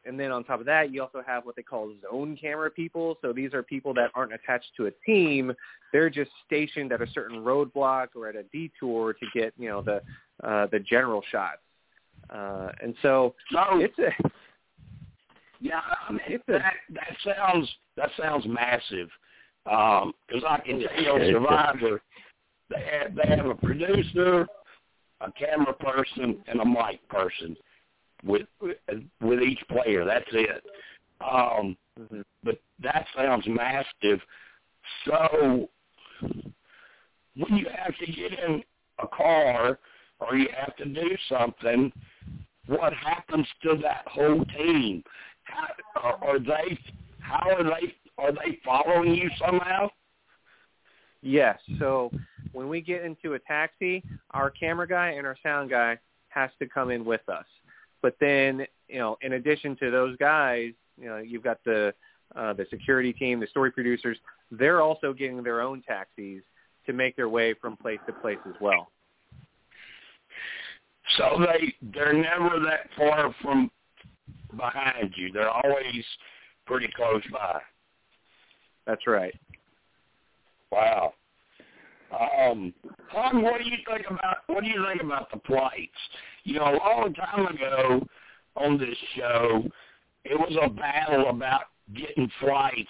[0.06, 3.18] and then on top of that, you also have what they call zone camera people.
[3.22, 5.54] So these are people that aren't attached to a team;
[5.94, 9.82] they're just stationed at a certain roadblock or at a detour to get you know
[9.82, 10.02] the
[10.48, 11.62] uh, the general shots.
[12.30, 14.12] Uh, and so So it's a
[15.60, 19.10] Yeah, I mean, It's a- that that sounds that sounds massive.
[19.64, 22.02] Because I can tell you, on Survivor,
[22.72, 24.48] they have they have a producer,
[25.22, 27.56] a camera person, and a mic person
[28.24, 28.48] with
[29.22, 30.06] with each player.
[30.06, 30.64] That's it.
[31.22, 32.24] Um, Mhm.
[32.44, 34.26] but that sounds massive.
[35.06, 35.70] So
[37.36, 38.64] when you have to get in
[39.00, 39.80] a car
[40.20, 41.92] or you have to do something,
[42.68, 45.04] what happens to that whole team?
[45.44, 46.78] How, are, are they?
[47.20, 47.96] How are they?
[48.18, 49.90] Are they following you somehow?
[51.22, 51.60] Yes.
[51.80, 52.12] So
[52.52, 55.98] when we get into a taxi, our camera guy and our sound guy
[56.30, 57.46] has to come in with us.
[58.02, 61.94] But then, you know, in addition to those guys, you know, you've got the
[62.36, 64.18] uh, the security team, the story producers.
[64.52, 66.44] They're also getting their own taxis
[66.86, 68.90] to make their way from place to place as well.
[71.18, 73.70] So they they're never that far from
[74.56, 75.32] behind you.
[75.32, 76.04] They're always
[76.66, 77.60] pretty close by.
[78.88, 79.34] That's right.
[80.72, 81.14] Wow.
[82.12, 82.74] Um,
[83.10, 85.92] Hung, what do you think about what do you think about the flights?
[86.44, 88.06] You know, a long time ago
[88.56, 89.64] on this show,
[90.26, 91.64] it was a battle about
[91.96, 92.90] getting flights.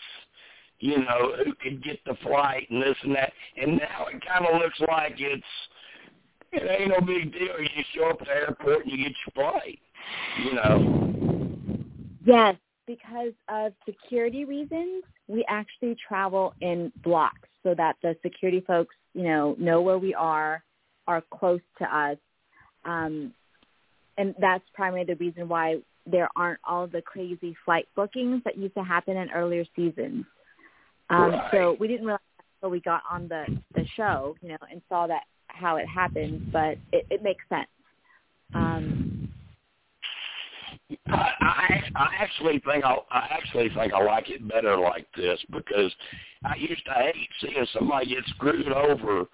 [0.79, 3.31] You know, who could get the flight and this and that.
[3.55, 5.43] And now it kind of looks like it's
[6.51, 7.59] it ain't no big deal.
[7.59, 9.79] You show up at the airport and you get your flight.
[10.43, 11.07] You know.
[12.25, 12.55] Yes,
[12.87, 19.23] because of security reasons, we actually travel in blocks so that the security folks, you
[19.23, 20.63] know, know where we are,
[21.07, 22.17] are close to us.
[22.85, 23.33] Um,
[24.17, 28.73] and that's primarily the reason why there aren't all the crazy flight bookings that used
[28.75, 30.25] to happen in earlier seasons.
[31.09, 32.21] Um, So we didn't realize
[32.57, 33.45] until we got on the,
[33.75, 37.67] the show, you know, and saw that how it happened, but it, it makes sense.
[38.53, 39.10] Um,
[41.07, 45.39] I, I I actually think I I actually think I like it better like this
[45.51, 45.91] because
[46.45, 49.25] I used to hate seeing somebody get screwed over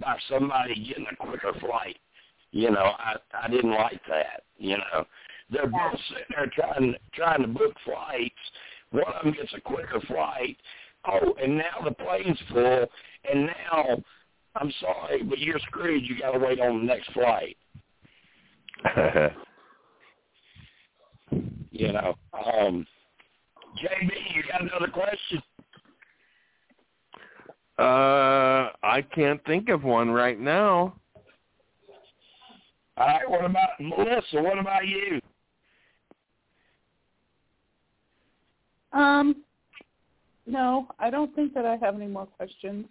[0.00, 1.98] by somebody getting a quicker flight.
[2.50, 4.42] You know, I I didn't like that.
[4.58, 5.06] You know,
[5.50, 8.34] they're both sitting there trying trying to book flights.
[8.90, 10.56] One of them gets a quicker flight.
[11.06, 12.86] Oh, and now the plane's full,
[13.30, 14.02] and now
[14.54, 16.04] I'm sorry, but you're screwed.
[16.04, 17.56] You got to wait on the next flight.
[21.72, 22.86] You know, um,
[23.82, 25.42] JB, you got another question?
[27.78, 30.94] uh, I can't think of one right now.
[32.98, 34.42] All right, what about Melissa?
[34.42, 35.18] What about you?
[38.92, 39.36] Um,
[40.46, 42.84] no, I don't think that I have any more questions.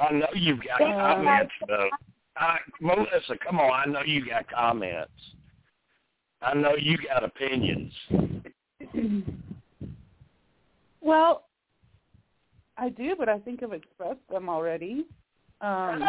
[0.00, 1.90] I know you've got Um, comments, though.
[2.36, 3.72] Uh, Melissa, come on.
[3.72, 5.10] I know you got comments.
[6.46, 7.92] I know you got opinions.
[11.02, 11.44] Well,
[12.76, 15.06] I do, but I think I've expressed them already.
[15.60, 16.02] Um,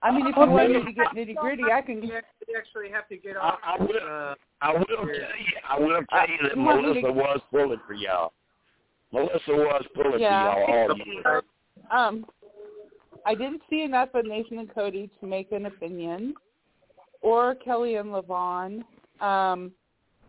[0.00, 2.02] I mean, if you want me to get nitty gritty, I can.
[2.04, 2.12] You
[2.56, 3.58] actually have to get I, off.
[3.64, 3.96] I will.
[3.96, 5.24] Uh, I will tell you.
[5.68, 8.32] I will tell you that You Melissa to- was pulling for y'all.
[9.12, 10.54] Melissa was pulling Yeah.
[10.54, 11.42] for y'all all year.
[11.90, 12.24] Um,
[13.26, 16.34] I didn't see enough of Nathan and Cody to make an opinion,
[17.24, 18.84] or Kelly and Levon,
[19.20, 19.72] um,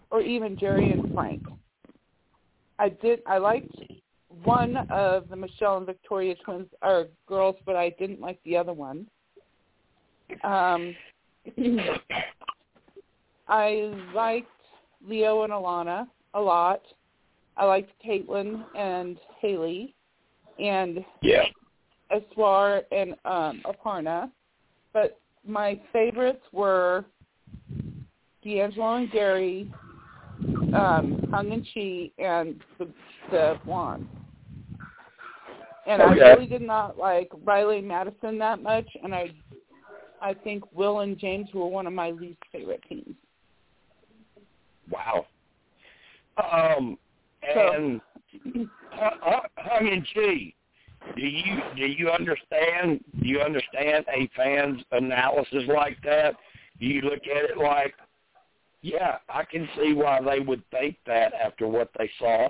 [0.09, 1.43] or even Jerry and Frank.
[2.79, 3.19] I did.
[3.27, 3.75] I liked
[4.43, 8.71] one of the Michelle and Victoria twins or girls, but I didn't like the other
[8.73, 9.05] one.
[10.43, 10.95] Um,
[13.47, 14.47] I liked
[15.05, 16.81] Leo and Alana a lot.
[17.57, 19.93] I liked Kaylynn and Haley,
[20.59, 21.43] and Yeah.
[22.11, 24.31] Eswar and um, Aparna.
[24.93, 27.05] But my favorites were
[28.45, 29.71] DeAngelo and Gary,
[30.73, 32.87] um, Hung and Chee, and the,
[33.31, 34.07] the blonde.
[35.87, 36.21] And Okay.
[36.21, 39.31] I really did not like Riley and Madison that much, and I,
[40.21, 43.15] I think Will and James were one of my least favorite teams.
[44.89, 45.25] Wow.
[46.37, 46.97] Um,
[47.43, 48.01] and
[48.93, 50.54] uh, uh, hung in Chee.
[51.15, 53.03] Do you do you understand?
[53.21, 56.35] Do you understand a fan's analysis like that?
[56.79, 57.93] Do you look at it like,
[58.81, 62.49] yeah, I can see why they would think that after what they saw.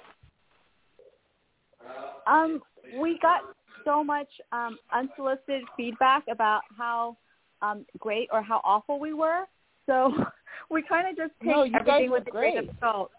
[2.28, 2.62] Um,
[3.00, 3.42] we got
[3.84, 7.18] so much um, unsolicited feedback about how
[7.62, 9.46] um, great or how awful we were.
[9.86, 10.12] So
[10.72, 13.12] we kind of just take No, everything with a grain of salt.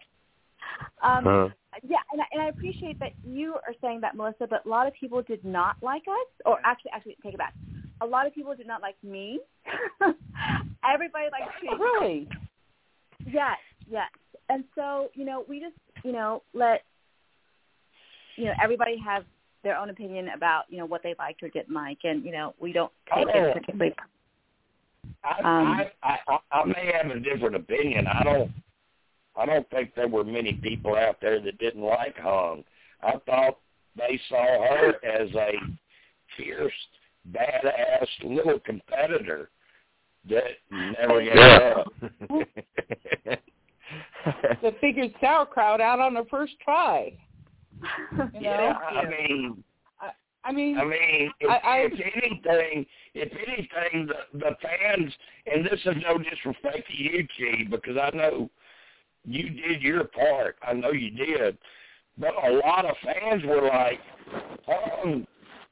[1.03, 1.49] Um, Huh.
[1.83, 4.47] Yeah, and I, and I appreciate that you are saying that, Melissa.
[4.49, 7.55] But a lot of people did not like us, or actually, actually, take it back.
[8.01, 9.41] A lot of people did not like me.
[10.93, 11.69] Everybody liked me.
[11.79, 12.29] Really?
[13.27, 13.57] Yes,
[13.91, 14.11] yes.
[14.49, 15.75] And so, you know, we just,
[16.05, 16.83] you know, let,
[18.37, 19.25] you know, everybody have
[19.65, 22.55] their own opinion about, you know, what they liked or didn't like, and you know,
[22.61, 23.49] we don't take Oh.
[23.49, 23.95] it particularly.
[25.25, 28.07] I, Um, I, I I may have a different opinion.
[28.07, 28.51] I don't
[29.37, 32.65] I don't think there were many people out there that didn't like Hung.
[33.03, 33.59] I thought
[33.97, 35.53] they saw her as a
[36.37, 36.73] fierce,
[37.33, 39.51] badass little competitor
[40.29, 41.75] that never gave Yeah.
[41.77, 41.93] up.
[44.63, 47.13] That figured sauerkraut out on her first try.
[48.11, 48.31] You know?
[48.41, 49.63] yeah, I mean,
[50.45, 55.13] I mean, I mean, if, I- I- if anything, if anything, the, the fans,
[55.53, 58.51] and this is no disrespect to you, Chee, because I know
[59.27, 60.57] you did your part.
[60.67, 61.59] I know you did,
[62.19, 64.01] but a lot of fans were like,
[64.67, 65.27] "Hung,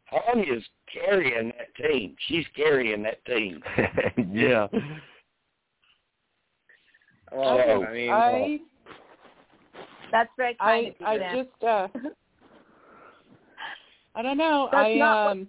[0.06, 0.62] Hung is
[0.92, 2.16] carrying that team.
[2.28, 3.62] She's carrying that team."
[4.32, 4.66] yeah.
[7.32, 8.60] well, So, I mean, I
[10.10, 11.06] That's very kind I of you.
[11.06, 11.36] I Dan.
[11.36, 11.88] just uh
[14.16, 14.68] I don't know.
[14.70, 15.48] That's I not what- um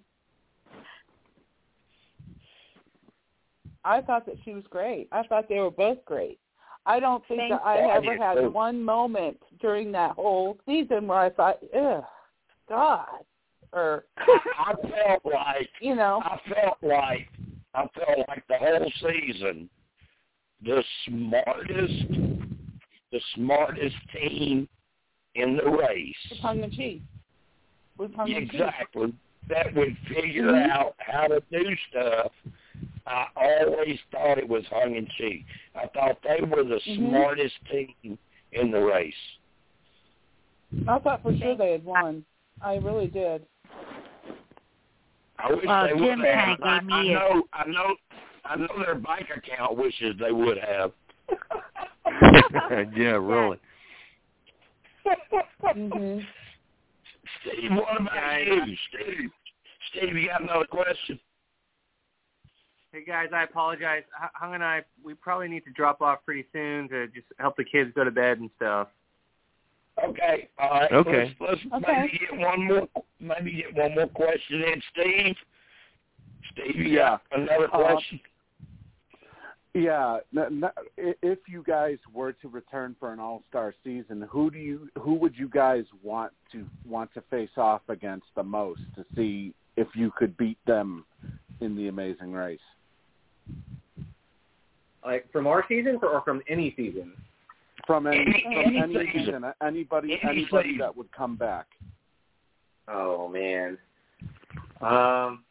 [3.87, 5.07] I thought that she was great.
[5.11, 6.39] I thought they were both great.
[6.85, 8.49] I don't think Thank that I ever had too.
[8.49, 12.03] one moment during that whole season where I thought, ugh,
[12.69, 13.07] God,
[13.73, 17.27] or I felt like you know, I felt like
[17.73, 19.69] I felt like the whole season,
[20.63, 22.09] the smartest,
[23.11, 24.67] the smartest team
[25.35, 26.15] in the race.
[26.29, 27.01] with tongue and cheek.
[27.97, 28.61] With tongue and cheek.
[28.61, 29.13] Exactly.
[29.49, 30.69] That would figure Mhm.
[30.71, 32.31] out how to do stuff.
[33.07, 35.45] I always thought it was hung and cheek.
[35.75, 37.09] I thought they were the Mhm.
[37.09, 38.17] smartest team
[38.51, 39.37] in the race.
[40.87, 42.25] I thought for sure they had won.
[42.61, 43.45] I really did.
[45.37, 46.63] I wish Well, they would have.
[46.63, 47.95] I, I me a- know, I know,
[48.45, 50.93] I know their bank account wishes they would have.
[52.95, 53.59] yeah, really.
[55.75, 56.25] Mhm.
[57.41, 59.31] Steve, what about you, Steve?
[59.89, 61.19] Steve, you got another question?
[62.95, 64.03] Hey guys, I apologize.
[64.35, 67.65] Hung and I, we probably need to drop off pretty soon to just help the
[67.65, 68.87] kids go to bed and stuff.
[70.01, 70.91] Okay, all right.
[70.93, 71.35] Okay.
[71.41, 71.93] Let's, let's Okay.
[72.03, 72.87] maybe get one more,
[73.19, 75.35] maybe get one more question in, Steve.
[76.53, 77.17] Steve, Yeah.
[77.31, 78.19] got another Uh, question?
[79.73, 84.49] Yeah, n- n- i- if you guys were to return for an All-Star season, who
[84.49, 88.83] do you who would you guys want to want to face off against the most
[88.95, 91.05] to see if you could beat them
[91.59, 92.61] in the Amazing Race?
[95.05, 97.13] Like from our season or from any season?
[97.85, 99.25] From any, Any- from any any season.
[99.25, 100.79] season, anybody Any anybody season.
[100.79, 101.67] that would come back.
[102.87, 103.77] Oh man.
[104.81, 105.43] Um.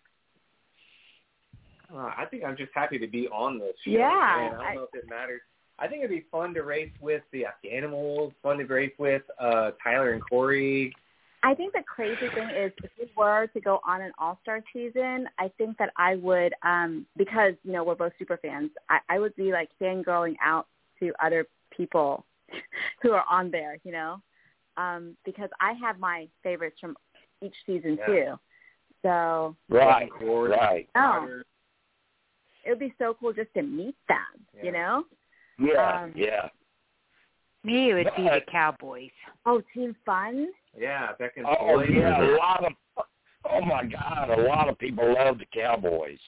[1.94, 3.90] uh, I think I'm just happy to be on this show.
[3.92, 5.40] Yeah, Man, I don't I- know if it matters.
[5.78, 9.72] I think it'd be fun to race with the Animals, fun to race with uh,
[9.82, 10.94] Tyler and Corey.
[11.44, 14.62] I think the crazy thing is if we were to go on an all star
[14.72, 18.98] season, I think that I would um because, you know, we're both super fans, I,
[19.10, 20.66] I would be like fangirling out
[21.00, 22.24] to other people
[23.02, 24.22] who are on there, you know?
[24.76, 26.96] Um, because I have my favorites from
[27.42, 28.06] each season Yeah.
[28.06, 28.38] too.
[29.02, 30.88] So Right, Corey, right.
[30.96, 31.42] Oh.
[32.64, 34.64] It would be so cool just to meet them, Yeah.
[34.64, 35.04] you know?
[35.58, 36.48] Yeah, Um, yeah.
[37.62, 39.10] Me, it would be the Cowboys.
[39.44, 40.48] Oh, Team Fun?
[40.78, 41.90] Yeah, Beck and Oh Floyd.
[41.92, 42.72] yeah, a lot of
[43.50, 46.18] oh my God, a lot of people love the Cowboys.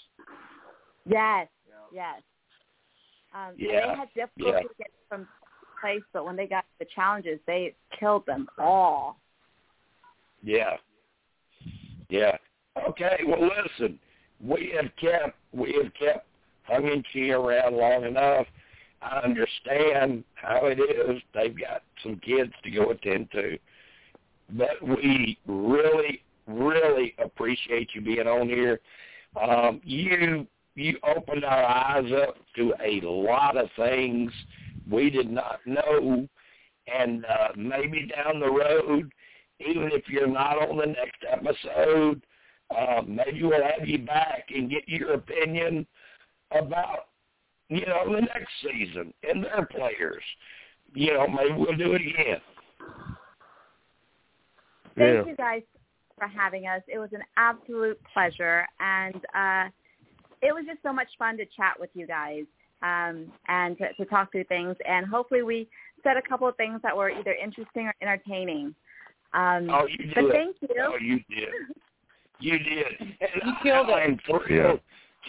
[1.09, 1.49] Yes,
[1.93, 2.23] yes.
[3.35, 4.75] Um, Yeah, they had difficulty yeah.
[4.79, 5.29] getting from
[5.81, 9.19] place, but when they got the challenges, they killed them all.
[10.43, 10.77] Yeah.
[12.09, 12.37] Yeah.
[12.89, 13.99] Okay, well listen,
[14.45, 16.27] we have kept we have kept
[16.65, 18.47] hung and Chee around long enough.
[19.03, 21.21] I understand how it is.
[21.35, 23.59] They've got some kids to go attend to.
[24.51, 28.81] But we really, really appreciate you being on here.
[29.41, 34.31] Um, you you opened our eyes up to a lot of things
[34.91, 36.29] we did not know
[36.87, 39.11] and uh, maybe down the road
[39.61, 42.23] even if you're not on the next episode,
[42.77, 45.87] uh, maybe we'll have you back and get your opinion
[46.51, 47.07] about,
[47.69, 50.23] you know, the next season and their players.
[50.95, 52.41] You know, maybe we'll do it again.
[54.97, 55.31] Thank Yeah.
[55.31, 55.63] you guys
[56.19, 56.83] for having us.
[56.89, 59.69] It was an absolute pleasure, and uh,
[60.43, 62.45] it was just so much fun to chat with you guys
[62.83, 64.77] um, and to, to talk through things.
[64.87, 65.69] And hopefully, we
[66.03, 68.75] said a couple of things that were either interesting or entertaining.
[69.35, 70.33] Um, Oh, you but did.
[70.33, 70.69] thank you.
[70.81, 71.49] Oh, you did.
[72.41, 72.87] You did.
[73.21, 73.93] And You killed it.
[73.93, 74.81] I'm thrilled.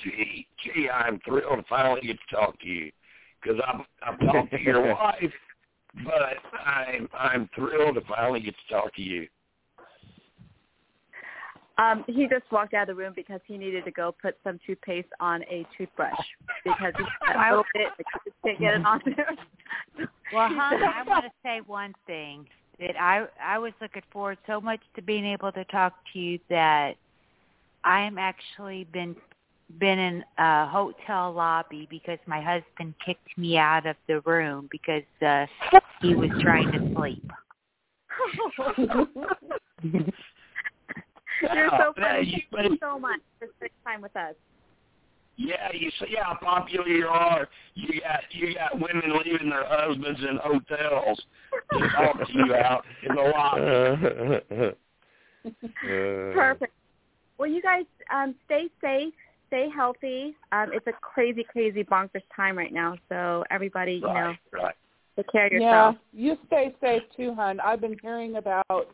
[0.03, 2.91] Chee, Chee, I'm thrilled to finally get to talk to you
[3.41, 5.33] because I've I've talked to your wife,
[6.03, 9.27] but I'm I'm thrilled to finally get to talk to you.
[11.79, 14.59] Um, he just walked out of the room because he needed to go put some
[14.65, 16.17] toothpaste on a toothbrush
[16.63, 17.03] because he
[17.73, 19.29] bit, but he just can't get it on there.
[20.33, 22.47] Well, hon, I want to say one thing
[22.81, 26.37] that I I was looking forward so much to being able to talk to you
[26.49, 26.95] that
[27.85, 29.15] I am actually been
[29.79, 35.03] been in a hotel lobby because my husband kicked me out of the room because
[35.25, 35.45] uh
[36.01, 37.31] he was trying to sleep.
[41.53, 42.27] You're so Yeah, funny.
[42.27, 44.35] you- Thank you so much for spending time with us.
[45.39, 47.47] Yeah, you see how popular you are.
[47.75, 51.21] You got you got women leaving their husbands in hotels
[51.73, 54.71] to talk to you out in the lobby.
[55.47, 55.51] Uh,
[56.33, 56.73] Perfect.
[57.37, 59.13] Well, you guys um, stay safe,
[59.47, 60.35] stay healthy.
[60.51, 62.95] Um, it's a crazy, crazy bonkers time right now.
[63.09, 64.75] So everybody, you know, Right, right.
[65.15, 65.95] take care of yourself.
[66.13, 67.59] Yeah, you stay safe too, hon.
[67.59, 68.85] I've been hearing about the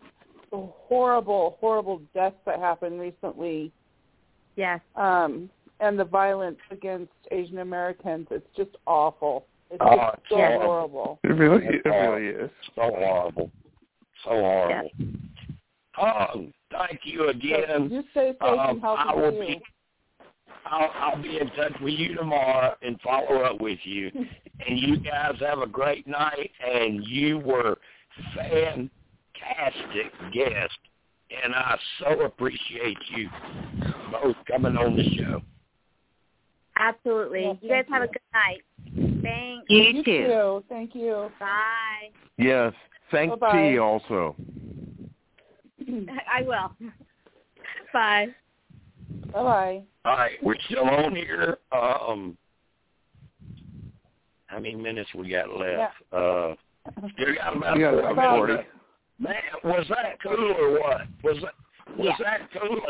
[0.53, 3.71] horrible, horrible deaths that happened recently,
[4.55, 4.79] Yes.
[4.95, 5.49] um,
[5.79, 8.27] and the violence against Asian Americans.
[8.31, 9.45] It's just awful.
[9.71, 10.65] It's Oh, just it's so horrible.
[10.65, 11.19] horrible.
[11.23, 12.51] It really, it really is.
[12.75, 13.51] So horrible.
[14.23, 14.91] So horrible.
[15.97, 17.89] Oh, thank you So again.
[17.91, 19.39] you stay safe Um, and healthy I will too.
[19.39, 19.61] be
[20.65, 24.09] I'll, I'll be in touch with you tomorrow and follow up with you.
[24.67, 26.51] and you guys have a great night.
[26.65, 27.77] And you were
[28.35, 28.89] fantastic
[30.33, 30.77] guest,
[31.43, 33.29] and I so appreciate you
[34.11, 35.41] both coming on the show.
[36.77, 37.43] Absolutely.
[37.43, 39.21] Yeah, you guys thank have a good night.
[39.21, 39.65] Thanks.
[39.69, 40.27] You, You too.
[40.27, 40.63] too.
[40.69, 41.29] Thank you.
[41.39, 42.09] Bye.
[42.37, 42.73] Yes.
[43.11, 43.71] Thank Bye-bye.
[43.71, 44.35] T also.
[45.87, 46.71] I will.
[47.93, 48.27] Bye.
[49.31, 49.83] Bye bye.
[50.05, 51.57] All right, we're still on here.
[51.71, 52.37] Um,
[54.47, 55.93] how many minutes we got left?
[56.11, 56.53] Uh,
[57.13, 58.53] still got about got about 40.
[59.23, 61.01] Man, was that cool or what?
[61.23, 61.53] Was that
[61.97, 62.17] was Yeah.
[62.19, 62.81] that cool?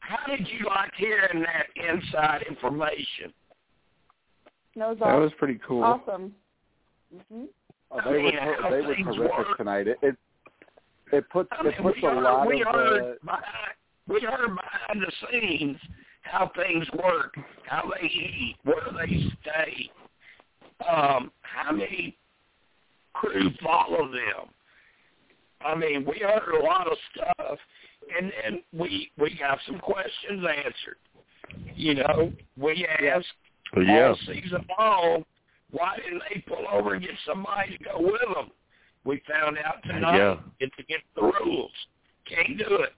[0.00, 3.32] How did you like hearing that inside information?
[4.74, 5.84] That was, That was pretty cool.
[5.84, 6.34] awesome.
[7.30, 7.44] hmm
[7.90, 9.56] Oh, they were Yeah, ter- they were terrific work.
[9.56, 9.86] tonight.
[9.88, 10.16] It it,
[11.12, 13.74] it puts I mean, it puts a heard, lot we of heard uh, behind,
[14.08, 15.78] we heard behind the scenes
[16.22, 19.90] how things work, how they eat, where they stay,
[20.86, 22.16] um, how many
[23.14, 24.50] crew follow them.
[25.64, 27.58] I mean, we heard a lot of stuff,
[28.16, 30.98] and then we we got some questions answered.
[31.74, 33.26] You know, we asked
[33.76, 34.08] Yeah.
[34.08, 35.24] all season long,
[35.70, 38.50] why didn't they pull over and get somebody to go with them?
[39.04, 40.36] We found out tonight Yeah.
[40.60, 41.72] it's against the rules.
[42.26, 42.92] Can't do it.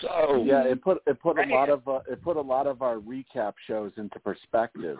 [0.00, 0.62] So yeah.
[0.64, 3.54] It put it put a lot of uh, it put a lot of our recap
[3.66, 4.98] shows into perspective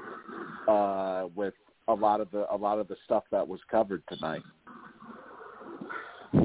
[0.66, 1.54] uh, with
[1.88, 4.42] a lot of the a lot of the stuff that was covered tonight.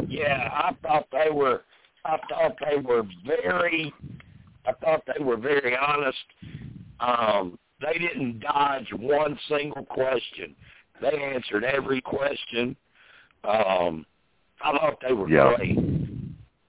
[0.08, 1.62] Yeah, I thought they were.
[2.06, 3.94] I thought they were very.
[4.66, 6.18] I thought they were very honest.
[7.00, 10.56] Um, they didn't dodge one single question.
[11.02, 12.76] They answered every question.
[13.44, 14.06] Um,
[14.62, 15.56] I thought they were Yeah.
[15.56, 15.78] great.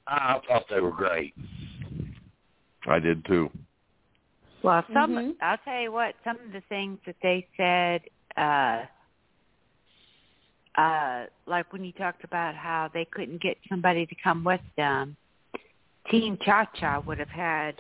[0.06, 1.34] I thought they were great.
[2.86, 3.50] I did too.
[4.62, 5.36] Well, some Mhm.
[5.40, 8.02] I'll tell you what, some of the things that they said,
[8.36, 8.86] uh
[10.76, 15.16] uh like when you talked about how they couldn't get somebody to come with them,
[16.10, 17.76] Team Cha Cha would have had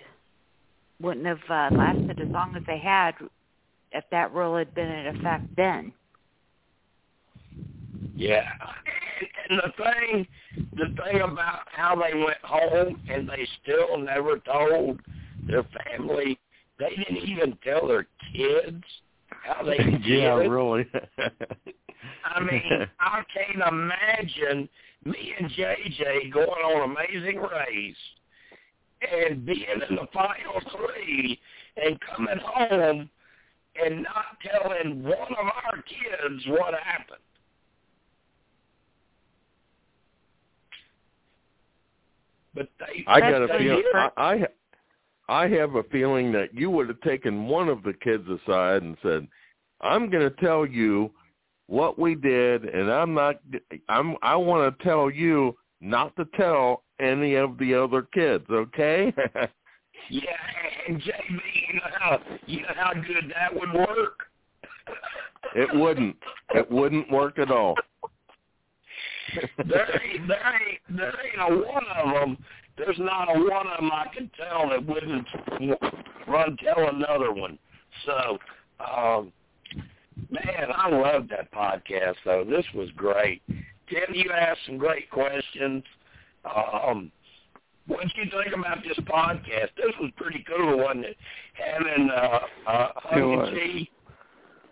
[1.00, 3.14] wouldn't have uh, lasted as long as they had
[3.92, 5.92] if that rule had been in effect then.
[8.16, 8.48] Yeah.
[9.48, 10.26] And the thing,
[10.72, 15.00] the thing about how they went home and they still never told
[15.46, 16.38] their family,
[16.78, 18.82] they didn't even tell their kids
[19.44, 20.86] how they did yeah, really.
[22.24, 24.68] I mean, I can't imagine
[25.04, 27.96] me and JJ going on Amazing Race
[29.12, 31.38] and being in the final three
[31.76, 33.10] and coming home
[33.82, 37.18] and not telling one of our kids what happened.
[42.54, 43.82] But they, I got a That's feeling.
[43.94, 44.46] I, I
[45.28, 48.96] I have a feeling that you would have taken one of the kids aside and
[49.02, 49.26] said,
[49.80, 51.10] "I'm going to tell you
[51.66, 53.36] what we did, and I'm not.
[53.88, 54.16] I'm.
[54.22, 58.44] I want to tell you not to tell any of the other kids.
[58.50, 59.12] Okay?
[60.10, 60.30] Yeah,
[60.86, 64.18] and JB, you know how you know how good that would work.
[65.54, 66.16] it wouldn't.
[66.54, 67.74] It wouldn't work at all.
[69.66, 72.36] there ain't there ain't there ain't a one of them.
[72.76, 75.26] There's not a one of them I can tell that wouldn't
[76.26, 77.58] run tell another one.
[78.04, 78.38] So,
[78.84, 79.32] um,
[80.30, 82.16] man, I love that podcast.
[82.24, 83.42] Though this was great.
[83.88, 85.84] Tim, you asked some great questions.
[86.44, 87.12] Um,
[87.86, 89.68] what did you think about this podcast?
[89.76, 91.16] This was pretty cool, wasn't it?
[91.52, 93.50] Having uh, uh, It Honey was.
[93.50, 93.90] G.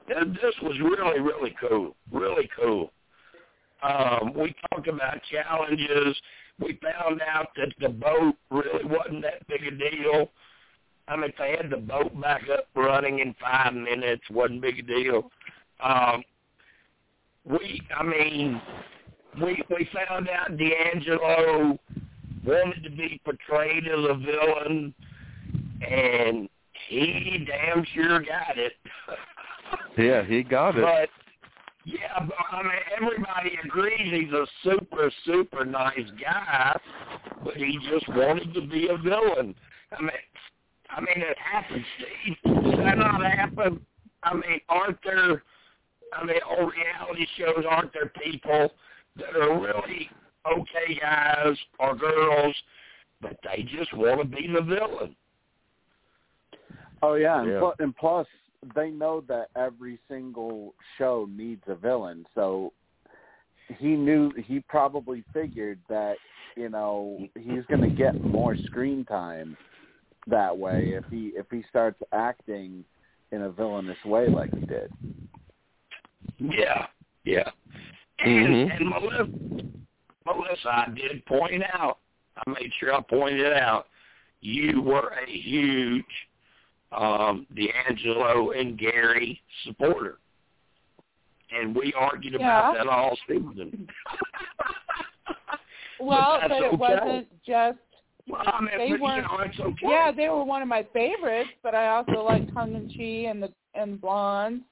[0.09, 1.95] This was really, really cool.
[2.11, 2.91] Really cool.
[3.83, 6.17] Um, we talked about challenges.
[6.62, 10.31] We found out that the boat really wasn't that big a deal.
[11.08, 14.78] I mean, if they had the boat back up running in five minutes, wasn't big
[14.78, 15.31] a deal.
[15.82, 16.23] Um,
[17.44, 18.60] we, I mean,
[19.42, 21.78] we we found out DeAngelo
[22.44, 24.94] wanted to be portrayed as a villain,
[25.89, 26.49] and
[26.89, 28.74] he damn sure got it.
[29.97, 30.82] Yeah, he got it.
[30.82, 31.08] But
[31.85, 36.78] yeah, I mean everybody agrees he's a super super nice guy,
[37.44, 39.55] but he just wanted to be a villain.
[39.97, 40.11] I mean,
[40.91, 42.36] I mean it happens, Steve.
[42.44, 43.85] Does that not happen?
[44.23, 45.43] I mean, aren't there?
[46.12, 48.70] I mean, on reality shows, aren't there people
[49.17, 50.09] that are really
[50.47, 52.55] okay guys or girls,
[53.20, 55.17] but they just want to be the villain?
[57.02, 57.59] Oh yeah, and, Yeah.
[57.61, 58.27] Plus, and plus
[58.74, 62.73] they know that every single show needs a villain, so
[63.78, 66.16] he knew he probably figured that
[66.57, 69.57] you know he's going to get more screen time
[70.26, 72.84] that way if he if he starts acting
[73.32, 74.91] in a villainous way like he did.
[76.39, 76.86] Yeah,
[77.24, 77.50] yeah.
[78.18, 78.76] And, Mhm.
[78.76, 79.28] and Melissa,
[80.24, 81.99] Melissa, I did point out,
[82.36, 83.89] I made sure I pointed out,
[84.41, 86.05] you were a huge
[86.95, 90.19] um, DeAngelo and Gary supporter.
[91.55, 92.85] And we argued about Yeah.
[92.85, 93.89] that all season.
[96.01, 96.77] Well, that's but it okay.
[96.77, 97.79] wasn't just
[98.27, 99.77] well, I mean, They but, weren't- know, it's okay.
[99.89, 103.41] yeah, they were one of my favorites, but I also liked Tongue and Chee and
[103.41, 104.65] the and Blondes.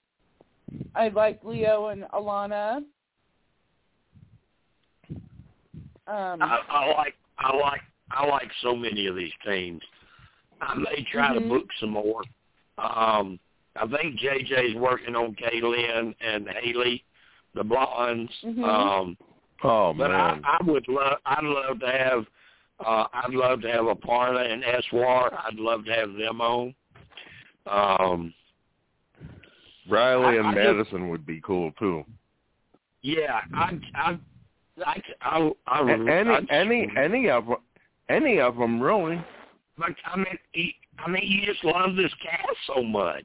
[0.97, 2.79] I liked Leo and Alana.
[6.07, 9.83] Um, I, I like I like I like so many of these teams.
[10.61, 11.49] I may try to Mhm.
[11.49, 12.23] book some more.
[12.79, 13.39] Um,
[13.77, 17.05] I think JJ's working on Kaylynn and Haley,
[17.55, 18.33] the blondes.
[18.43, 18.65] Mhm.
[18.65, 19.17] Um,
[19.63, 20.41] Oh but I, man.
[20.45, 22.27] I would love I'd love to have
[22.81, 25.31] uh, I'd love to have Aparna and Eswar.
[25.45, 26.75] I'd love to have them on.
[27.67, 28.33] Um,
[29.89, 32.05] Riley and I- I just- Madison would be cool too.
[33.03, 34.19] yeah, I I
[34.87, 37.57] I I, I, would- any I'd- any any of 'em-
[38.09, 39.23] any of them really.
[39.81, 43.25] Like I mean, he, I mean, you just love this cast so much.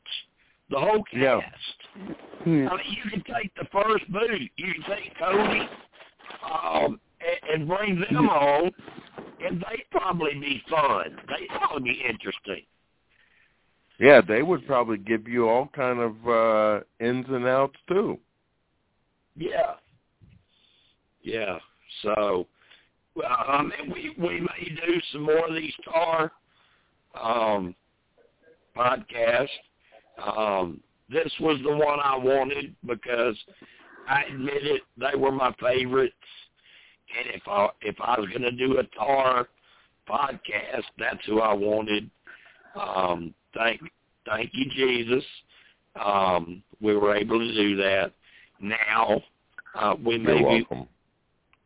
[0.70, 1.14] The whole cast.
[1.14, 1.42] Yeah.
[2.44, 2.68] Hmm.
[2.70, 4.42] I mean, you can take the first boot.
[4.56, 5.70] You can take Cody,
[6.44, 8.72] um, and, and bring them on,
[9.46, 11.18] and they'd probably be fun.
[11.28, 12.64] They'd probably be interesting.
[14.00, 18.20] Yeah, they would probably give you all kind of uh ins and outs too.
[19.36, 19.76] Yeah.
[21.22, 21.60] Yeah.
[22.02, 22.48] So,
[23.16, 26.32] well, I mean, we we may do some more of these TAR
[27.22, 27.76] um,
[28.76, 29.48] podcasts.
[30.24, 33.36] Um, this was the one I wanted because
[34.08, 36.14] I admit it, they were my favorites.
[37.18, 39.48] And if I if I was going to do a TAR
[40.10, 42.10] podcast, that's who I wanted.
[42.76, 43.82] Um, thank
[44.26, 45.24] thank you, Jesus.
[46.04, 48.12] Um, we were able to do that.
[48.60, 49.22] Now
[49.76, 50.68] uh, we may be,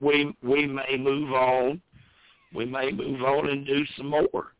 [0.01, 1.81] we we may move on.
[2.53, 4.53] We may move on and do some more.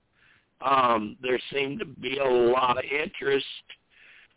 [0.62, 3.46] Um, there seemed to be a lot of interest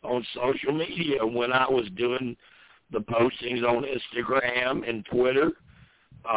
[0.03, 2.37] on social media when I was doing
[2.93, 5.53] the postings on Instagram and Twitter.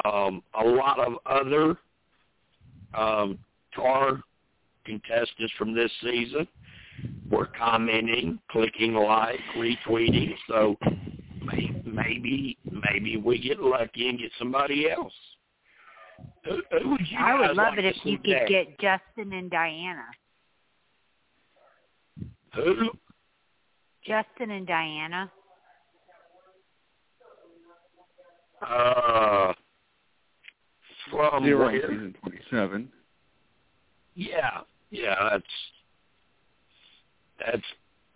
[0.05, 1.77] Um, a lot of other
[2.93, 3.38] um,
[3.75, 4.22] TAR
[4.85, 6.47] contestants from this season
[7.30, 10.33] were commenting, clicking like, retweeting.
[10.47, 10.77] So
[11.43, 15.14] may- maybe maybe we get lucky and get somebody else.
[16.45, 18.49] Who, who would you I would love like it if you could next?
[18.49, 20.06] get Justin and Diana.
[22.53, 22.90] who?
[24.06, 25.32] Justin and Diana.
[28.61, 29.53] Uh,
[31.11, 31.82] from Zero in where?
[31.82, 32.90] season 27.
[34.15, 35.43] Yeah, yeah, that's
[37.40, 37.64] that's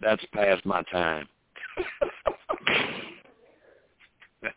[0.01, 1.27] that's past my time.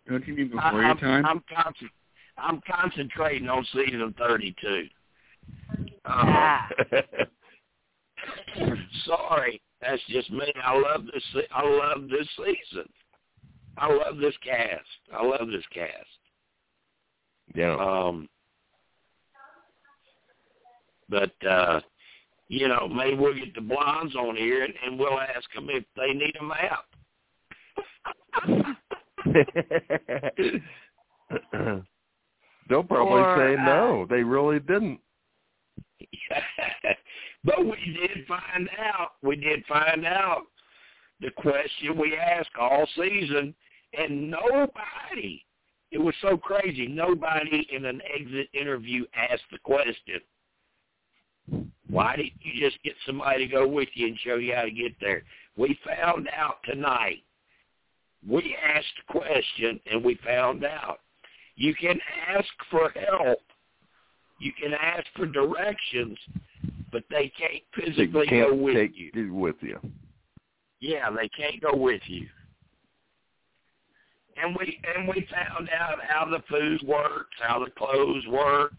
[0.09, 1.27] Don't you mean before I, your I'm, time?
[1.27, 1.91] I'm, concent-
[2.39, 4.87] I'm concentrating on season 32.
[6.05, 6.69] Ah.
[8.61, 10.53] Um, sorry, that's just me.
[10.63, 11.45] I love this.
[11.55, 12.89] I love this season.
[13.77, 14.87] I love this cast.
[15.13, 15.91] I love this cast.
[17.55, 17.77] Yeah.
[17.77, 18.29] Um,
[21.09, 21.81] but uh,
[22.49, 25.85] you know, maybe we'll get the blondes on here and, and we'll ask them if
[25.97, 26.85] they need a map.
[32.73, 34.07] They'll probably Or, say uh, no.
[34.09, 34.99] They really didn't.
[37.45, 39.13] but we did find out.
[39.23, 40.45] We did find out
[41.21, 43.55] the question we asked all season,
[43.93, 45.45] and nobody.
[45.91, 46.87] It was so crazy.
[46.87, 50.23] Nobody in an exit interview asked the question.
[51.91, 54.71] Why didn't you just get somebody to go with you and show you how to
[54.71, 55.25] get there?
[55.59, 57.23] We found out tonight.
[58.27, 61.01] We asked the question and we found out.
[61.57, 61.99] You can
[62.29, 63.39] ask for help.
[64.39, 66.19] You can ask for directions,
[66.91, 69.11] but they can't They physically can't go with take you.
[69.15, 69.79] it with you.
[70.81, 72.27] Yeah, they can't go with you.
[74.37, 78.73] And we and we found out how the food works, how the clothes work.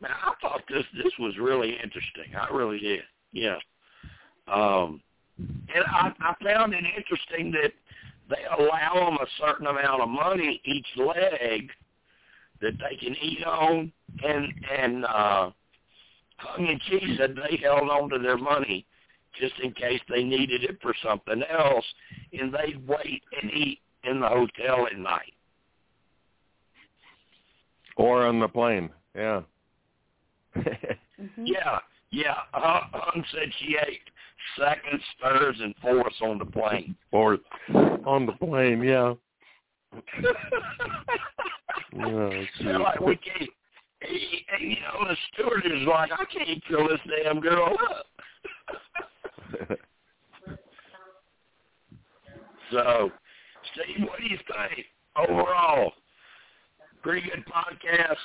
[0.00, 2.34] Man, I thought this this was really interesting.
[2.38, 3.00] I really did.
[3.32, 3.56] Yeah.
[4.48, 5.00] Um
[5.38, 7.72] and I, I found it interesting that
[8.28, 11.70] they allow them a certain amount of money each leg
[12.60, 15.50] that they can eat on and and uh
[16.38, 18.86] Hung and Chee said they held on to their money
[19.40, 21.84] just in case they needed it for something else,
[22.32, 25.32] and they'd wait and eat in the hotel at night.
[27.96, 28.90] Or on the plane.
[29.14, 29.42] Yeah.
[31.38, 31.78] Yeah,
[32.10, 32.34] yeah.
[32.52, 34.02] Uh, Hung said she ate
[34.58, 36.96] seconds, thirds, and fourths on the plane.
[37.12, 37.38] or
[38.06, 39.14] on the plane, yeah.
[41.96, 42.64] Yeah, let's see.
[42.64, 43.50] They're like, we can't.
[44.02, 44.10] And,
[44.52, 48.06] and, you know, the steward is like, I can't fill this damn girl up.
[52.72, 53.10] so,
[53.72, 55.92] Steve, what do you think overall?
[57.02, 58.16] Pretty good podcast.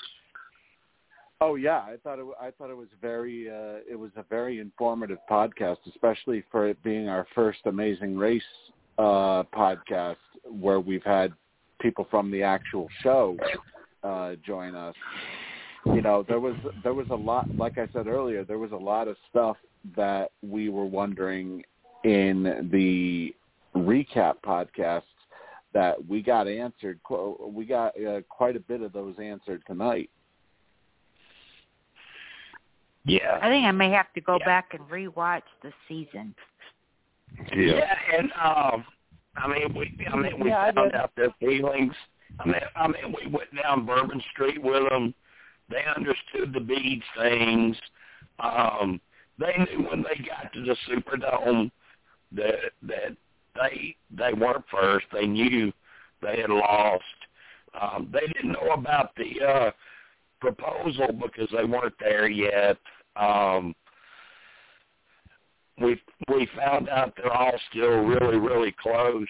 [1.42, 2.26] Oh yeah, I thought it.
[2.40, 3.50] I thought it was very.
[3.50, 8.44] Uh, it was a very informative podcast, especially for it being our first Amazing Race
[8.98, 10.18] uh, podcast,
[10.60, 11.32] where we've had
[11.80, 13.38] people from the actual show
[14.04, 14.96] uh, join us.
[15.86, 17.48] You know, there was there was a lot.
[17.56, 19.56] Like I said earlier, there was a lot of stuff
[19.96, 21.64] that we were wondering
[22.04, 23.34] in the
[23.76, 25.04] recap podcasts
[25.74, 27.00] that we got answered.
[27.40, 30.10] We got uh, quite a bit of those answered tonight.
[33.10, 33.40] Yeah.
[33.42, 34.46] I think I may have to go Yeah.
[34.46, 36.36] back and rewatch the season.
[37.56, 37.76] Yeah.
[37.76, 38.86] Yeah, and um,
[39.36, 41.96] I mean, we, I mean, we Yeah, found out their feelings.
[42.40, 45.14] I mean, I mean, we went down Bourbon Street with them.
[45.70, 47.78] They understood the beads things.
[48.40, 49.00] Um,
[49.38, 51.72] they knew when they got to the Superdome
[52.34, 53.16] that that
[53.56, 55.06] they they weren't first.
[55.12, 55.72] They knew
[56.22, 57.04] they had lost.
[57.80, 59.72] Um, they didn't know about the uh,
[60.42, 62.78] proposal because they weren't there yet.
[63.20, 63.76] Um,
[65.82, 69.28] we we found out they're all still really really close.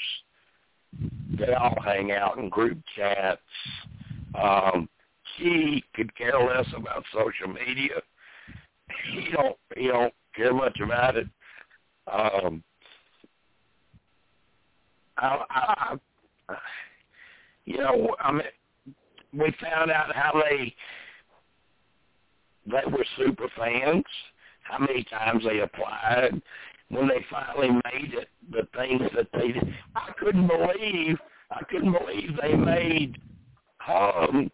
[1.38, 3.42] They all hang out in group chats.
[4.42, 4.90] Um,
[5.38, 8.02] he could care less about social media.
[9.14, 11.28] He don't he don't care much about it.
[12.12, 12.64] Um,
[15.18, 15.98] I,
[16.50, 16.56] I,
[17.66, 18.42] you know, I mean,
[19.34, 20.74] we found out how they
[22.70, 24.04] they were super fans,
[24.64, 26.42] how many times they applied.
[26.90, 31.18] When they finally made it, the things that they did, I couldn't believe,
[31.52, 33.18] I couldn't believe they made
[33.88, 34.50] um,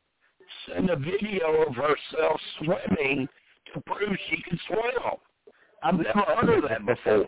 [0.67, 3.27] send a video of herself swimming
[3.73, 5.17] to prove she could swim.
[5.83, 7.25] I've never heard of that before.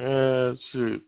[0.52, 1.02] uh, shoot.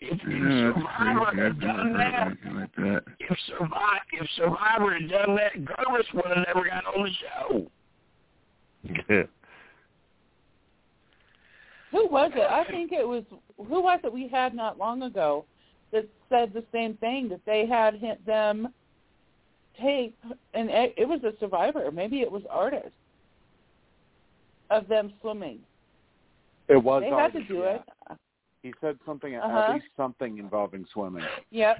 [0.00, 3.02] If, if Survivor had done that, like that.
[3.18, 7.70] if Survivor, if Survivor had done that, Gervase would have never got on the show.
[11.90, 12.48] Who was it?
[12.50, 13.24] I think it was
[13.56, 15.44] who was it we had not long ago
[15.92, 18.68] that said the same thing that they had hit them
[19.80, 20.16] tape
[20.54, 21.90] and it, it was a survivor.
[21.90, 22.92] Maybe it was artist
[24.70, 25.58] of them swimming.
[26.68, 27.02] It was.
[27.02, 27.78] They had to do yeah.
[28.10, 28.18] it.
[28.68, 29.58] He said something, Uh-huh.
[29.58, 31.24] at least something involving swimming.
[31.50, 31.78] Yep.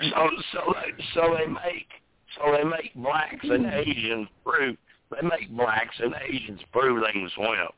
[0.00, 1.88] So so they so they make
[2.36, 4.76] so they make blacks and Asians prove
[5.10, 7.68] they make blacks and Asians prove they can swim.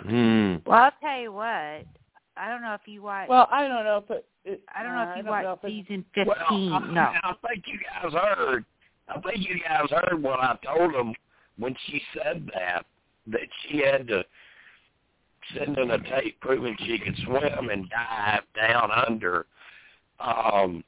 [0.00, 0.56] Hmm.
[0.66, 1.86] Well, I'll tell you what.
[2.36, 3.30] I don't know if you watched.
[3.30, 4.26] Well, I don't know if it.
[4.44, 6.72] it I don't know uh, if you I don't know watched season Well, fifteen.
[6.72, 7.00] I, no.
[7.00, 8.64] I think you guys heard.
[9.08, 11.14] I think you guys heard what I told them
[11.58, 12.84] when she said that
[13.28, 14.24] that she had to
[15.56, 19.46] send in a tape proving she could swim and dive down under.
[20.20, 20.84] Um,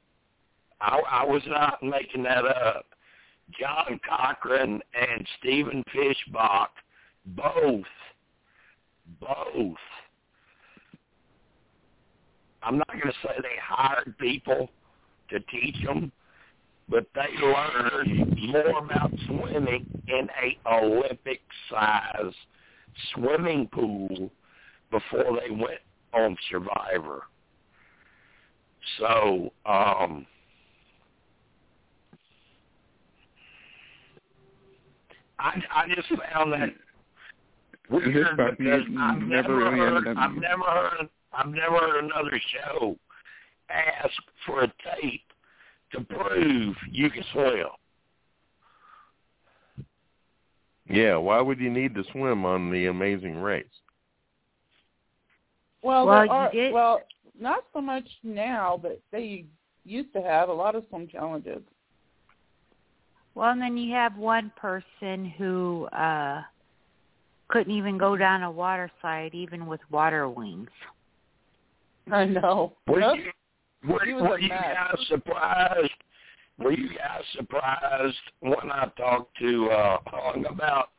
[0.81, 2.85] I, I was not making that up.
[3.59, 6.67] John Cochran and Stephen Fishbach
[7.25, 7.85] both,
[9.19, 9.77] both.
[12.63, 14.69] I'm not going to say they hired people
[15.29, 16.11] to teach them,
[16.89, 22.33] but they learned more about swimming in a Olympic size
[23.13, 24.31] swimming pool
[24.91, 25.79] before they went
[26.13, 27.23] on Survivor.
[28.99, 30.25] So, um,
[35.39, 36.69] I I just found that
[37.89, 38.81] weird because?
[38.99, 42.97] I've Never never really heard I've never heard I've never heard another show
[43.69, 44.13] ask
[44.45, 44.67] for a
[45.01, 45.21] tape
[45.91, 47.67] to prove you can swim.
[50.89, 53.65] Yeah, why would you need to swim on the Amazing Race?
[55.87, 57.01] Well, Well, there you are, did- well,
[57.39, 59.45] not so much now, but they
[59.85, 61.61] used to have a lot of swim challenges.
[63.35, 66.41] Well, and then you have one person who uh
[67.47, 70.69] couldn't even go down a water slide even with water wings.
[72.11, 72.73] I know.
[72.87, 73.15] Were Yep.
[73.15, 74.75] you, were, were you mess.
[74.75, 75.91] guys surprised?
[76.57, 80.89] Were you guys surprised when I talked to uh, Hung about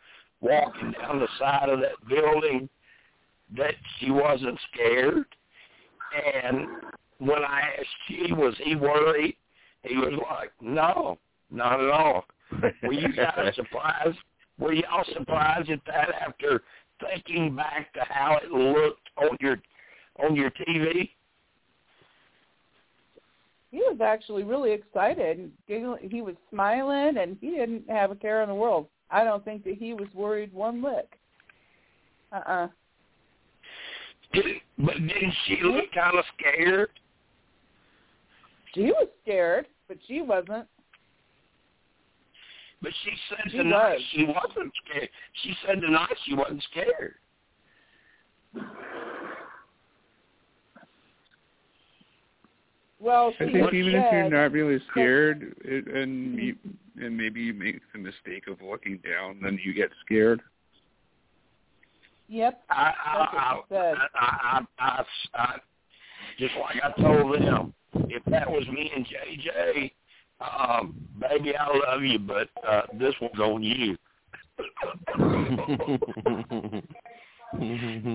[0.40, 2.70] walking down the side of that building
[3.56, 5.24] that she wasn't scared?
[6.44, 6.66] And
[7.18, 9.36] when I asked she was he worried,
[9.82, 11.18] he was like, "No,
[11.50, 12.24] not at all."
[12.82, 14.18] Were you guys surprised?
[14.58, 16.62] Were y'all surprised at that after
[17.00, 19.58] thinking back to how it looked on your
[20.22, 21.10] on your TV?
[23.70, 25.52] He was actually really excited.
[25.66, 28.86] Giggling- He was smiling, and he didn't have a care in the world.
[29.10, 31.18] I don't think that he was worried one lick.
[32.32, 32.68] Uh-uh.
[34.32, 34.44] Did,
[34.78, 36.90] but didn't she look kind of scared?
[38.74, 40.66] She was scared, but she wasn't.
[42.80, 44.02] But she said She tonight was.
[44.12, 45.08] she wasn't scared.
[45.42, 47.14] She said tonight she wasn't scared.
[53.00, 56.56] Well, I think even if you're not really scared, it, and you,
[57.00, 60.40] and maybe you make the mistake of looking down, then you get scared.
[62.28, 62.62] Yep.
[62.70, 63.94] I, That's what I, she said.
[63.98, 65.56] I, I, I, I, I,
[66.38, 67.74] just like I told them,
[68.08, 69.92] if that was me and JJ,
[70.40, 73.96] um, baby, I love you, but uh, this one's on you.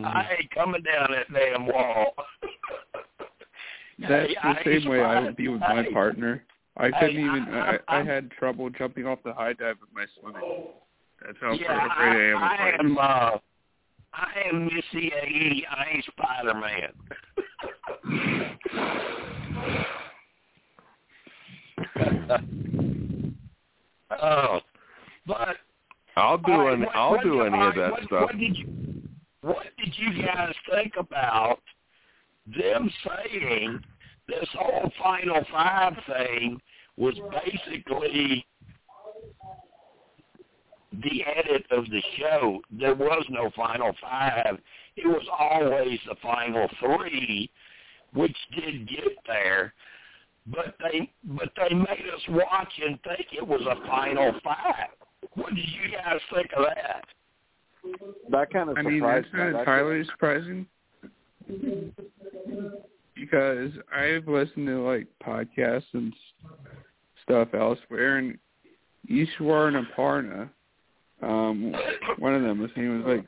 [0.05, 2.13] I ain't coming down that damn wall.
[3.99, 6.43] That's Hey, the I same way I would be with my partner.
[6.77, 7.43] I couldn't even.
[7.53, 10.41] I- I, I had trouble jumping off the high dive with my swimming.
[11.25, 12.97] That's how Yeah, afraid I am of I, I am.
[12.99, 13.37] Uh,
[14.13, 15.63] I am Missy A.
[15.69, 16.93] I ain't Spider Man.
[24.21, 24.59] oh,
[25.25, 25.57] but
[26.15, 26.85] I'll do All any.
[26.85, 28.21] what- I'll what do any all of that what, stuff.
[28.21, 28.67] What did you
[29.41, 31.59] What did you guys think about
[32.45, 33.79] them saying
[34.27, 36.61] this whole Final Five thing
[36.97, 38.45] was basically
[41.01, 42.61] the edit of the show?
[42.71, 44.57] There was no Final Five.
[44.95, 47.49] It was always the Final Three,
[48.13, 49.73] which did get there.
[50.45, 54.89] But they but they made us watch and think it was a Final Five.
[55.35, 57.05] What did you guys think of that?
[58.29, 60.67] That kind of I mean, that's not That- entirely surprising
[63.15, 66.13] because I've listened to like podcasts and
[67.23, 68.37] stuff elsewhere, and
[69.09, 70.49] Eswar and Aparna,
[71.23, 71.73] um,
[72.19, 73.25] one of them was he was like,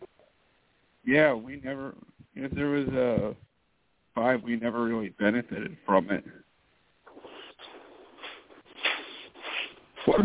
[1.05, 1.95] "Yeah, we never.
[2.35, 3.35] If there was a
[4.13, 6.23] five, we never really benefited from it."
[10.05, 10.21] What,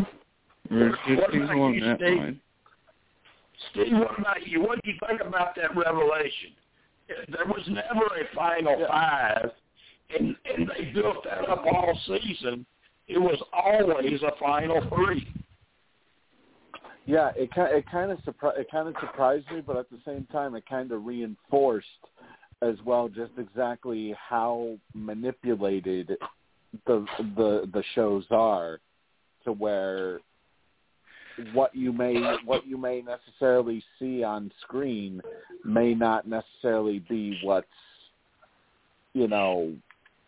[0.71, 2.19] Or just What things along you, that Steve?
[2.19, 2.41] line.
[3.71, 4.61] Steve, what about you?
[4.61, 6.51] What do you think about that revelation?
[7.09, 8.87] There was never a final Yeah.
[8.89, 9.51] five,
[10.17, 12.67] and and they built that up all season.
[13.09, 15.27] It was always a final three.
[17.11, 19.99] Yeah, it ki- it kind of surpri- it kind of surprised me, but at the
[20.05, 21.87] same time, it kind of reinforced
[22.63, 26.17] as well just exactly how manipulated
[26.87, 27.05] the
[27.37, 28.79] the the shows are
[29.43, 30.21] to where
[31.53, 32.15] what you may
[32.45, 35.21] what you may necessarily see on screen
[35.65, 37.67] may not necessarily be what's
[39.15, 39.75] you know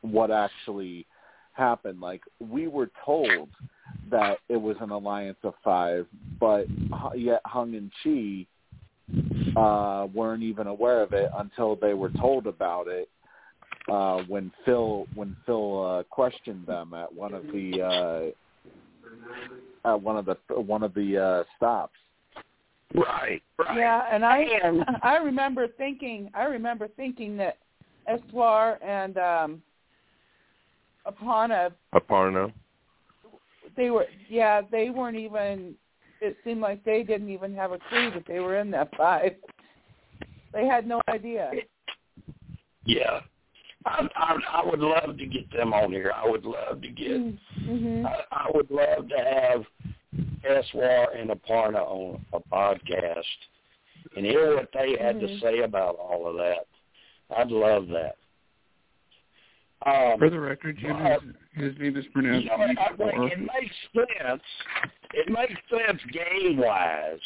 [0.00, 1.06] what actually
[1.52, 2.00] happened.
[2.00, 3.50] Like we were told
[4.12, 6.06] that it was an alliance of five
[6.38, 6.68] but
[7.16, 8.46] yet hung and Chee
[9.56, 13.08] uh weren't even aware of it until they were told about it
[13.90, 18.30] uh when phil when phil uh questioned them at one of the uh
[19.90, 21.96] at one of the one of the uh stops
[22.94, 23.78] Right, right.
[23.78, 27.58] Yeah, and I And- I remember thinking I remember thinking that
[28.08, 29.62] Eswar and um
[31.06, 32.52] Apana Aparna.
[33.76, 35.74] They were yeah, they weren't even
[36.20, 39.32] it seemed like they didn't even have a clue that they were in that five.
[40.52, 41.50] They had no idea.
[42.84, 43.20] Yeah.
[43.84, 46.12] I, I I would love to get them on here.
[46.14, 47.10] I would love to get.
[47.10, 48.06] Mm-hmm.
[48.06, 49.64] I, I would love to have
[50.48, 53.24] Eswar and Aparna on a podcast
[54.16, 55.40] and hear what they had to Mhm.
[55.40, 56.66] say about all of that.
[57.36, 58.16] I'd love that.
[59.84, 61.18] Um, For the record, Jim, uh,
[61.54, 64.42] his, his name is pronounced you know, I, it makes sense.
[65.12, 67.18] It makes sense game wise.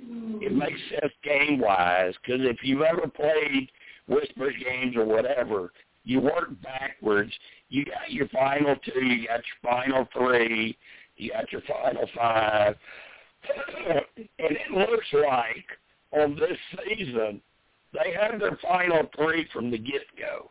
[0.00, 3.70] It makes sense game wise because if you've ever played
[4.06, 5.72] Whispers games or whatever,
[6.04, 7.32] you work backwards.
[7.68, 10.76] You got your final two, you got your final three,
[11.16, 12.76] you got your final five,
[13.88, 15.66] and it looks like
[16.12, 17.42] on this season
[17.92, 20.50] they have their final three from the get go.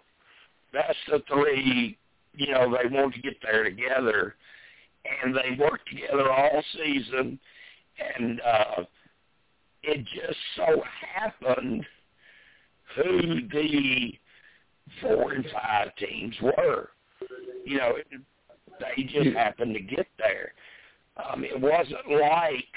[0.77, 1.97] That's the three,
[2.35, 4.35] you know, they want to get there together,
[5.23, 7.39] and they worked together all season,
[8.15, 8.83] and uh,
[9.81, 10.83] it just so
[11.15, 11.83] happened
[12.95, 14.14] who the
[15.01, 16.89] four and five teams were.
[17.65, 18.22] You know, it,
[18.80, 20.53] they just happened to get there.
[21.17, 22.73] Um, it wasn't like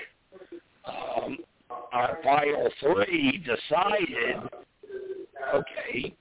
[0.86, 1.36] um,
[1.92, 4.48] our final three decided,
[5.54, 6.16] okay,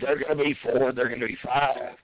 [0.00, 1.94] they're going to be four, they're going to be five.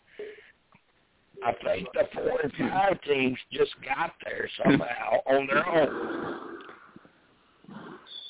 [1.44, 6.48] I think the four and five teams just got there somehow on their own.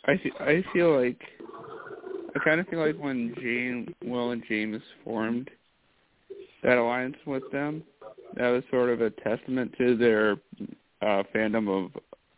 [0.07, 1.21] I fe- I feel like
[2.35, 5.51] I kind of feel like when Jane, Will, and James formed
[6.63, 7.83] that alliance with them,
[8.37, 10.33] that was sort of a testament to their
[11.03, 11.91] uh, fandom of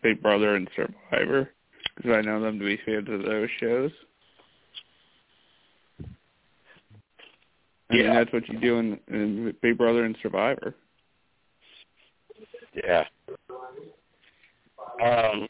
[0.03, 1.51] Big Brother and Survivor,
[1.97, 3.91] because I know them to be fans of those shows.
[7.91, 8.15] I mean, Yeah.
[8.15, 10.75] that's what you do in, in Big Brother and Survivor.
[12.75, 13.05] Yeah.
[15.03, 15.49] Um,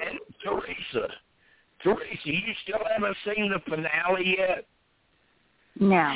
[0.00, 1.08] and Teresa,
[1.82, 4.66] Teresa, you still haven't seen the finale yet?
[5.80, 6.14] No.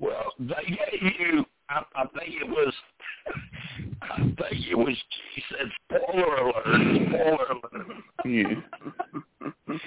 [0.00, 1.44] Well, they gave you.
[1.68, 2.74] I, I think it was.
[4.02, 4.96] I think it was.
[5.34, 6.64] She said, "Spoiler alert!
[7.08, 9.74] Spoiler alert!" Yeah.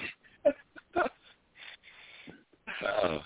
[2.86, 3.18] Uh,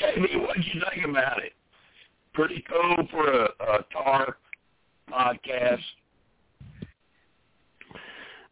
[0.00, 1.52] KB, what did you think about it?
[2.32, 4.36] Pretty cool for a, a TAR
[5.10, 5.82] podcast.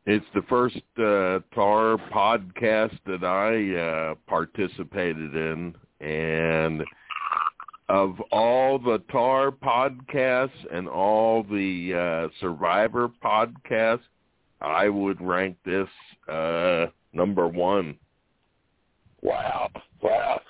[0.06, 6.84] It's the first uh, TAR podcast that I uh, participated in, and
[7.88, 14.00] of all the TAR podcasts and all the uh, Survivor podcasts,
[14.60, 15.88] I would rank this
[16.28, 17.96] uh, number one.
[19.22, 19.70] Wow,
[20.02, 20.40] wow.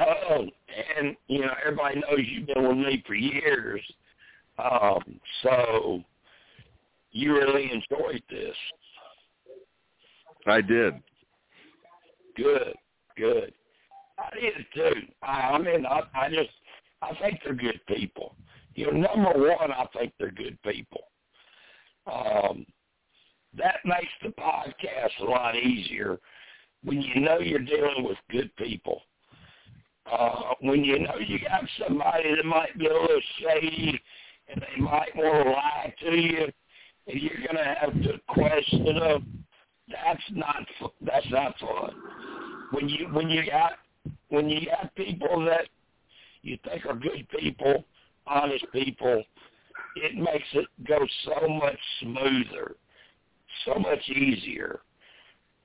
[0.00, 0.46] Oh,
[0.96, 3.80] and you know everybody knows you've been with me for years,
[4.58, 6.02] um, so
[7.10, 8.56] you really enjoyed this.
[10.46, 10.94] I did.
[12.36, 12.74] Good,
[13.16, 13.52] good.
[14.18, 15.00] I did too.
[15.22, 16.50] I, I mean, I, I just,
[17.02, 18.34] I think they're good people.
[18.74, 21.02] You know, number one, I think they're good people.
[22.10, 22.64] Um,
[23.56, 26.18] that makes the podcast a lot easier
[26.84, 29.02] when you know you're dealing with good people.
[30.10, 34.00] Uh, when you know you got somebody that might be a little shady
[34.48, 36.46] and they might want to lie to you,
[37.06, 39.44] and you're going to have to question them.
[39.88, 40.66] That's not
[41.02, 41.94] that's not fun.
[42.70, 43.72] When you when you got
[44.28, 45.68] when you got people that
[46.42, 47.84] you think are good people,
[48.26, 49.22] honest people,
[49.96, 52.76] it makes it go so much smoother,
[53.64, 54.80] so much easier.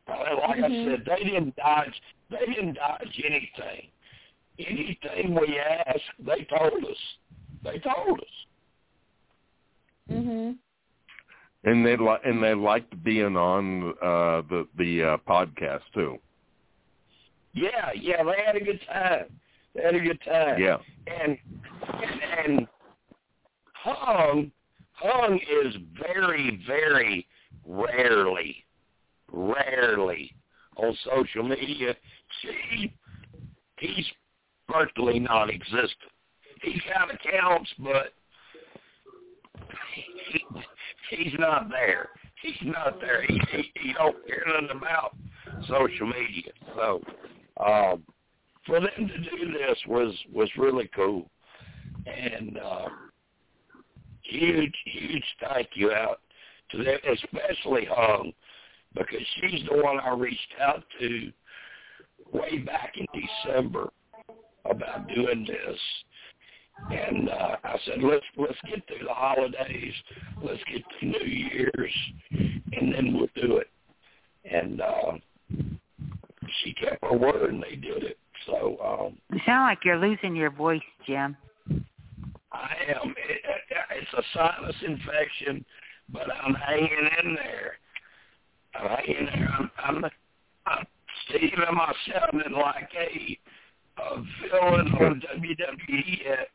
[0.07, 0.14] Uh,
[0.48, 0.90] like mm-hmm.
[0.90, 1.93] I said, they didn't dodge.
[2.30, 3.90] They didn't dodge anything.
[4.59, 6.98] Anything we asked, they told us.
[7.64, 8.25] They told us.
[10.11, 10.56] Mhm.
[11.64, 16.17] And they like and they liked being on uh the the uh podcast too.
[17.53, 19.25] Yeah, yeah, they had a good time.
[19.75, 20.61] They had a good time.
[20.61, 20.77] Yeah.
[21.07, 21.38] And
[21.93, 22.67] and, and
[23.74, 24.51] Hung
[24.99, 27.27] Hung is very, very
[27.68, 28.64] rarely,
[29.32, 30.32] rarely
[30.78, 31.96] on social media.
[32.42, 32.94] See,
[33.80, 34.06] he's
[34.72, 36.12] virtually non-existent.
[36.62, 38.14] He's got accounts, but
[40.32, 40.44] he,
[41.10, 42.10] he's not there.
[42.42, 43.24] He's not there.
[43.24, 45.16] He, he, he don't care nothing about
[45.68, 46.52] social media.
[46.76, 47.02] So
[47.64, 48.04] um,
[48.66, 51.30] for them to do this was was really cool,
[52.06, 52.90] and uh,
[54.22, 56.20] huge huge thank you out
[56.72, 58.32] to them, especially Hung,
[58.94, 61.32] because she's the one I reached out to
[62.32, 63.90] way back in December
[64.66, 65.80] about doing this.
[66.92, 69.94] And uh, I said, let's let's get through the holidays,
[70.44, 71.94] let's get to New Year's,
[72.30, 73.70] and then we'll do it.
[74.50, 75.14] And uh,
[76.64, 78.20] she kept her word, and they did it.
[78.46, 81.36] So um, you sound like you're losing your voice, Jim.
[82.52, 83.10] I am.
[83.10, 85.66] It, it, it's a sinus infection,
[86.10, 87.74] but I'm hanging in there.
[88.76, 89.50] I'm hanging there.
[89.58, 90.06] I'm, I'm,
[90.66, 90.86] I'm
[91.30, 93.40] Steve, am I sounding like a
[94.00, 96.50] a villain on WWE yet?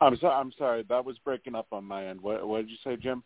[0.00, 0.34] I'm sorry.
[0.34, 0.84] I'm sorry.
[0.88, 2.20] That was breaking up on my end.
[2.20, 3.22] What, what did you say, Jim?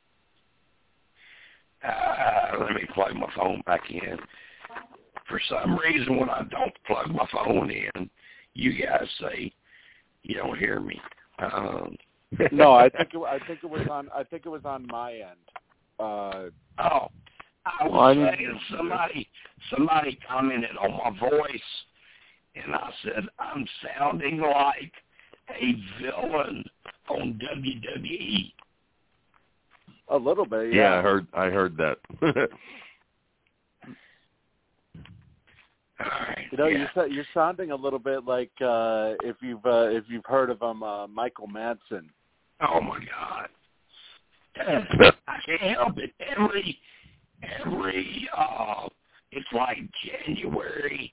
[1.86, 4.18] Uh, let me plug my phone back in.
[5.28, 8.10] For some reason, when I don't plug my phone in,
[8.54, 9.52] you guys say
[10.22, 11.00] you don't hear me.
[11.38, 11.96] Um,
[12.52, 14.08] no, I think it, I think it was on.
[14.14, 15.38] I think it was on my end.
[15.98, 17.08] Uh, oh,
[17.66, 19.28] I was well, saying somebody
[19.74, 21.60] somebody commented on my voice,
[22.54, 23.66] and I said I'm
[23.98, 24.92] sounding like
[25.50, 26.64] a villain
[27.08, 28.52] on WWE.
[30.12, 30.94] A little bit, yeah.
[30.94, 31.26] Yeah, I heard.
[31.34, 31.98] I heard that.
[36.50, 36.86] you know, yeah.
[36.94, 40.60] you're you're sounding a little bit like uh if you've uh, if you've heard of
[40.60, 42.08] him, uh, Michael Madsen.
[42.60, 43.48] Oh my God!
[44.56, 46.12] I can't help it.
[46.20, 46.78] Every
[47.42, 48.88] every uh,
[49.32, 49.78] it's like
[50.26, 51.12] January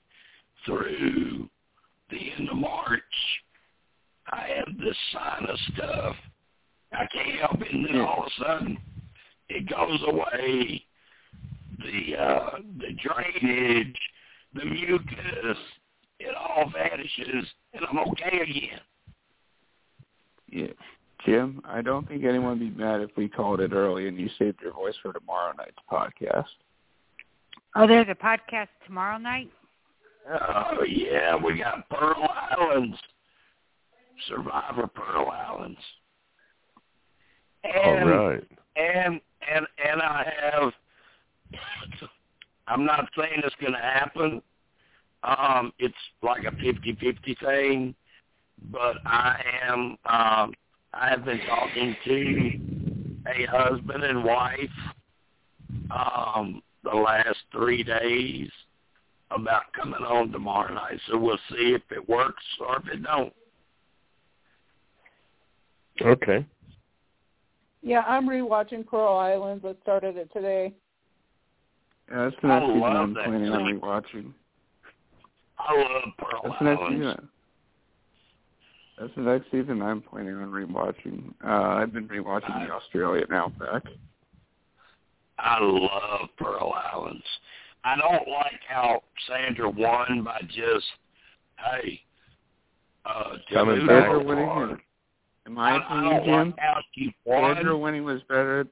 [0.64, 1.48] through
[2.10, 3.02] the end of March.
[4.30, 6.16] I have this sinus stuff.
[6.92, 8.78] I can't help it, and then all of a sudden
[9.48, 10.84] it goes away.
[11.78, 13.96] The uh, the drainage,
[14.54, 15.58] the mucus,
[16.20, 18.80] it all vanishes, and I'm okay again.
[20.50, 20.72] Yeah.
[21.24, 24.28] Jim, I don't think anyone would be mad if we called it early and you
[24.38, 26.46] saved your voice for tomorrow night's podcast.
[27.74, 29.50] Oh, there's a podcast tomorrow night?
[30.30, 31.34] Oh, yeah.
[31.36, 32.96] We got Pearl Islands.
[34.28, 35.78] Survivor Pearl Islands.
[37.64, 38.48] And, All right.
[38.76, 39.20] And,
[39.54, 40.72] and, and I have,
[42.68, 44.42] I'm not saying it's going to happen.
[45.22, 47.94] Um, it's like a fifty-fifty thing,
[48.70, 50.52] but I am, um,
[50.92, 54.70] I have been talking to a husband and wife
[55.90, 58.48] um, the last three days
[59.30, 61.00] about coming on tomorrow night.
[61.08, 63.32] So we'll see if it works or if it don't.
[66.00, 66.46] Okay.
[67.82, 69.64] Yeah, I'm rewatching Coral Islands.
[69.66, 70.72] I started it today.
[72.10, 74.32] Yeah, that's the next season love I'm that planning on rewatching.
[75.58, 77.28] I love Pearl That's the next season.
[78.98, 81.32] That's the next season I'm planning on rewatching.
[81.44, 83.84] Uh, I've been rewatching the Australian Outback.
[85.38, 87.24] I love Pearl Islands.
[87.84, 90.84] I don't like how Sandra won by just,
[91.58, 92.00] hey,
[93.06, 94.04] uh, Coming back.
[94.04, 94.70] Sandra winning, hard.
[94.70, 94.78] in,
[95.46, 97.54] in my I, I opinion, Jim, like how she won.
[97.54, 98.66] Sandra winning was better.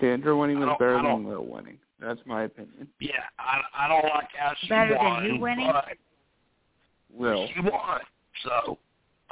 [0.00, 1.78] Sandra winning I was don't- better than Will winning.
[2.00, 2.86] That's my opinion.
[3.00, 3.10] Yeah,
[3.40, 5.66] I, I don't like how she Better than you winning?
[5.72, 5.96] But
[7.12, 7.48] Will.
[7.54, 8.00] She won.
[8.44, 8.78] So,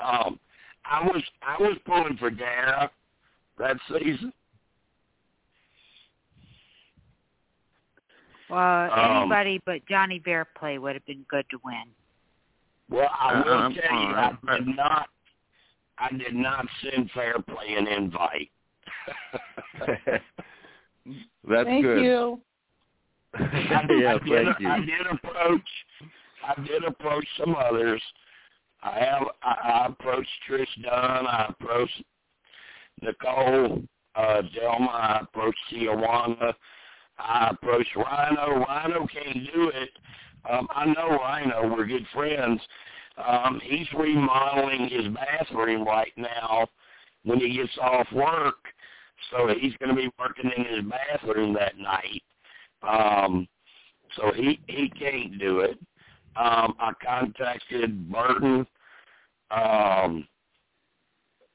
[0.03, 0.41] um,
[0.85, 2.91] I was I was pulling for Darrah
[3.59, 4.33] that season.
[8.51, 11.85] Well, Um, anybody but Johnny Fair Play would have been good to win.
[12.89, 14.65] Well, I will Um, tell you, I alright.
[14.65, 15.09] did not,
[15.99, 18.51] I did not send Fair Play an invite.
[21.49, 22.03] That's Thank good.
[22.03, 22.41] you.
[23.39, 24.69] Yeah, I did, thank you.
[24.69, 25.69] I did approach,
[26.47, 28.01] I did approach some others.
[28.83, 31.27] I have, I, I approached Trish Dunn.
[31.27, 32.03] I approached
[33.03, 33.83] Nicole
[34.15, 34.89] uh, Delma.
[34.89, 36.55] I approached Tijuana.
[37.19, 38.65] I approached Rhino.
[38.65, 39.91] Rhino can't do it.
[40.49, 41.75] Um, I know Rhino.
[41.75, 42.61] We're good friends.
[43.27, 46.69] Um, he's remodeling his bathroom right now
[47.25, 48.57] when he gets off work.
[49.31, 52.23] So he's going to be working in his bathroom that night.
[52.83, 53.49] Um,
[54.17, 55.79] so he he can't do it.
[56.37, 58.67] Um, I contacted Burton.
[59.51, 60.27] Um,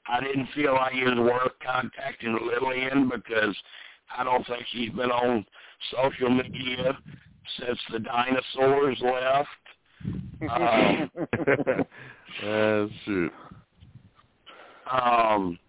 [0.07, 3.55] I didn't feel like it was worth contacting Lillian because
[4.17, 5.45] I don't think she's been on
[5.91, 6.97] social media
[7.59, 9.49] since the dinosaurs left.
[10.49, 11.11] Um,
[12.43, 13.31] uh, shoot.
[14.91, 15.59] um,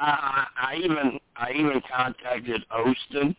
[0.00, 3.34] I, I even I even contacted Osten.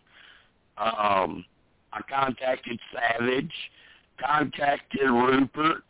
[0.77, 1.45] Um,
[1.93, 3.53] I contacted Savage,
[4.19, 5.83] contacted Rupert,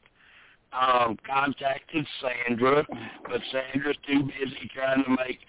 [0.74, 2.86] um, contacted Sandra,
[3.24, 5.40] but Sandra's too busy trying to make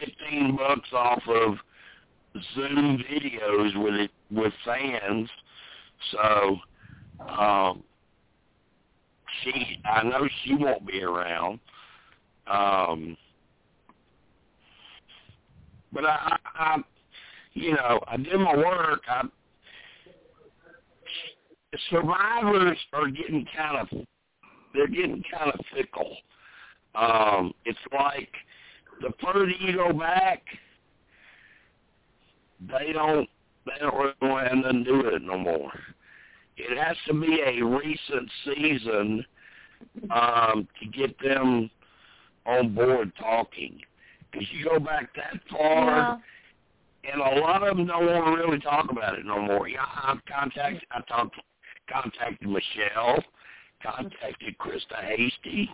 [0.00, 1.56] fifteen bucks off of
[2.54, 5.28] Zoom videos with it with fans.
[6.12, 6.56] So
[7.26, 7.82] um,
[9.42, 11.58] she, I know she won't be around.
[12.46, 13.16] Um,
[15.92, 16.76] but I, I, I,
[17.54, 19.00] you know, I did my work.
[19.08, 19.22] I,
[21.90, 24.06] survivors are getting kind of,
[24.74, 26.16] they're getting kind of fickle.
[26.94, 28.30] Um, it's like
[29.00, 30.42] the further you go back,
[32.60, 33.28] they don't,
[33.66, 35.72] they don't really have nothing to do with it no more.
[36.56, 39.24] It has to be a recent season
[40.10, 41.70] um, to get them
[42.46, 43.80] on board talking.
[44.36, 46.20] Because you go back that far,
[47.04, 47.12] Yeah.
[47.12, 49.66] and a lot of them don't want to really talk about it no more.
[49.66, 51.36] Yeah, I've contacted, I talked,
[51.88, 53.22] contacted Michelle,
[53.82, 55.70] contacted Christa Hastie.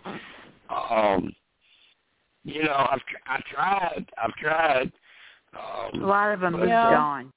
[0.69, 1.35] Um,
[2.45, 4.91] you know, I've I tried, I've tried.
[5.53, 6.97] A Um, lot of them moved Yeah.
[6.97, 7.33] on.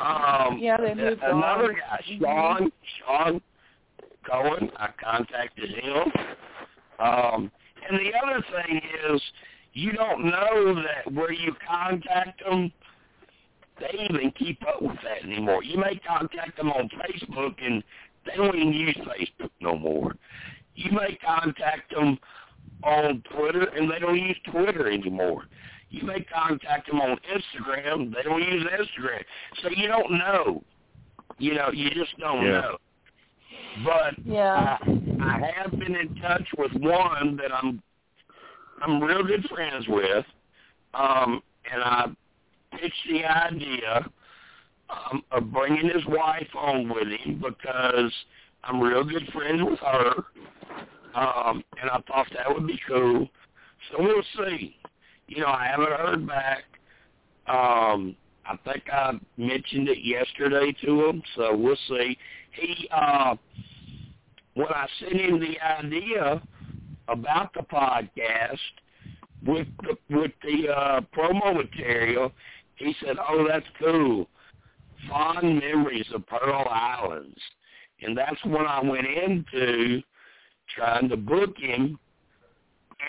[0.00, 1.74] um, Yeah, they moved another on.
[1.78, 2.18] guy, Mhm.
[2.20, 3.42] Sean, Shawn
[4.24, 4.70] Cohen.
[4.76, 6.12] I contacted him.
[6.98, 7.50] Um,
[7.88, 9.32] and the other thing is,
[9.72, 12.72] you don't know that where you contact them,
[13.80, 15.64] they even keep up with that anymore.
[15.64, 17.82] You may contact them on Facebook, and
[18.26, 20.14] they don't even use Facebook no more.
[20.74, 22.18] You may contact them
[22.84, 25.44] on Twitter, and they don't use Twitter anymore.
[25.90, 28.14] You may contact them on Instagram.
[28.14, 29.22] They don't use Instagram.
[29.62, 30.62] So you don't know.
[31.38, 32.60] You know, you just don't Yeah.
[32.60, 32.76] know.
[33.84, 34.78] But Yeah.
[35.20, 37.82] I, I have been in touch with one that I'm
[38.82, 40.24] I'm real good friends with,
[40.94, 41.40] um,
[41.72, 42.06] and I
[42.72, 44.10] pitched the idea
[44.90, 48.12] um, of bringing his wife on with him because
[48.64, 50.14] I'm real good friends with her,
[51.14, 53.28] um, and I thought that would be cool.
[53.90, 54.76] So we'll see.
[55.28, 56.64] You know, I haven't heard back.
[57.46, 62.18] Um, I think I mentioned it yesterday to him, so we'll see.
[62.50, 63.36] He, uh,
[64.54, 66.42] when I sent him the idea
[67.08, 68.58] about the podcast
[69.44, 72.32] with the with the uh, promo material,
[72.76, 74.28] he said, "Oh, that's cool.
[75.08, 77.40] Fond memories of Pearl Islands,"
[78.02, 80.02] and that's when I went into
[80.74, 81.98] trying to book him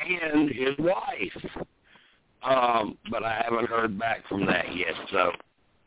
[0.10, 1.66] and his wife.
[2.44, 5.32] Um, but I haven't heard back from that yet, so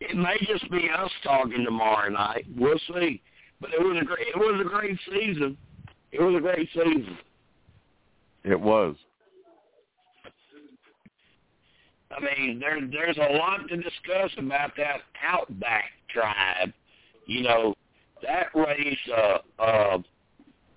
[0.00, 2.46] it may just be us talking tomorrow night.
[2.56, 3.20] We'll see.
[3.60, 5.56] But it was a great it was a great season.
[6.12, 7.18] It was a great season.
[8.46, 8.94] It was.
[12.16, 16.72] I mean, there there's a lot to discuss about that outback tribe.
[17.26, 17.74] You know,
[18.22, 19.98] that raised a a,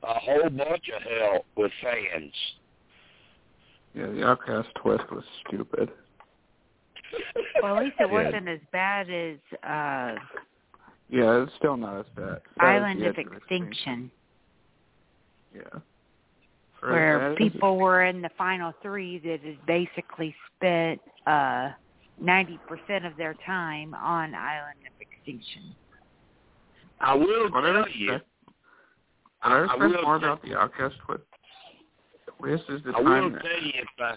[0.04, 2.34] a whole bunch of hell with fans.
[3.94, 5.92] Yeah, the Outcast twist was stupid.
[7.62, 8.24] Well, at least it Yeah.
[8.24, 10.16] wasn't as bad as uh
[11.08, 12.42] Yeah, it's still not as bad.
[12.60, 14.10] Island Yeah, of Extinction,
[15.56, 15.80] Yeah.
[16.80, 21.72] For where that, people were in the final three that had basically spent uh
[22.22, 25.76] ninety percent of their time on Island of Extinction.
[27.02, 28.12] I will What tell you.
[28.14, 28.30] respect,
[29.42, 31.24] I I will more tell- about the Outcast twist.
[32.42, 34.16] This is the I will time that tell you if I,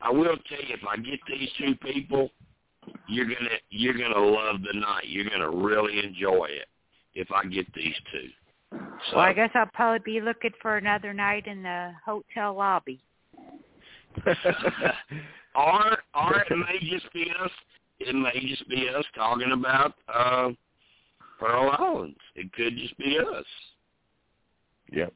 [0.00, 2.30] I will tell you if I get these two people,
[3.08, 5.04] you're gonna you're gonna love the night.
[5.06, 6.68] You're gonna really enjoy it
[7.14, 8.28] if I get these two.
[8.72, 13.00] So, Well, I guess I'll probably be looking for another night in the hotel lobby.
[15.54, 17.50] or or it may just be us.
[17.98, 20.50] It may just be us talking about uh,
[21.38, 22.18] Pearl Islands.
[22.34, 23.44] It could just be us.
[24.92, 25.12] Yep.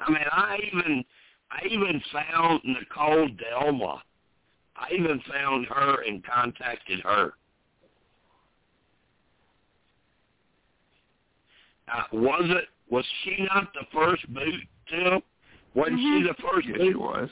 [0.00, 1.04] I mean, I even
[1.50, 4.00] I even found Nicole Delma.
[4.76, 7.34] I even found her and contacted her.
[11.92, 12.64] Uh, was it?
[12.90, 15.20] Was she not the first boot, Tim?
[15.74, 17.28] Wasn't she the first yeah, she was.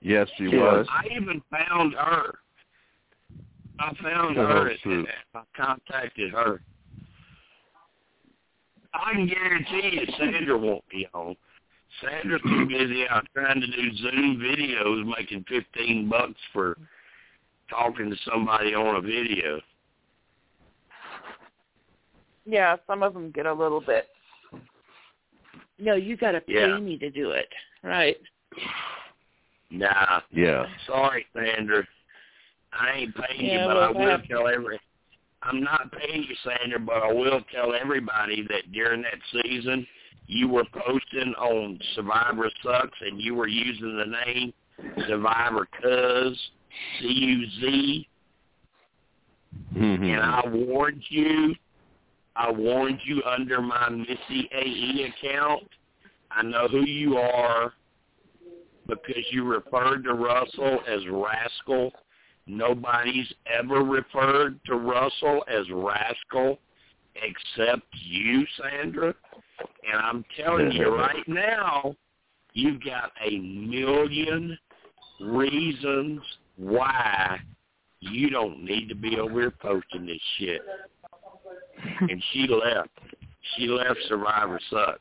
[0.00, 0.86] Yes, she She was.
[0.90, 2.38] I even found her.
[3.80, 4.68] I found Oh, her.
[4.68, 5.06] And, shoot.
[5.34, 6.60] I contacted her.
[8.94, 11.36] I can guarantee you Sandra won't be home.
[12.00, 16.78] Sandra's too busy out trying to do Zoom videos, making fifteen bucks for
[17.68, 19.60] talking to somebody on a video.
[22.50, 24.08] Yeah, some of them get a little bit.
[25.78, 26.78] No, you got to pay Yeah.
[26.78, 27.48] me to do it,
[27.82, 28.16] right?
[29.70, 30.64] Nah, Yeah.
[30.86, 31.86] sorry, Sandra.
[32.72, 34.80] I ain't paying Yeah, you, but well, I will perhaps- tell every.
[35.42, 39.86] I'm not paying you, Sandra, but I will tell everybody that during that season,
[40.26, 44.52] you were posting on Survivor Sucks, and you were using the name
[45.06, 46.50] Survivor Cuz,
[46.98, 48.08] C U Z,
[49.74, 50.02] Mhm.
[50.14, 51.54] and I warned you.
[52.38, 55.68] I warned you under my Missyae account.
[56.30, 57.72] I know who you are
[58.86, 61.90] because you referred to Russell as rascal.
[62.46, 66.60] Nobody's ever referred to Russell as rascal
[67.16, 69.12] except you, Sandra.
[69.92, 71.96] And I'm telling you right now,
[72.52, 74.56] you've got a million
[75.20, 76.20] reasons
[76.56, 77.40] why
[77.98, 80.62] you don't need to be over here posting this shit.
[82.00, 82.90] And she left.
[83.56, 85.00] She left Survivor Sucks.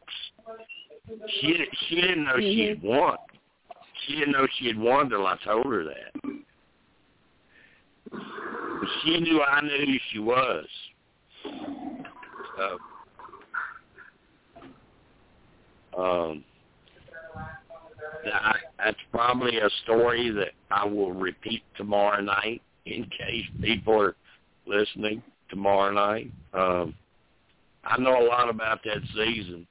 [1.40, 3.18] She she didn't know she had won.
[4.06, 6.12] She didn't know she had won till I told her that.
[8.12, 10.66] But she knew I knew who she was.
[12.58, 12.78] So,
[16.02, 16.44] um,
[18.26, 24.16] that, that's probably a story that I will repeat tomorrow night in case people are
[24.66, 26.32] listening tomorrow night.
[26.54, 26.94] Um,
[27.84, 29.68] I know a lot about that season.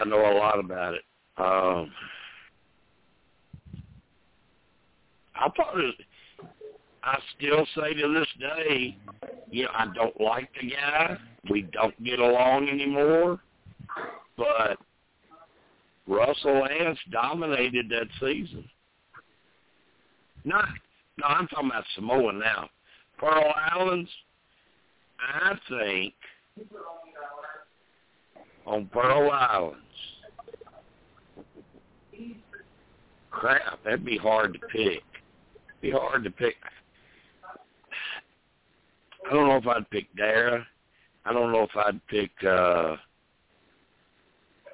[0.00, 1.02] I know a lot about it.
[1.38, 1.90] Um,
[5.34, 5.94] I thought it.
[7.04, 8.96] I still say to this day,
[9.50, 11.16] you know, I don't like the guy.
[11.50, 13.40] We don't get along anymore.
[14.36, 14.78] But
[16.06, 18.68] Russell Hantz dominated that season.
[20.44, 20.68] Not,
[21.18, 22.68] no, I'm talking about Samoa now.
[23.22, 24.10] Pearl Islands,
[25.20, 26.14] I think
[28.66, 29.78] on Pearl Islands.
[33.30, 35.04] Crap, that'd be hard to pick.
[35.80, 36.56] Be hard to pick.
[39.24, 40.64] I don't know if I'd pick Darrah.
[41.24, 42.96] I don't know if I'd pick uh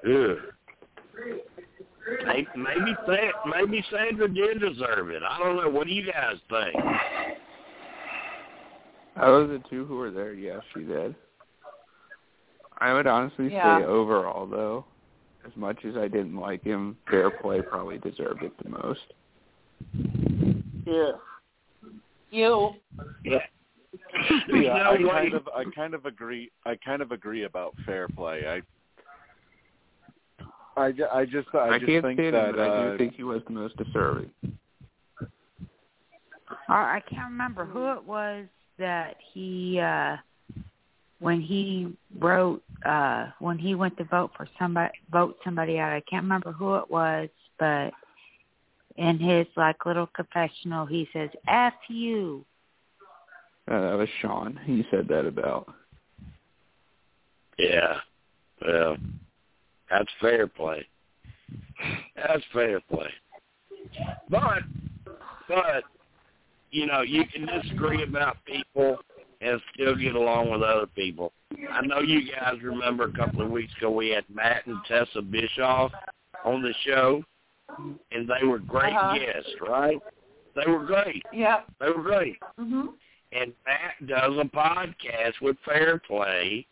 [0.07, 0.37] ugh.
[2.25, 2.95] Maybe maybe,
[3.45, 5.21] maybe Sandra did deserve it.
[5.21, 5.69] I don't know.
[5.69, 6.83] What do you guys think?
[9.19, 11.13] Out of the two who were there, yes, she did.
[12.77, 13.79] I would honestly Yeah.
[13.79, 14.85] say overall, though,
[15.45, 19.13] as much as I didn't like him, fair play probably deserved it the most.
[20.85, 21.11] Yeah.
[22.31, 22.75] You.
[23.23, 23.39] Yeah.
[24.47, 26.51] Yeah, I kind of I kind of agree.
[26.65, 28.47] I kind of agree about fair play.
[28.47, 28.61] I
[30.79, 32.97] I, I just I, I, just can't think stand that him, but I uh, do
[32.97, 34.31] think he was the most deserving.
[36.69, 38.45] Or I can't remember who it was
[38.79, 40.17] that he uh
[41.19, 45.91] when he wrote uh when he went to vote for somebody vote somebody out.
[45.93, 47.91] I can't remember who it was, but
[48.97, 52.45] in his like little confessional he says F you.
[53.69, 54.59] Uh, that was Sean.
[54.65, 55.71] He said that about
[57.59, 57.97] Yeah.
[58.65, 58.97] Well,
[59.89, 60.87] that's fair play.
[62.15, 63.09] That's fair play.
[64.29, 64.63] But,
[65.47, 65.83] but,
[66.71, 68.97] you know, you can disagree about people
[69.41, 71.31] and still get along with other people.
[71.71, 75.21] I know you guys remember a couple of weeks ago we had Matt and Tessa
[75.21, 75.91] Bischoff
[76.45, 77.23] on the show,
[78.11, 79.17] and they were great Uh-huh.
[79.17, 79.99] guests, right?
[80.55, 81.23] They were great.
[81.31, 81.61] Yeah.
[81.79, 82.39] They were great.
[82.59, 82.93] Mhm.
[83.31, 86.65] And Matt does a podcast with Fair Play,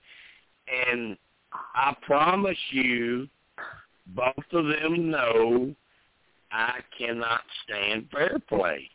[0.67, 1.17] and
[1.75, 3.29] I promise you,
[4.07, 5.73] both of them know
[6.51, 8.89] I cannot stand Fair Play.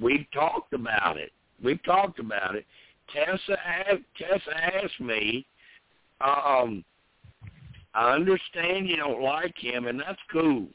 [0.00, 1.32] We've talked about it.
[1.62, 2.64] We've talked about it.
[3.12, 5.46] Tessa asked, Tessa asked me,
[6.20, 6.84] um,
[7.94, 10.66] I understand you don't like him, and that's cool.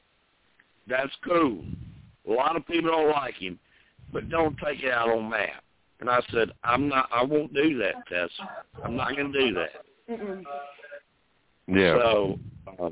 [0.88, 1.64] That's cool.
[2.28, 3.60] A lot of people don't like him,
[4.12, 5.64] but don't take it out on Matt.
[6.00, 7.08] And I said, I'm not.
[7.14, 8.64] I won't do that, Tessa.
[8.84, 9.70] I'm not going to do that.
[10.10, 10.44] Mm-mm.
[11.68, 11.98] Yeah.
[11.98, 12.90] So, uh,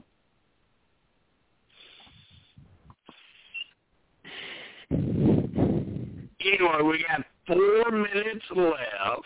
[6.46, 9.26] anyway, we got four minutes left.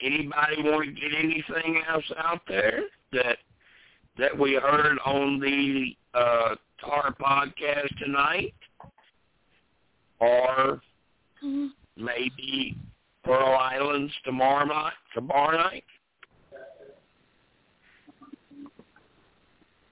[0.00, 3.38] Anybody want to get anything else out there that
[4.18, 8.54] that we heard on the uh, TAR podcast tonight,
[10.18, 10.80] or
[11.96, 12.76] maybe
[13.24, 14.92] Pearl Islands tomorrow night?
[15.14, 15.84] Tomorrow night.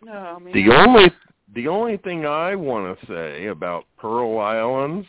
[0.03, 0.53] No, man.
[0.53, 1.13] The only
[1.55, 5.07] the only thing I want to say about Pearl Islands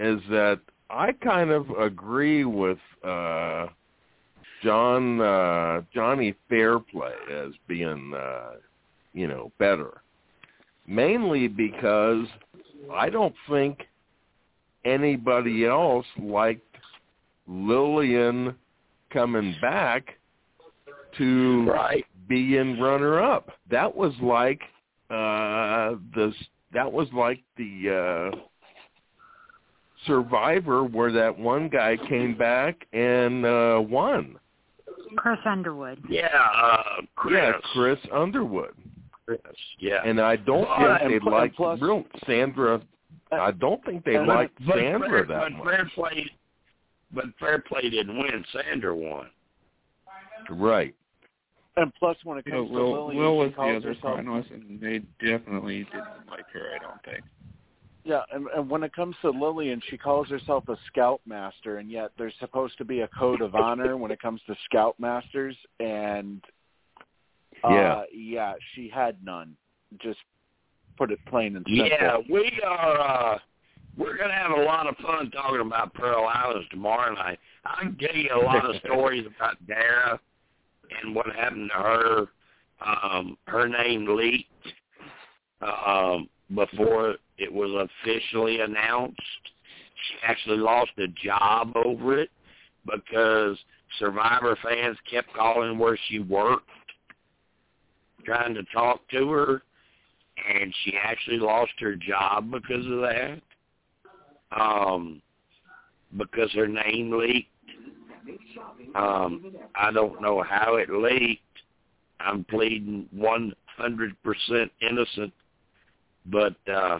[0.00, 3.66] is that I kind of agree with uh
[4.62, 8.52] John uh Johnny Fairplay as being uh
[9.12, 10.02] you know better.
[10.86, 12.26] Mainly because
[12.92, 13.78] I don't think
[14.84, 16.62] anybody else liked
[17.46, 18.54] Lillian
[19.12, 20.18] coming back
[21.18, 22.06] to Right.
[22.28, 23.50] be in runner up.
[23.70, 24.60] That was like
[25.10, 26.32] uh the
[26.72, 28.38] that was like the uh
[30.06, 34.36] Survivor where that one guy came back and uh won.
[35.16, 36.02] Chris Underwood.
[36.08, 37.34] Yeah, uh, Chris.
[37.36, 38.74] Yeah, Chris Underwood.
[39.26, 39.40] Chris.
[39.78, 40.02] Yeah.
[40.04, 42.80] And I don't Well, think they pl- liked plus- real Sandra
[43.32, 45.66] I don't think they and- liked but Sandra fair, that but much.
[45.74, 46.30] fair play,
[47.12, 48.44] but fair play didn't win.
[48.52, 49.28] Sandra won.
[50.48, 50.94] Right.
[51.76, 53.94] And plus, when it You know, comes to Will, Lily, Will she was the other
[53.94, 56.72] herself finalist, and they definitely didn't like her.
[56.74, 57.22] I don't think.
[58.04, 62.12] Yeah, and, and when it comes to Lillian, she calls herself a scoutmaster, and yet
[62.16, 66.42] there's supposed to be a code of honor when it comes to scoutmasters, and
[67.62, 68.02] uh, Yeah.
[68.12, 69.54] yeah, she had none.
[69.98, 70.20] Just
[70.96, 71.86] put it plain and simple.
[71.86, 73.00] Yeah, we are.
[73.00, 73.38] uh
[73.96, 77.38] We're gonna have a lot of fun talking about Pearl Islands tomorrow night.
[77.66, 80.18] I can tell you a lot of stories about Darrah
[81.02, 82.26] and what happened to her.
[82.80, 84.48] Um, her name leaked
[85.60, 89.20] um, before it was officially announced.
[90.08, 92.30] She actually lost a job over it
[92.84, 93.58] because
[93.98, 96.68] Survivor fans kept calling where she worked,
[98.24, 99.62] trying to talk to her,
[100.48, 103.40] and she actually lost her job because of that.
[104.58, 105.22] Um,
[106.16, 107.48] because her name leaked.
[108.94, 111.42] Um, I don't know how it leaked.
[112.18, 115.32] I'm pleading 100% innocent,
[116.30, 116.98] but uh,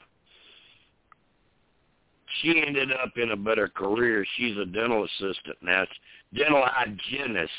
[2.41, 4.25] she ended up in a better career.
[4.37, 5.85] She's a dental assistant now,
[6.35, 7.51] dental hygienist,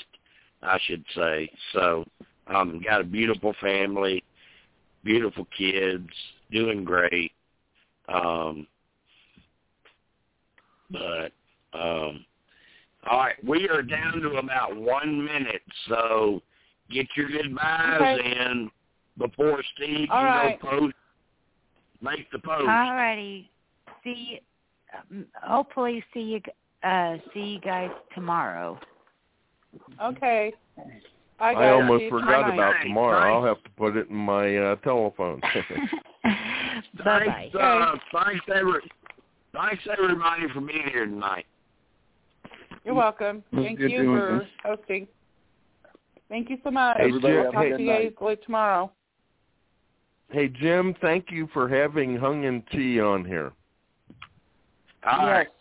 [0.61, 1.51] I should say.
[1.73, 2.05] So,
[2.47, 4.23] um, got a beautiful family,
[5.03, 6.09] beautiful kids,
[6.51, 7.31] doing great.
[8.09, 8.67] Um,
[10.89, 11.31] but
[11.73, 12.25] um,
[13.09, 16.41] all right, we are down to about one minute, so
[16.89, 18.35] get your goodbyes Okay.
[18.49, 18.69] in
[19.17, 20.61] before Steve All can right.
[20.61, 20.95] go post.
[22.01, 22.63] Make the post.
[22.63, 23.47] Alrighty.
[24.03, 24.41] See.
[25.11, 26.41] Um, hopefully, see you.
[26.83, 28.79] Uh, see you guys tomorrow.
[30.01, 30.51] Okay.
[31.39, 31.65] I, I, got it.
[31.65, 32.53] See almost forgot tonight.
[32.53, 33.21] about tomorrow.
[33.21, 33.33] thanks.
[33.33, 35.39] I'll have to put it in my uh telephone.
[36.23, 36.31] bye
[37.03, 37.49] bye.
[37.53, 38.81] Thanks, uh, thanks, every,
[39.53, 41.45] thanks everybody for being here tonight.
[42.83, 43.43] You're welcome.
[43.53, 44.47] Thank good you for this.
[44.63, 45.07] hosting.
[46.29, 46.97] Thank you so much.
[46.99, 48.21] Everybody Jim, have a Talk to you guys night.
[48.21, 48.91] later tomorrow.
[50.31, 53.51] Hey Jim, thank you for having Hung and Chee on here.
[55.03, 55.47] All right.
[55.47, 55.60] Yes.